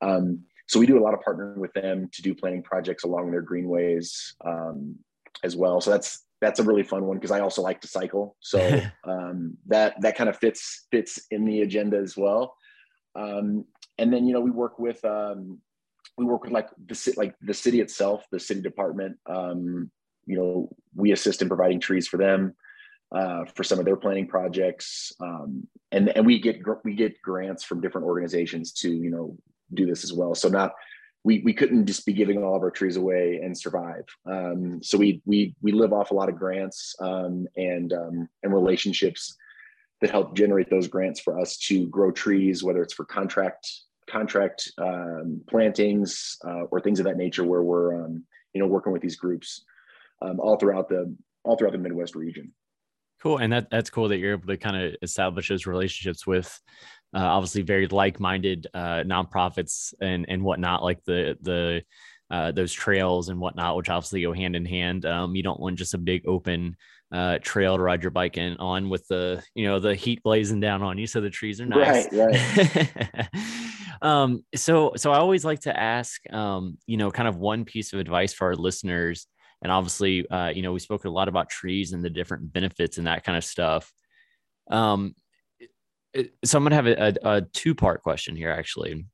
Um, 0.00 0.40
so 0.66 0.80
we 0.80 0.86
do 0.86 0.98
a 0.98 1.02
lot 1.02 1.14
of 1.14 1.20
partnering 1.20 1.56
with 1.56 1.72
them 1.74 2.08
to 2.12 2.22
do 2.22 2.34
planning 2.34 2.62
projects 2.62 3.04
along 3.04 3.30
their 3.30 3.42
greenways 3.42 4.34
um, 4.44 4.96
as 5.44 5.56
well. 5.56 5.80
So 5.80 5.90
that's 5.90 6.24
that's 6.40 6.60
a 6.60 6.64
really 6.64 6.82
fun 6.82 7.04
one 7.04 7.16
because 7.16 7.30
I 7.30 7.40
also 7.40 7.62
like 7.62 7.80
to 7.82 7.88
cycle. 7.88 8.36
So 8.40 8.80
um, 9.04 9.56
that 9.66 10.00
that 10.00 10.16
kind 10.16 10.28
of 10.28 10.38
fits 10.38 10.86
fits 10.90 11.20
in 11.30 11.44
the 11.44 11.62
agenda 11.62 11.98
as 11.98 12.16
well. 12.16 12.54
Um, 13.14 13.64
and 13.98 14.12
then 14.12 14.26
you 14.26 14.34
know 14.34 14.40
we 14.40 14.50
work 14.50 14.78
with 14.78 15.02
um, 15.04 15.60
we 16.18 16.24
work 16.24 16.42
with 16.42 16.52
like 16.52 16.68
the 16.86 17.14
like 17.16 17.34
the 17.40 17.54
city 17.54 17.80
itself, 17.80 18.24
the 18.30 18.40
city 18.40 18.60
department. 18.60 19.18
Um, 19.26 19.90
you 20.26 20.36
know 20.36 20.68
we 20.94 21.12
assist 21.12 21.42
in 21.42 21.48
providing 21.48 21.80
trees 21.80 22.08
for 22.08 22.16
them 22.16 22.54
uh, 23.14 23.44
for 23.54 23.62
some 23.62 23.78
of 23.78 23.84
their 23.84 23.96
planning 23.96 24.26
projects, 24.26 25.12
um, 25.20 25.66
and 25.92 26.08
and 26.10 26.26
we 26.26 26.40
get 26.40 26.60
we 26.84 26.94
get 26.94 27.22
grants 27.22 27.62
from 27.62 27.80
different 27.80 28.06
organizations 28.06 28.72
to 28.72 28.90
you 28.90 29.10
know 29.10 29.36
do 29.74 29.86
this 29.86 30.04
as 30.04 30.12
well. 30.12 30.34
So 30.34 30.48
not 30.48 30.72
we 31.26 31.40
we 31.44 31.52
couldn't 31.52 31.86
just 31.86 32.06
be 32.06 32.12
giving 32.12 32.42
all 32.42 32.54
of 32.54 32.62
our 32.62 32.70
trees 32.70 32.96
away 32.96 33.40
and 33.42 33.56
survive. 33.58 34.04
Um, 34.26 34.80
so 34.82 34.96
we 34.96 35.20
we 35.26 35.54
we 35.60 35.72
live 35.72 35.92
off 35.92 36.12
a 36.12 36.14
lot 36.14 36.28
of 36.28 36.38
grants 36.38 36.94
um, 37.00 37.46
and 37.56 37.92
um, 37.92 38.28
and 38.44 38.54
relationships 38.54 39.36
that 40.00 40.10
help 40.10 40.36
generate 40.36 40.70
those 40.70 40.86
grants 40.86 41.20
for 41.20 41.40
us 41.40 41.56
to 41.56 41.88
grow 41.88 42.12
trees, 42.12 42.62
whether 42.62 42.80
it's 42.80 42.94
for 42.94 43.04
contract 43.04 43.68
contract 44.08 44.70
um, 44.78 45.40
plantings 45.50 46.36
uh, 46.46 46.62
or 46.70 46.80
things 46.80 47.00
of 47.00 47.06
that 47.06 47.16
nature, 47.16 47.42
where 47.42 47.62
we're 47.62 48.04
um, 48.04 48.24
you 48.54 48.60
know 48.60 48.68
working 48.68 48.92
with 48.92 49.02
these 49.02 49.16
groups 49.16 49.64
um, 50.22 50.38
all 50.38 50.56
throughout 50.56 50.88
the 50.88 51.12
all 51.42 51.56
throughout 51.56 51.72
the 51.72 51.78
Midwest 51.78 52.14
region. 52.14 52.52
Cool, 53.20 53.38
and 53.38 53.52
that 53.52 53.68
that's 53.68 53.90
cool 53.90 54.08
that 54.08 54.18
you're 54.18 54.32
able 54.32 54.46
to 54.46 54.56
kind 54.56 54.76
of 54.76 54.94
establish 55.02 55.48
those 55.48 55.66
relationships 55.66 56.24
with 56.24 56.60
uh, 57.14 57.20
obviously 57.20 57.62
very 57.62 57.86
like-minded 57.86 58.66
uh, 58.74 59.02
nonprofits 59.04 59.94
and 60.00 60.26
and 60.28 60.42
whatnot, 60.42 60.82
like 60.82 61.02
the 61.04 61.36
the 61.40 61.82
uh, 62.30 62.50
those 62.52 62.72
trails 62.72 63.28
and 63.28 63.38
whatnot, 63.38 63.76
which 63.76 63.88
obviously 63.88 64.22
go 64.22 64.32
hand 64.32 64.56
in 64.56 64.64
hand. 64.64 65.06
Um, 65.06 65.36
you 65.36 65.42
don't 65.42 65.60
want 65.60 65.78
just 65.78 65.94
a 65.94 65.98
big 65.98 66.26
open 66.26 66.76
uh, 67.12 67.38
trail 67.40 67.76
to 67.76 67.82
ride 67.82 68.02
your 68.02 68.10
bike 68.10 68.36
in 68.36 68.56
on 68.56 68.88
with 68.88 69.06
the 69.06 69.42
you 69.54 69.66
know 69.66 69.78
the 69.78 69.94
heat 69.94 70.22
blazing 70.22 70.60
down 70.60 70.82
on 70.82 70.98
you, 70.98 71.06
so 71.06 71.20
the 71.20 71.30
trees 71.30 71.60
are 71.60 71.66
nice. 71.66 72.12
Right, 72.12 72.34
right. 72.34 73.28
um, 74.02 74.44
so 74.54 74.92
so 74.96 75.12
I 75.12 75.18
always 75.18 75.44
like 75.44 75.60
to 75.60 75.78
ask, 75.78 76.20
um, 76.32 76.78
you 76.86 76.96
know, 76.96 77.10
kind 77.10 77.28
of 77.28 77.36
one 77.36 77.64
piece 77.64 77.92
of 77.92 78.00
advice 78.00 78.32
for 78.32 78.48
our 78.48 78.56
listeners. 78.56 79.26
And 79.62 79.72
obviously, 79.72 80.28
uh, 80.28 80.48
you 80.48 80.62
know, 80.62 80.72
we 80.72 80.80
spoke 80.80 81.06
a 81.06 81.10
lot 81.10 81.28
about 81.28 81.48
trees 81.48 81.92
and 81.92 82.04
the 82.04 82.10
different 82.10 82.52
benefits 82.52 82.98
and 82.98 83.06
that 83.06 83.24
kind 83.24 83.38
of 83.38 83.44
stuff. 83.44 83.90
Um, 84.70 85.14
so 86.44 86.58
I'm 86.58 86.64
gonna 86.64 86.76
have 86.76 86.86
a, 86.86 87.08
a, 87.08 87.36
a 87.36 87.40
two 87.42 87.74
part 87.74 88.02
question 88.02 88.36
here 88.36 88.50
actually. 88.50 89.06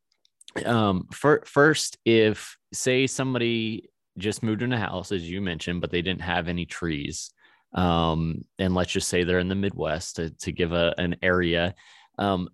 Um, 0.65 1.09
for, 1.13 1.43
first, 1.47 1.97
if 2.05 2.57
say 2.73 3.07
somebody 3.07 3.89
just 4.19 4.43
moved 4.43 4.63
in 4.63 4.73
a 4.73 4.79
house 4.79 5.13
as 5.13 5.29
you 5.29 5.41
mentioned, 5.41 5.81
but 5.81 5.91
they 5.91 6.03
didn't 6.03 6.21
have 6.23 6.49
any 6.49 6.67
trees, 6.67 7.31
um, 7.75 8.45
and 8.59 8.75
let's 8.75 8.93
just 8.93 9.09
say 9.09 9.25
they're 9.25 9.39
in 9.39 9.49
the 9.49 9.55
Midwest 9.55 10.17
to, 10.17 10.31
to 10.41 10.53
give 10.53 10.73
a, 10.73 10.95
an 10.99 11.17
area, 11.23 11.75
um, 12.19 12.49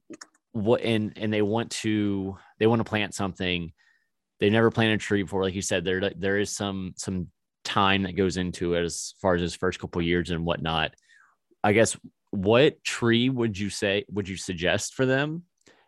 what 0.52 0.82
and 0.82 1.12
and 1.16 1.32
they 1.32 1.42
want 1.42 1.70
to 1.70 2.36
they 2.58 2.66
want 2.66 2.80
to 2.80 2.88
plant 2.88 3.14
something, 3.14 3.72
they've 4.38 4.52
never 4.52 4.70
planted 4.70 4.94
a 4.94 4.98
tree 4.98 5.22
before, 5.22 5.42
like 5.42 5.54
you 5.54 5.62
said, 5.62 5.84
there 5.84 6.12
there 6.16 6.38
is 6.38 6.54
some 6.54 6.94
some 6.96 7.28
time 7.64 8.04
that 8.04 8.16
goes 8.16 8.36
into 8.36 8.74
it 8.74 8.84
as 8.84 9.14
far 9.20 9.34
as 9.34 9.40
his 9.40 9.54
first 9.54 9.78
couple 9.78 10.00
years 10.00 10.30
and 10.30 10.44
whatnot. 10.44 10.94
I 11.62 11.72
guess 11.72 11.96
what 12.30 12.82
tree 12.84 13.30
would 13.30 13.58
you 13.58 13.70
say 13.70 14.04
would 14.10 14.28
you 14.28 14.36
suggest 14.36 14.94
for 14.94 15.06
them? 15.06 15.44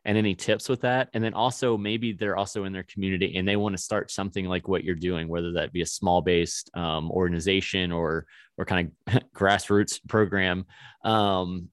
And 0.07 0.17
any 0.17 0.35
tips 0.35 0.69
with 0.69 0.81
that? 0.81 1.11
And 1.13 1.23
then 1.23 1.35
also 1.35 1.77
maybe 1.77 2.13
they're 2.13 2.37
also 2.37 2.65
in 2.65 2.73
their 2.73 2.85
community 2.85 3.37
and 3.37 3.47
they 3.47 3.57
want 3.57 3.77
to 3.77 3.83
start 3.83 4.11
something 4.11 4.47
like 4.47 4.67
what 4.67 4.83
you're 4.83 4.95
doing 4.95 5.29
whether 5.29 5.53
that 5.53 5.73
be 5.73 5.83
a 5.83 5.87
small 5.87 6.23
based 6.23 6.71
um, 6.75 7.11
organization 7.11 7.93
or 7.93 8.27
or 8.57 8.65
kind 8.65 8.93
of 9.09 9.23
grassroots 9.37 10.01
program 10.09 10.65
um, 11.05 11.69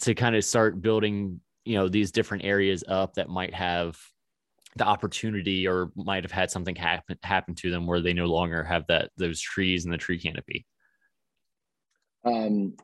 to 0.00 0.14
kind 0.14 0.36
of 0.36 0.44
start 0.44 0.82
building 0.82 1.40
you 1.64 1.76
know 1.76 1.88
these 1.88 2.12
different 2.12 2.44
areas 2.44 2.84
up 2.88 3.14
that 3.14 3.28
might 3.28 3.54
have 3.54 3.96
the 4.76 4.84
opportunity 4.84 5.68
or 5.68 5.90
might 5.94 6.24
have 6.24 6.32
had 6.32 6.50
something 6.50 6.74
happen 6.74 7.18
happen 7.22 7.54
to 7.54 7.70
them 7.70 7.86
where 7.86 8.00
they 8.00 8.12
no 8.12 8.26
longer 8.26 8.64
have 8.64 8.86
that 8.86 9.10
those 9.16 9.40
trees 9.40 9.84
and 9.84 9.92
the 9.92 9.98
tree 9.98 10.18
canopy. 10.18 10.66
Um, 12.24 12.76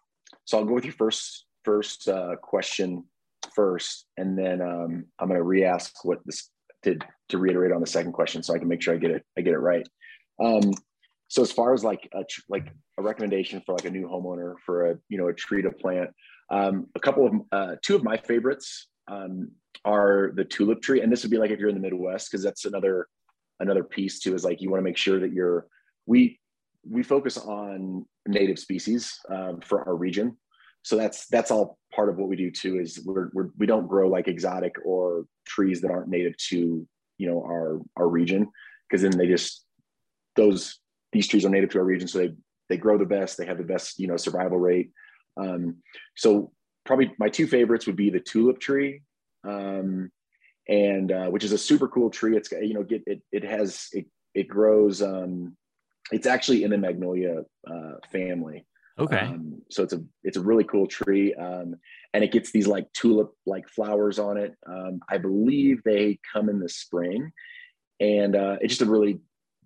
so 0.48 0.56
i'll 0.56 0.64
go 0.64 0.74
with 0.74 0.84
your 0.84 0.94
first 0.94 1.44
first 1.64 2.08
uh, 2.08 2.34
question 2.40 3.04
first, 3.54 4.06
and 4.16 4.38
then 4.38 4.60
um, 4.62 5.04
I'm 5.18 5.28
going 5.28 5.38
to 5.38 5.42
re-ask 5.42 6.04
what 6.04 6.20
this 6.24 6.50
to 6.84 6.96
to 7.28 7.38
reiterate 7.38 7.72
on 7.72 7.80
the 7.80 7.86
second 7.86 8.12
question, 8.12 8.42
so 8.42 8.54
I 8.54 8.58
can 8.58 8.68
make 8.68 8.80
sure 8.80 8.94
I 8.94 8.98
get 8.98 9.10
it 9.10 9.24
I 9.36 9.42
get 9.42 9.54
it 9.54 9.58
right. 9.58 9.86
Um, 10.42 10.72
so 11.28 11.42
as 11.42 11.52
far 11.52 11.74
as 11.74 11.84
like 11.84 12.08
a 12.14 12.24
like 12.48 12.68
a 12.98 13.02
recommendation 13.02 13.62
for 13.66 13.72
like 13.72 13.84
a 13.84 13.90
new 13.90 14.06
homeowner 14.06 14.54
for 14.64 14.90
a 14.90 14.98
you 15.08 15.18
know 15.18 15.28
a 15.28 15.34
tree 15.34 15.62
to 15.62 15.70
plant, 15.70 16.10
um, 16.50 16.86
a 16.94 17.00
couple 17.00 17.26
of 17.26 17.32
uh, 17.52 17.76
two 17.82 17.96
of 17.96 18.04
my 18.04 18.16
favorites 18.16 18.88
um, 19.08 19.50
are 19.84 20.32
the 20.34 20.44
tulip 20.44 20.80
tree, 20.80 21.02
and 21.02 21.12
this 21.12 21.22
would 21.22 21.30
be 21.30 21.38
like 21.38 21.50
if 21.50 21.58
you're 21.58 21.68
in 21.68 21.74
the 21.74 21.80
Midwest 21.80 22.30
because 22.30 22.42
that's 22.42 22.64
another 22.64 23.08
another 23.60 23.82
piece 23.84 24.20
too 24.20 24.34
is 24.34 24.44
like 24.44 24.62
you 24.62 24.70
want 24.70 24.80
to 24.80 24.84
make 24.84 24.96
sure 24.96 25.18
that 25.18 25.32
you're 25.32 25.66
we 26.06 26.38
we 26.88 27.02
focus 27.02 27.36
on 27.36 28.06
native 28.28 28.58
species 28.58 29.18
um, 29.30 29.60
for 29.60 29.86
our 29.88 29.96
region. 29.96 30.36
So 30.82 30.96
that's 30.96 31.26
that's 31.26 31.50
all 31.50 31.78
part 31.92 32.08
of 32.08 32.16
what 32.16 32.28
we 32.28 32.36
do 32.36 32.50
too 32.50 32.78
is 32.78 33.00
we're, 33.04 33.30
we're 33.32 33.48
we 33.58 33.66
don't 33.66 33.88
grow 33.88 34.08
like 34.08 34.28
exotic 34.28 34.74
or 34.84 35.24
trees 35.46 35.80
that 35.80 35.90
aren't 35.90 36.08
native 36.08 36.36
to 36.48 36.86
you 37.18 37.26
know 37.26 37.42
our 37.42 37.80
our 37.96 38.08
region 38.08 38.48
because 38.88 39.02
then 39.02 39.16
they 39.18 39.26
just 39.26 39.64
those 40.36 40.78
these 41.12 41.26
trees 41.26 41.44
are 41.44 41.50
native 41.50 41.70
to 41.70 41.78
our 41.78 41.84
region 41.84 42.06
so 42.06 42.18
they 42.18 42.32
they 42.68 42.76
grow 42.76 42.96
the 42.96 43.04
best 43.04 43.36
they 43.36 43.46
have 43.46 43.58
the 43.58 43.64
best 43.64 43.98
you 43.98 44.06
know 44.06 44.16
survival 44.16 44.58
rate. 44.58 44.90
Um, 45.36 45.76
so 46.16 46.52
probably 46.84 47.12
my 47.18 47.28
two 47.28 47.46
favorites 47.46 47.86
would 47.86 47.96
be 47.96 48.10
the 48.10 48.20
tulip 48.20 48.60
tree 48.60 49.02
um, 49.44 50.10
and 50.68 51.12
uh, 51.12 51.26
which 51.26 51.44
is 51.44 51.52
a 51.52 51.58
super 51.58 51.88
cool 51.88 52.10
tree. 52.10 52.36
It's 52.36 52.50
you 52.52 52.74
know 52.74 52.82
get 52.82 53.02
it 53.06 53.22
it 53.32 53.44
has 53.44 53.88
it 53.92 54.06
it 54.34 54.48
grows 54.48 55.02
um, 55.02 55.56
it's 56.12 56.26
actually 56.26 56.64
in 56.64 56.70
the 56.70 56.78
magnolia 56.78 57.42
uh, 57.70 57.92
family 58.10 58.64
Okay. 58.98 59.18
Um, 59.18 59.62
so 59.70 59.82
it's 59.82 59.92
a 59.92 60.02
it's 60.24 60.36
a 60.36 60.40
really 60.40 60.64
cool 60.64 60.86
tree, 60.86 61.32
um, 61.34 61.76
and 62.12 62.24
it 62.24 62.32
gets 62.32 62.50
these 62.50 62.66
like 62.66 62.92
tulip 62.92 63.32
like 63.46 63.68
flowers 63.68 64.18
on 64.18 64.36
it. 64.36 64.54
Um, 64.66 65.00
I 65.08 65.18
believe 65.18 65.82
they 65.84 66.18
come 66.32 66.48
in 66.48 66.58
the 66.58 66.68
spring, 66.68 67.30
and 68.00 68.34
uh, 68.34 68.56
it's 68.60 68.76
just 68.76 68.88
a 68.88 68.90
really 68.90 69.20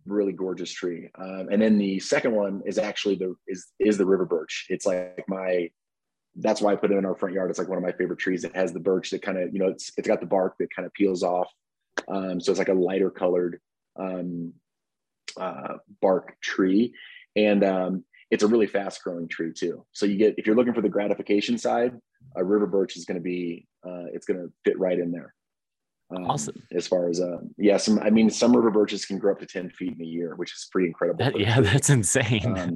really 0.05 0.32
gorgeous 0.32 0.70
tree. 0.70 1.09
Um, 1.18 1.49
and 1.51 1.62
then 1.62 1.78
the 1.78 1.99
second 2.01 2.34
one 2.34 2.61
is 2.66 2.76
actually 2.76 3.14
the 3.14 3.34
is 3.47 3.68
is 3.78 3.97
the 3.97 4.07
river 4.07 4.26
birch. 4.26 4.66
It's 4.68 4.84
like 4.84 5.24
my 5.28 5.70
that's 6.36 6.61
why 6.61 6.72
I 6.72 6.76
put 6.76 6.90
it 6.90 6.99
in 6.99 7.07
our 7.07 7.14
front 7.14 7.34
yard. 7.34 7.49
It's 7.49 7.59
like 7.59 7.68
one 7.68 7.78
of 7.78 7.84
my 7.84 7.93
favorite 7.93 8.18
trees. 8.18 8.45
It 8.45 8.55
has 8.55 8.72
the 8.72 8.80
birch 8.80 9.11
that 9.11 9.22
kind 9.22 9.38
of 9.38 9.51
you 9.55 9.61
know 9.61 9.68
it's 9.68 9.93
it's 9.97 10.09
got 10.09 10.20
the 10.20 10.26
bark 10.26 10.57
that 10.59 10.74
kind 10.74 10.84
of 10.84 10.93
peels 10.93 11.22
off, 11.22 11.51
um, 12.09 12.38
so 12.38 12.53
it's 12.53 12.59
like 12.59 12.68
a 12.68 12.74
lighter 12.74 13.11
colored 13.11 13.61
um, 13.99 14.53
uh, 15.37 15.75
bark 16.01 16.37
tree, 16.41 16.95
and 17.37 17.64
um, 17.64 18.05
it's 18.31 18.43
a 18.43 18.47
really 18.47 18.66
fast 18.66 19.03
growing 19.03 19.29
tree 19.29 19.53
too. 19.53 19.85
So 19.93 20.07
you 20.07 20.16
get 20.16 20.35
if 20.39 20.47
you're 20.47 20.57
looking 20.57 20.75
for 20.75 20.83
the 20.83 20.89
gratification 20.89 21.59
side, 21.59 21.93
a 22.37 22.45
river 22.45 22.66
birch 22.66 22.97
is 22.97 23.05
going 23.05 23.18
to 23.18 23.23
be 23.23 23.66
uh, 23.87 24.07
it's 24.12 24.27
going 24.27 24.41
to 24.41 24.53
fit 24.64 24.79
right 24.79 24.99
in 24.99 25.12
there. 25.12 25.35
Um, 26.14 26.31
awesome. 26.31 26.62
As 26.73 26.87
far 26.87 27.09
as 27.09 27.20
uh, 27.20 27.39
yeah, 27.57 27.77
some 27.77 27.99
I 28.01 28.11
mean 28.11 28.29
some 28.29 28.55
river 28.55 28.70
birches 28.70 29.05
can 29.05 29.18
grow 29.18 29.33
up 29.33 29.41
to 29.41 29.47
ten 29.47 29.70
feet 29.70 29.95
in 29.95 30.03
a 30.03 30.09
year, 30.09 30.35
which 30.37 30.53
is 30.53 30.68
pretty 30.70 30.89
incredible. 30.89 31.25
That, 31.25 31.39
yeah, 31.39 31.61
that's 31.61 31.91
insane. 31.91 32.59
Um, 32.59 32.75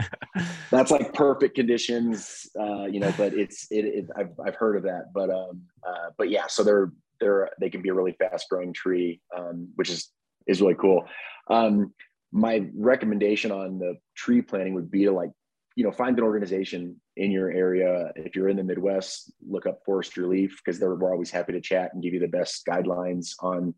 that's 0.71 0.91
like 0.91 1.13
perfect 1.13 1.55
conditions, 1.55 2.47
uh, 2.59 2.85
you 2.85 3.01
know. 3.01 3.13
But 3.17 3.35
it's 3.35 3.67
it, 3.71 3.85
it, 3.85 4.07
I've 4.17 4.33
I've 4.45 4.55
heard 4.55 4.77
of 4.77 4.85
that, 4.85 5.13
but 5.13 5.31
um, 5.31 5.63
uh, 5.87 6.11
but 6.17 6.31
yeah, 6.31 6.47
so 6.49 6.65
they're 6.65 6.93
they're 7.21 7.51
they 7.61 7.69
can 7.69 7.83
be 7.83 7.91
a 7.91 7.95
really 7.95 8.17
fast 8.19 8.49
growing 8.49 8.73
tree, 8.73 9.21
um, 9.37 9.69
which 9.75 9.91
is 9.91 10.11
is 10.47 10.61
really 10.61 10.77
cool. 10.77 11.05
Um, 11.51 11.93
my 12.33 12.67
recommendation 12.75 13.53
on 13.53 13.79
the 13.79 13.97
tree 14.15 14.43
planting 14.43 14.75
would 14.75 14.91
be 14.91 15.05
to 15.05 15.13
like 15.13 15.31
you 15.77 15.85
know 15.85 15.93
find 15.93 16.19
an 16.19 16.25
organization 16.25 17.01
in 17.17 17.31
your 17.31 17.51
area. 17.51 18.11
If 18.17 18.35
you're 18.35 18.49
in 18.49 18.57
the 18.57 18.65
midwest 18.65 19.33
look 19.47 19.67
up 19.67 19.81
Forest 19.85 20.17
ReLeaf 20.17 20.51
because 20.57 20.79
they're 20.79 20.95
we're 20.95 21.13
always 21.13 21.31
happy 21.31 21.53
to 21.53 21.61
chat 21.61 21.91
and 21.93 22.03
give 22.03 22.15
you 22.15 22.21
the 22.21 22.29
best 22.29 22.67
guidelines 22.67 23.33
on 23.41 23.75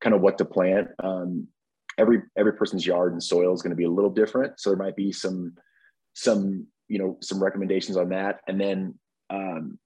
kind 0.00 0.14
of 0.14 0.20
what 0.20 0.38
to 0.38 0.44
plant. 0.44 0.88
Um, 1.02 1.48
every 1.98 2.22
every 2.36 2.52
person's 2.52 2.86
yard 2.86 3.12
and 3.12 3.22
soil 3.22 3.54
is 3.54 3.62
going 3.62 3.70
to 3.70 3.76
be 3.76 3.84
a 3.84 3.90
little 3.90 4.10
different 4.10 4.60
so 4.60 4.68
there 4.68 4.76
might 4.76 4.96
be 4.96 5.12
some 5.12 5.54
some 6.14 6.66
you 6.88 6.98
know 6.98 7.16
some 7.22 7.42
recommendations 7.42 7.96
on 7.96 8.10
that. 8.10 8.40
And 8.46 8.60
then 8.60 8.98
um, 9.30 9.78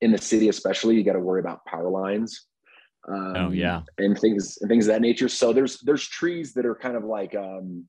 in 0.00 0.12
the 0.12 0.18
city 0.18 0.48
especially 0.48 0.96
you 0.96 1.04
got 1.04 1.12
to 1.12 1.20
worry 1.20 1.40
about 1.40 1.64
power 1.66 1.88
lines 1.88 2.46
um, 3.08 3.34
oh 3.36 3.50
yeah 3.50 3.82
and 3.98 4.18
things 4.18 4.58
and 4.60 4.68
things 4.68 4.86
of 4.86 4.94
that 4.94 5.00
nature 5.00 5.28
so 5.28 5.52
there's 5.52 5.80
there's 5.80 6.06
trees 6.06 6.52
that 6.54 6.64
are 6.64 6.74
kind 6.74 6.96
of 6.96 7.04
like 7.04 7.34
um, 7.34 7.84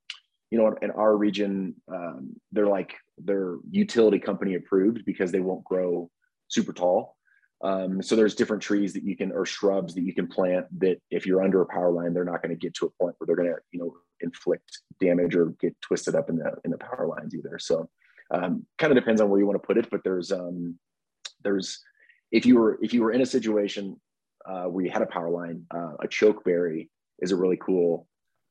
you 0.50 0.58
know 0.58 0.76
in 0.82 0.92
our 0.92 1.16
region 1.18 1.76
um, 1.92 2.36
they're 2.52 2.68
like 2.68 2.96
they're 3.18 3.58
utility 3.70 4.20
company 4.20 4.56
approved 4.56 5.06
because 5.06 5.32
they 5.32 5.40
won't 5.40 5.64
grow 5.64 6.10
super 6.48 6.74
tall. 6.74 7.18
Um, 7.64 8.02
so 8.02 8.16
there's 8.16 8.36
different 8.36 8.62
trees 8.62 8.94
that 8.94 9.04
you 9.04 9.16
can 9.16 9.32
or 9.32 9.46
shrubs 9.46 9.96
that 9.96 10.04
you 10.04 10.14
can 10.14 10.28
plant 10.28 10.66
that 10.80 10.98
if 11.12 11.26
you're 11.26 11.44
under 11.44 11.62
a 11.62 11.66
power 11.66 11.92
line, 11.92 12.14
they're 12.14 12.26
not 12.26 12.42
going 12.42 12.54
to 12.54 12.60
get 12.60 12.74
to 12.76 12.88
a 12.88 13.04
point 13.04 13.16
where 13.18 13.26
they're 13.26 13.38
going 13.38 13.50
to 13.50 13.56
you 13.72 13.80
know 13.80 13.96
inflict 14.22 14.80
damage 15.00 15.36
or 15.36 15.54
get 15.62 15.80
twisted 15.82 16.16
up 16.16 16.30
in 16.30 16.38
the 16.38 16.52
in 16.66 16.72
the 16.72 16.78
power 16.78 17.08
lines 17.08 17.34
either. 17.34 17.58
So 17.60 17.90
um, 18.32 18.66
kind 18.80 18.92
of 18.92 18.98
depends 18.98 19.22
on 19.22 19.30
where 19.30 19.40
you 19.40 19.46
want 19.46 19.62
to 19.62 19.66
put 19.66 19.78
it, 19.78 19.90
but 19.90 20.04
there's 20.04 20.32
um, 20.32 20.78
there's 21.44 21.82
if 22.32 22.46
you 22.46 22.58
were 22.58 22.80
if 22.82 22.94
you 22.94 23.02
were 23.02 23.12
in 23.12 23.22
a 23.22 23.26
situation 23.26 24.00
uh, 24.46 24.66
where 24.66 24.86
you 24.86 24.92
had 24.92 25.02
a 25.02 25.08
power 25.08 25.30
line, 25.30 25.66
uh, 25.74 25.94
a 26.02 26.08
chokeberry 26.08 26.90
is 27.20 27.32
a 27.32 27.36
really 27.36 27.58
cool 27.58 28.08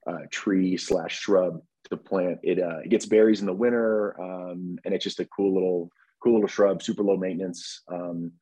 uh, 0.07 0.21
tree 0.31 0.77
slash 0.77 1.19
shrub 1.21 1.61
to 1.91 1.97
plant. 1.97 2.39
It 2.43 2.61
uh, 2.61 2.79
it 2.85 2.91
gets 2.91 3.07
berries 3.07 3.41
in 3.41 3.47
the 3.47 3.53
winter, 3.53 4.21
um, 4.21 4.79
and 4.85 4.95
it's 4.95 5.05
just 5.05 5.21
a 5.21 5.27
cool 5.27 5.55
little 5.55 5.91
cool 6.23 6.35
little 6.35 6.49
shrub, 6.49 6.83
super 6.83 7.03
low 7.03 7.17
maintenance, 7.17 7.83
um, 7.89 8.33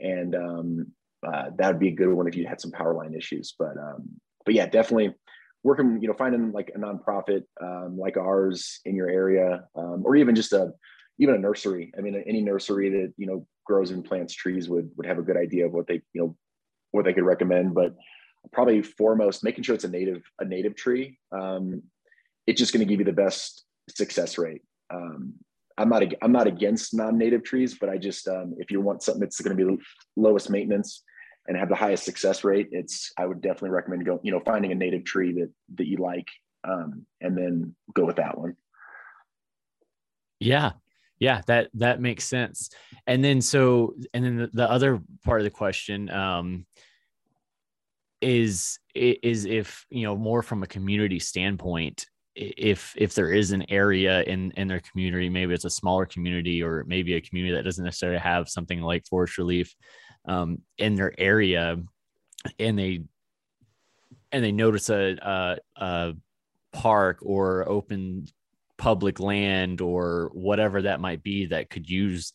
and 0.00 0.34
um, 0.34 0.86
uh, 1.26 1.50
that 1.56 1.68
would 1.68 1.80
be 1.80 1.88
a 1.88 1.94
good 1.94 2.08
one 2.08 2.26
if 2.26 2.36
you 2.36 2.46
had 2.46 2.60
some 2.60 2.70
power 2.70 2.94
line 2.94 3.14
issues. 3.14 3.54
But 3.58 3.76
um, 3.76 4.08
but 4.44 4.54
yeah, 4.54 4.66
definitely 4.66 5.14
working. 5.62 6.00
You 6.00 6.08
know, 6.08 6.14
finding 6.14 6.52
like 6.52 6.72
a 6.74 6.78
nonprofit 6.78 7.44
um, 7.60 7.96
like 7.98 8.16
ours 8.16 8.80
in 8.84 8.96
your 8.96 9.08
area, 9.08 9.64
or 9.74 10.16
even 10.16 10.34
just 10.34 10.52
a 10.52 10.72
even 11.18 11.34
a 11.34 11.38
nursery. 11.38 11.92
I 11.96 12.00
mean, 12.00 12.22
any 12.26 12.40
nursery 12.40 12.90
that 12.90 13.12
you 13.16 13.26
know 13.26 13.46
grows 13.64 13.90
and 13.90 14.04
plants 14.04 14.34
trees 14.34 14.68
would 14.68 14.90
would 14.96 15.06
have 15.06 15.18
a 15.18 15.22
good 15.22 15.36
idea 15.36 15.66
of 15.66 15.72
what 15.72 15.86
they 15.86 16.02
you 16.12 16.20
know 16.20 16.36
what 16.94 17.04
they 17.04 17.12
could 17.12 17.24
recommend, 17.24 17.74
but 17.74 17.94
probably 18.52 18.82
foremost 18.82 19.42
making 19.42 19.64
sure 19.64 19.74
it's 19.74 19.84
a 19.84 19.88
native 19.88 20.22
a 20.38 20.44
native 20.44 20.74
tree 20.76 21.18
um, 21.32 21.82
it's 22.46 22.58
just 22.58 22.72
going 22.72 22.86
to 22.86 22.90
give 22.90 23.00
you 23.00 23.06
the 23.06 23.12
best 23.12 23.64
success 23.88 24.38
rate. 24.38 24.62
Um, 24.92 25.34
I'm 25.76 25.88
not 25.88 26.04
I'm 26.22 26.32
not 26.32 26.46
against 26.46 26.94
non-native 26.94 27.42
trees, 27.42 27.76
but 27.78 27.88
I 27.88 27.98
just 27.98 28.28
um, 28.28 28.54
if 28.58 28.70
you 28.70 28.80
want 28.80 29.02
something 29.02 29.20
that's 29.20 29.40
going 29.40 29.56
to 29.56 29.64
be 29.64 29.82
lowest 30.16 30.50
maintenance 30.50 31.02
and 31.48 31.56
have 31.56 31.68
the 31.68 31.74
highest 31.74 32.04
success 32.04 32.44
rate, 32.44 32.68
it's 32.70 33.12
I 33.18 33.26
would 33.26 33.40
definitely 33.40 33.70
recommend 33.70 34.06
going 34.06 34.20
you 34.22 34.30
know 34.30 34.40
finding 34.40 34.72
a 34.72 34.76
native 34.76 35.04
tree 35.04 35.32
that 35.32 35.50
that 35.76 35.88
you 35.88 35.96
like 35.96 36.28
um, 36.66 37.06
and 37.20 37.36
then 37.36 37.74
go 37.92 38.04
with 38.04 38.16
that 38.16 38.38
one. 38.38 38.56
Yeah, 40.38 40.72
yeah, 41.18 41.42
that 41.46 41.70
that 41.74 42.00
makes 42.00 42.24
sense. 42.24 42.70
And 43.06 43.24
then 43.24 43.40
so 43.40 43.94
and 44.12 44.24
then 44.24 44.36
the, 44.36 44.50
the 44.52 44.70
other 44.70 45.00
part 45.24 45.40
of 45.40 45.44
the 45.44 45.50
question 45.50 46.10
um, 46.10 46.66
is 48.20 48.78
is 48.94 49.44
if 49.44 49.86
you 49.90 50.04
know 50.04 50.16
more 50.16 50.42
from 50.42 50.62
a 50.62 50.66
community 50.66 51.18
standpoint 51.18 52.06
if 52.36 52.94
if 52.96 53.14
there 53.14 53.32
is 53.32 53.52
an 53.52 53.64
area 53.70 54.22
in 54.22 54.50
in 54.52 54.66
their 54.66 54.80
community 54.80 55.28
maybe 55.28 55.54
it's 55.54 55.64
a 55.64 55.70
smaller 55.70 56.04
community 56.04 56.62
or 56.62 56.84
maybe 56.86 57.14
a 57.14 57.20
community 57.20 57.54
that 57.54 57.64
doesn't 57.64 57.84
necessarily 57.84 58.18
have 58.18 58.48
something 58.48 58.80
like 58.80 59.06
Forest 59.06 59.38
ReLeaf 59.38 59.68
um, 60.26 60.58
in 60.78 60.94
their 60.96 61.12
area 61.18 61.76
and 62.58 62.78
they 62.78 63.04
and 64.32 64.44
they 64.44 64.52
notice 64.52 64.90
a, 64.90 65.16
a, 65.22 65.58
a 65.76 66.14
park 66.72 67.18
or 67.22 67.68
open 67.68 68.26
public 68.84 69.18
land 69.18 69.80
or 69.80 70.30
whatever 70.34 70.82
that 70.82 71.00
might 71.00 71.22
be 71.22 71.46
that 71.46 71.70
could 71.70 71.88
use 71.88 72.34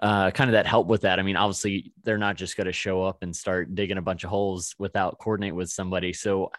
uh, 0.00 0.30
kind 0.30 0.48
of 0.48 0.52
that 0.52 0.64
help 0.64 0.86
with 0.86 1.00
that. 1.00 1.18
I 1.18 1.22
mean, 1.22 1.34
obviously, 1.34 1.92
they're 2.04 2.18
not 2.18 2.36
just 2.36 2.56
going 2.56 2.68
to 2.68 2.72
show 2.72 3.02
up 3.02 3.24
and 3.24 3.34
start 3.34 3.74
digging 3.74 3.98
a 3.98 4.02
bunch 4.02 4.22
of 4.22 4.30
holes 4.30 4.76
without 4.78 5.18
coordinate 5.18 5.56
with 5.56 5.68
somebody. 5.68 6.12
So, 6.12 6.52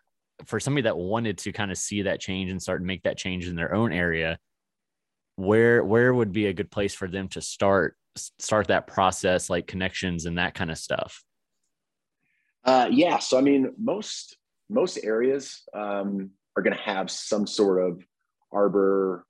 for 0.46 0.60
somebody 0.60 0.82
that 0.82 0.98
wanted 0.98 1.38
to 1.40 1.54
kind 1.54 1.72
of 1.72 1.78
see 1.78 2.02
that 2.02 2.20
change 2.20 2.52
and 2.52 2.62
start 2.62 2.82
to 2.82 2.86
make 2.86 3.04
that 3.04 3.18
change 3.18 3.48
in 3.48 3.56
their 3.56 3.74
own 3.74 3.94
area, 3.94 4.40
where 5.38 5.86
where 5.86 6.14
would 6.14 6.34
be 6.34 6.48
a 6.48 6.54
good 6.54 6.70
place 6.70 6.94
for 6.94 7.08
them 7.08 7.30
to 7.30 7.42
start 7.42 7.96
start 8.18 8.68
that 8.68 8.88
process, 8.88 9.50
like 9.50 9.68
connections 9.68 10.26
and 10.26 10.38
that 10.38 10.54
kind 10.54 10.70
of 10.70 10.78
stuff? 10.78 11.24
Uh, 12.66 12.90
yeah. 12.92 13.20
So 13.20 13.38
I 13.38 13.42
mean, 13.42 13.74
most 13.78 14.36
most 14.70 15.00
areas 15.02 15.62
um, 15.74 16.32
are 16.58 16.64
going 16.64 16.76
to 16.76 16.84
have 16.84 17.10
some 17.10 17.48
sort 17.48 17.82
of 17.82 18.04
arbor 18.58 19.26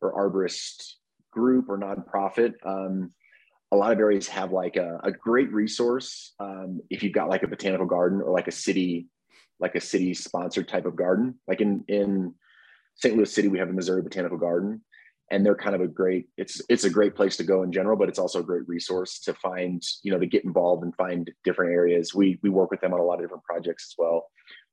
or 0.00 0.30
arborist 0.30 0.94
group 1.30 1.68
or 1.68 1.78
nonprofit. 1.78 2.54
Um, 2.64 3.12
a 3.72 3.76
lot 3.76 3.92
of 3.92 3.98
areas 3.98 4.28
have 4.28 4.52
like 4.52 4.76
a, 4.76 5.00
a 5.02 5.10
great 5.10 5.50
resource 5.52 6.34
um, 6.40 6.80
if 6.90 7.02
you've 7.02 7.14
got 7.14 7.30
like 7.30 7.42
a 7.42 7.48
botanical 7.48 7.86
garden 7.86 8.20
or 8.20 8.32
like 8.32 8.48
a 8.48 8.52
city 8.52 9.08
like 9.58 9.74
a 9.74 9.80
city 9.80 10.12
sponsored 10.12 10.68
type 10.68 10.86
of 10.86 10.96
garden 10.96 11.34
like 11.48 11.60
in 11.60 11.84
in 11.88 12.34
st 12.96 13.16
louis 13.16 13.32
city 13.32 13.48
we 13.48 13.58
have 13.58 13.68
the 13.68 13.74
missouri 13.74 14.02
botanical 14.02 14.36
garden 14.36 14.82
and 15.30 15.46
they're 15.46 15.54
kind 15.54 15.74
of 15.74 15.80
a 15.80 15.88
great 15.88 16.26
it's 16.36 16.60
it's 16.68 16.84
a 16.84 16.90
great 16.90 17.14
place 17.14 17.36
to 17.36 17.44
go 17.44 17.62
in 17.62 17.72
general 17.72 17.96
but 17.96 18.08
it's 18.08 18.18
also 18.18 18.40
a 18.40 18.48
great 18.50 18.68
resource 18.68 19.20
to 19.20 19.32
find 19.34 19.82
you 20.02 20.12
know 20.12 20.18
to 20.18 20.26
get 20.26 20.44
involved 20.44 20.84
and 20.84 20.94
find 20.96 21.30
different 21.44 21.72
areas 21.72 22.14
we 22.14 22.38
we 22.42 22.50
work 22.50 22.70
with 22.70 22.80
them 22.80 22.92
on 22.92 23.00
a 23.00 23.02
lot 23.02 23.14
of 23.14 23.20
different 23.20 23.44
projects 23.44 23.84
as 23.90 23.94
well 23.96 24.28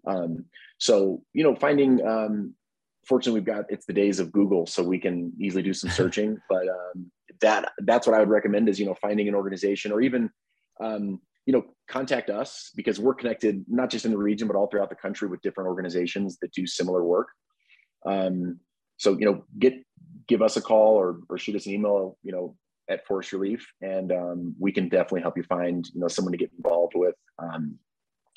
um, 0.07 0.45
so 0.77 1.21
you 1.33 1.43
know 1.43 1.55
finding 1.55 2.05
um, 2.05 2.53
fortunately 3.05 3.39
we've 3.39 3.45
got 3.45 3.65
it's 3.69 3.85
the 3.85 3.93
days 3.93 4.19
of 4.19 4.31
google 4.31 4.65
so 4.65 4.83
we 4.83 4.99
can 4.99 5.31
easily 5.39 5.63
do 5.63 5.73
some 5.73 5.89
searching 5.89 6.37
but 6.49 6.67
um, 6.67 7.11
that 7.41 7.71
that's 7.79 8.05
what 8.05 8.15
i 8.15 8.19
would 8.19 8.29
recommend 8.29 8.67
is 8.69 8.79
you 8.79 8.85
know 8.85 8.95
finding 9.01 9.27
an 9.27 9.35
organization 9.35 9.91
or 9.91 10.01
even 10.01 10.29
um, 10.81 11.19
you 11.49 11.53
know 11.53 11.65
contact 11.87 12.29
us 12.29 12.71
because 12.75 12.99
we're 12.99 13.15
connected 13.15 13.65
not 13.67 13.89
just 13.89 14.05
in 14.05 14.11
the 14.11 14.17
region 14.17 14.47
but 14.47 14.55
all 14.55 14.67
throughout 14.67 14.89
the 14.89 14.95
country 14.95 15.27
with 15.27 15.41
different 15.41 15.67
organizations 15.67 16.37
that 16.37 16.51
do 16.51 16.67
similar 16.67 17.03
work. 17.03 17.29
Um, 18.05 18.59
so 18.97 19.17
you 19.17 19.25
know 19.25 19.43
get 19.57 19.73
give 20.27 20.43
us 20.43 20.57
a 20.57 20.61
call 20.61 20.93
or, 20.93 21.21
or 21.27 21.39
shoot 21.39 21.55
us 21.55 21.65
an 21.65 21.73
email 21.73 22.19
you 22.21 22.31
know 22.31 22.55
at 22.87 23.03
Forest 23.07 23.31
ReLeaf 23.31 23.61
and 23.81 24.11
um, 24.11 24.55
we 24.59 24.71
can 24.71 24.89
definitely 24.89 25.21
help 25.21 25.37
you 25.37 25.43
find 25.43 25.89
you 25.91 25.99
know 25.99 26.07
someone 26.07 26.33
to 26.33 26.37
get 26.37 26.51
involved 26.55 26.93
with 26.95 27.15
um, 27.39 27.79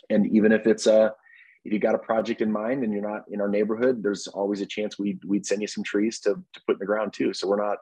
and 0.08 0.26
even 0.34 0.50
if 0.50 0.66
it's 0.66 0.86
a 0.86 1.12
if 1.64 1.72
you 1.72 1.78
got 1.78 1.94
a 1.94 1.98
project 1.98 2.40
in 2.40 2.50
mind 2.50 2.82
and 2.82 2.92
you're 2.92 3.08
not 3.08 3.24
in 3.30 3.40
our 3.40 3.48
neighborhood 3.48 4.02
there's 4.02 4.26
always 4.26 4.60
a 4.60 4.66
chance 4.66 4.98
we'd, 4.98 5.22
we'd 5.24 5.46
send 5.46 5.60
you 5.60 5.68
some 5.68 5.84
trees 5.84 6.20
to, 6.20 6.34
to 6.52 6.60
put 6.66 6.74
in 6.74 6.78
the 6.78 6.86
ground 6.86 7.12
too. 7.12 7.32
So 7.32 7.46
we're 7.46 7.62
not 7.62 7.78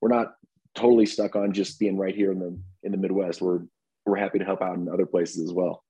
we're 0.00 0.08
not 0.08 0.34
totally 0.74 1.06
stuck 1.06 1.36
on 1.36 1.52
just 1.52 1.78
being 1.78 1.96
right 1.96 2.14
here 2.14 2.32
in 2.32 2.38
the 2.38 2.58
in 2.82 2.92
the 2.92 2.98
midwest. 2.98 3.40
We're 3.40 3.60
we're 4.04 4.16
happy 4.16 4.38
to 4.38 4.44
help 4.44 4.60
out 4.60 4.76
in 4.76 4.88
other 4.88 5.06
places 5.06 5.48
as 5.48 5.52
well. 5.52 5.82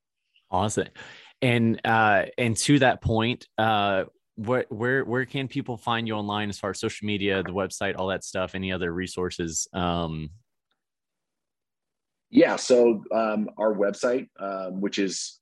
Awesome. 0.50 0.88
And 1.42 1.80
uh 1.84 2.26
and 2.38 2.56
to 2.58 2.78
that 2.78 3.02
point 3.02 3.46
uh 3.58 4.04
what 4.36 4.70
where 4.70 5.04
where 5.04 5.26
can 5.26 5.48
people 5.48 5.76
find 5.76 6.06
you 6.06 6.14
online 6.14 6.48
as 6.48 6.58
far 6.58 6.70
as 6.70 6.80
social 6.80 7.06
media 7.06 7.42
the 7.42 7.52
website 7.52 7.96
all 7.96 8.08
that 8.08 8.24
stuff 8.24 8.54
any 8.54 8.72
other 8.72 8.92
resources 8.92 9.68
um? 9.72 10.30
Yeah 12.30 12.56
so 12.56 13.04
um 13.12 13.48
our 13.58 13.74
website 13.74 14.28
um 14.40 14.80
which 14.80 14.98
is 14.98 15.40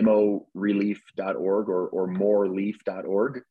moreleaf.org 0.00 1.68
or 1.68 1.88
or 1.88 2.08
moreleaf.org 2.08 3.42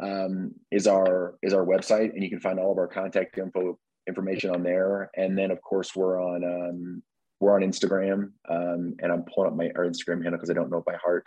um 0.00 0.54
is 0.70 0.86
our 0.86 1.36
is 1.42 1.52
our 1.52 1.64
website 1.64 2.12
and 2.14 2.22
you 2.22 2.30
can 2.30 2.40
find 2.40 2.58
all 2.58 2.72
of 2.72 2.78
our 2.78 2.86
contact 2.86 3.36
info 3.38 3.78
information 4.06 4.50
on 4.50 4.62
there 4.62 5.10
and 5.16 5.36
then 5.36 5.50
of 5.50 5.60
course 5.60 5.94
we're 5.96 6.22
on 6.22 6.44
um 6.44 7.02
we're 7.40 7.54
on 7.54 7.62
instagram 7.62 8.30
um 8.48 8.94
and 9.00 9.12
i'm 9.12 9.24
pulling 9.24 9.50
up 9.50 9.56
my 9.56 9.70
our 9.76 9.84
instagram 9.84 10.22
handle 10.22 10.32
because 10.32 10.50
i 10.50 10.54
don't 10.54 10.70
know 10.70 10.78
it 10.78 10.84
by 10.84 10.94
heart 11.02 11.24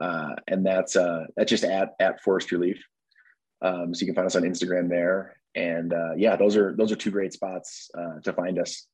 uh, 0.00 0.34
and 0.48 0.66
that's 0.66 0.96
uh, 0.96 1.24
that's 1.36 1.50
just 1.50 1.64
at 1.64 1.94
at 2.00 2.22
Forest 2.22 2.50
ReLeaf. 2.50 2.78
Um, 3.62 3.94
so 3.94 4.00
you 4.00 4.06
can 4.06 4.14
find 4.14 4.26
us 4.26 4.36
on 4.36 4.42
Instagram 4.42 4.88
there, 4.88 5.36
and 5.54 5.92
uh, 5.92 6.14
yeah, 6.16 6.36
those 6.36 6.56
are 6.56 6.74
those 6.76 6.90
are 6.90 6.96
two 6.96 7.10
great 7.10 7.32
spots 7.32 7.90
uh, 7.96 8.20
to 8.22 8.32
find 8.32 8.58
us. 8.58 8.86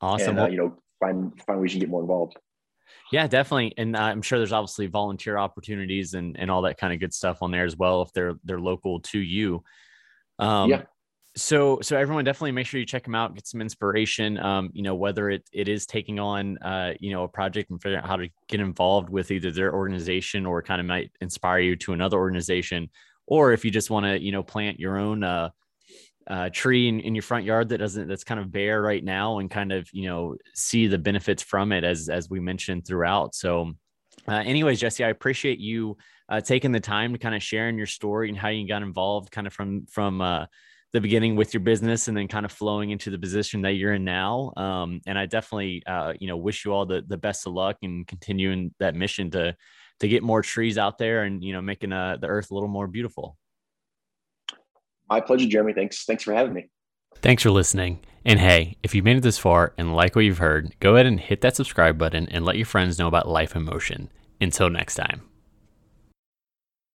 Awesome. 0.00 0.30
And, 0.30 0.40
uh, 0.40 0.46
you 0.48 0.56
know, 0.56 0.76
find 1.00 1.40
find 1.46 1.60
ways 1.60 1.74
you 1.74 1.80
can 1.80 1.86
get 1.86 1.90
more 1.90 2.02
involved. 2.02 2.36
Yeah, 3.10 3.26
definitely, 3.26 3.74
and 3.76 3.96
I'm 3.96 4.22
sure 4.22 4.38
there's 4.38 4.52
obviously 4.52 4.86
volunteer 4.86 5.36
opportunities 5.38 6.14
and 6.14 6.36
and 6.38 6.50
all 6.50 6.62
that 6.62 6.78
kind 6.78 6.92
of 6.92 7.00
good 7.00 7.12
stuff 7.12 7.42
on 7.42 7.50
there 7.50 7.64
as 7.64 7.76
well 7.76 8.02
if 8.02 8.12
they're 8.12 8.34
they're 8.44 8.60
local 8.60 9.00
to 9.00 9.18
you. 9.18 9.62
Um, 10.38 10.70
yeah 10.70 10.82
so 11.34 11.78
so 11.80 11.96
everyone 11.96 12.24
definitely 12.24 12.52
make 12.52 12.66
sure 12.66 12.78
you 12.78 12.84
check 12.84 13.04
them 13.04 13.14
out 13.14 13.34
get 13.34 13.46
some 13.46 13.62
inspiration 13.62 14.38
um 14.38 14.70
you 14.74 14.82
know 14.82 14.94
whether 14.94 15.30
it, 15.30 15.48
it 15.52 15.66
is 15.66 15.86
taking 15.86 16.18
on 16.18 16.58
uh 16.58 16.92
you 17.00 17.10
know 17.10 17.22
a 17.24 17.28
project 17.28 17.70
and 17.70 17.80
figuring 17.80 18.02
out 18.02 18.08
how 18.08 18.16
to 18.16 18.28
get 18.48 18.60
involved 18.60 19.08
with 19.08 19.30
either 19.30 19.50
their 19.50 19.74
organization 19.74 20.44
or 20.44 20.62
kind 20.62 20.80
of 20.80 20.86
might 20.86 21.10
inspire 21.22 21.60
you 21.60 21.74
to 21.74 21.94
another 21.94 22.18
organization 22.18 22.90
or 23.26 23.52
if 23.52 23.64
you 23.64 23.70
just 23.70 23.88
want 23.88 24.04
to 24.04 24.20
you 24.22 24.30
know 24.30 24.42
plant 24.42 24.78
your 24.78 24.98
own 24.98 25.24
uh, 25.24 25.48
uh 26.28 26.48
tree 26.50 26.88
in, 26.88 27.00
in 27.00 27.14
your 27.14 27.22
front 27.22 27.44
yard 27.44 27.68
that 27.68 27.78
doesn't 27.78 28.08
that's 28.08 28.24
kind 28.24 28.40
of 28.40 28.52
bare 28.52 28.80
right 28.80 29.04
now 29.04 29.38
and 29.38 29.50
kind 29.50 29.72
of 29.72 29.88
you 29.92 30.08
know 30.08 30.36
see 30.54 30.86
the 30.86 30.98
benefits 30.98 31.42
from 31.42 31.72
it 31.72 31.84
as 31.84 32.08
as 32.08 32.30
we 32.30 32.40
mentioned 32.40 32.86
throughout 32.86 33.34
so 33.34 33.72
uh, 34.28 34.42
anyways 34.44 34.80
jesse 34.80 35.04
i 35.04 35.08
appreciate 35.08 35.58
you 35.58 35.96
uh, 36.28 36.40
taking 36.40 36.72
the 36.72 36.80
time 36.80 37.12
to 37.12 37.18
kind 37.18 37.34
of 37.34 37.42
sharing 37.42 37.76
your 37.76 37.86
story 37.86 38.28
and 38.28 38.38
how 38.38 38.48
you 38.48 38.66
got 38.66 38.82
involved 38.82 39.30
kind 39.30 39.46
of 39.46 39.52
from 39.52 39.84
from 39.86 40.20
uh 40.20 40.46
the 40.92 41.00
beginning 41.00 41.36
with 41.36 41.54
your 41.54 41.62
business 41.62 42.08
and 42.08 42.16
then 42.16 42.28
kind 42.28 42.44
of 42.44 42.52
flowing 42.52 42.90
into 42.90 43.10
the 43.10 43.18
position 43.18 43.62
that 43.62 43.72
you're 43.72 43.94
in 43.94 44.04
now. 44.04 44.52
Um, 44.56 45.00
and 45.06 45.18
I 45.18 45.24
definitely, 45.24 45.82
uh, 45.86 46.12
you 46.20 46.28
know, 46.28 46.36
wish 46.36 46.64
you 46.64 46.72
all 46.72 46.84
the, 46.84 47.02
the 47.06 47.16
best 47.16 47.46
of 47.46 47.54
luck 47.54 47.78
and 47.82 48.06
continuing 48.06 48.74
that 48.78 48.94
mission 48.94 49.30
to, 49.30 49.56
to 50.00 50.08
get 50.08 50.22
more 50.22 50.42
trees 50.42 50.76
out 50.76 50.98
there 50.98 51.22
and, 51.22 51.42
you 51.42 51.54
know, 51.54 51.62
making 51.62 51.92
uh, 51.92 52.18
the 52.20 52.26
earth 52.26 52.50
a 52.50 52.54
little 52.54 52.68
more 52.68 52.86
beautiful. 52.86 53.38
My 55.12 55.20
pleasure, 55.20 55.46
Jeremy. 55.46 55.74
Thanks. 55.74 56.06
Thanks 56.06 56.22
for 56.22 56.32
having 56.32 56.54
me. 56.54 56.70
Thanks 57.16 57.42
for 57.42 57.50
listening. 57.50 58.00
And 58.24 58.40
hey, 58.40 58.78
if 58.82 58.94
you've 58.94 59.04
made 59.04 59.18
it 59.18 59.22
this 59.22 59.36
far 59.36 59.74
and 59.76 59.94
like 59.94 60.16
what 60.16 60.24
you've 60.24 60.38
heard, 60.38 60.74
go 60.80 60.94
ahead 60.94 61.04
and 61.04 61.20
hit 61.20 61.42
that 61.42 61.54
subscribe 61.54 61.98
button 61.98 62.30
and 62.30 62.46
let 62.46 62.56
your 62.56 62.64
friends 62.64 62.98
know 62.98 63.08
about 63.08 63.28
Life 63.28 63.54
in 63.54 63.62
Motion. 63.62 64.10
Until 64.40 64.70
next 64.70 64.94
time. 64.94 65.20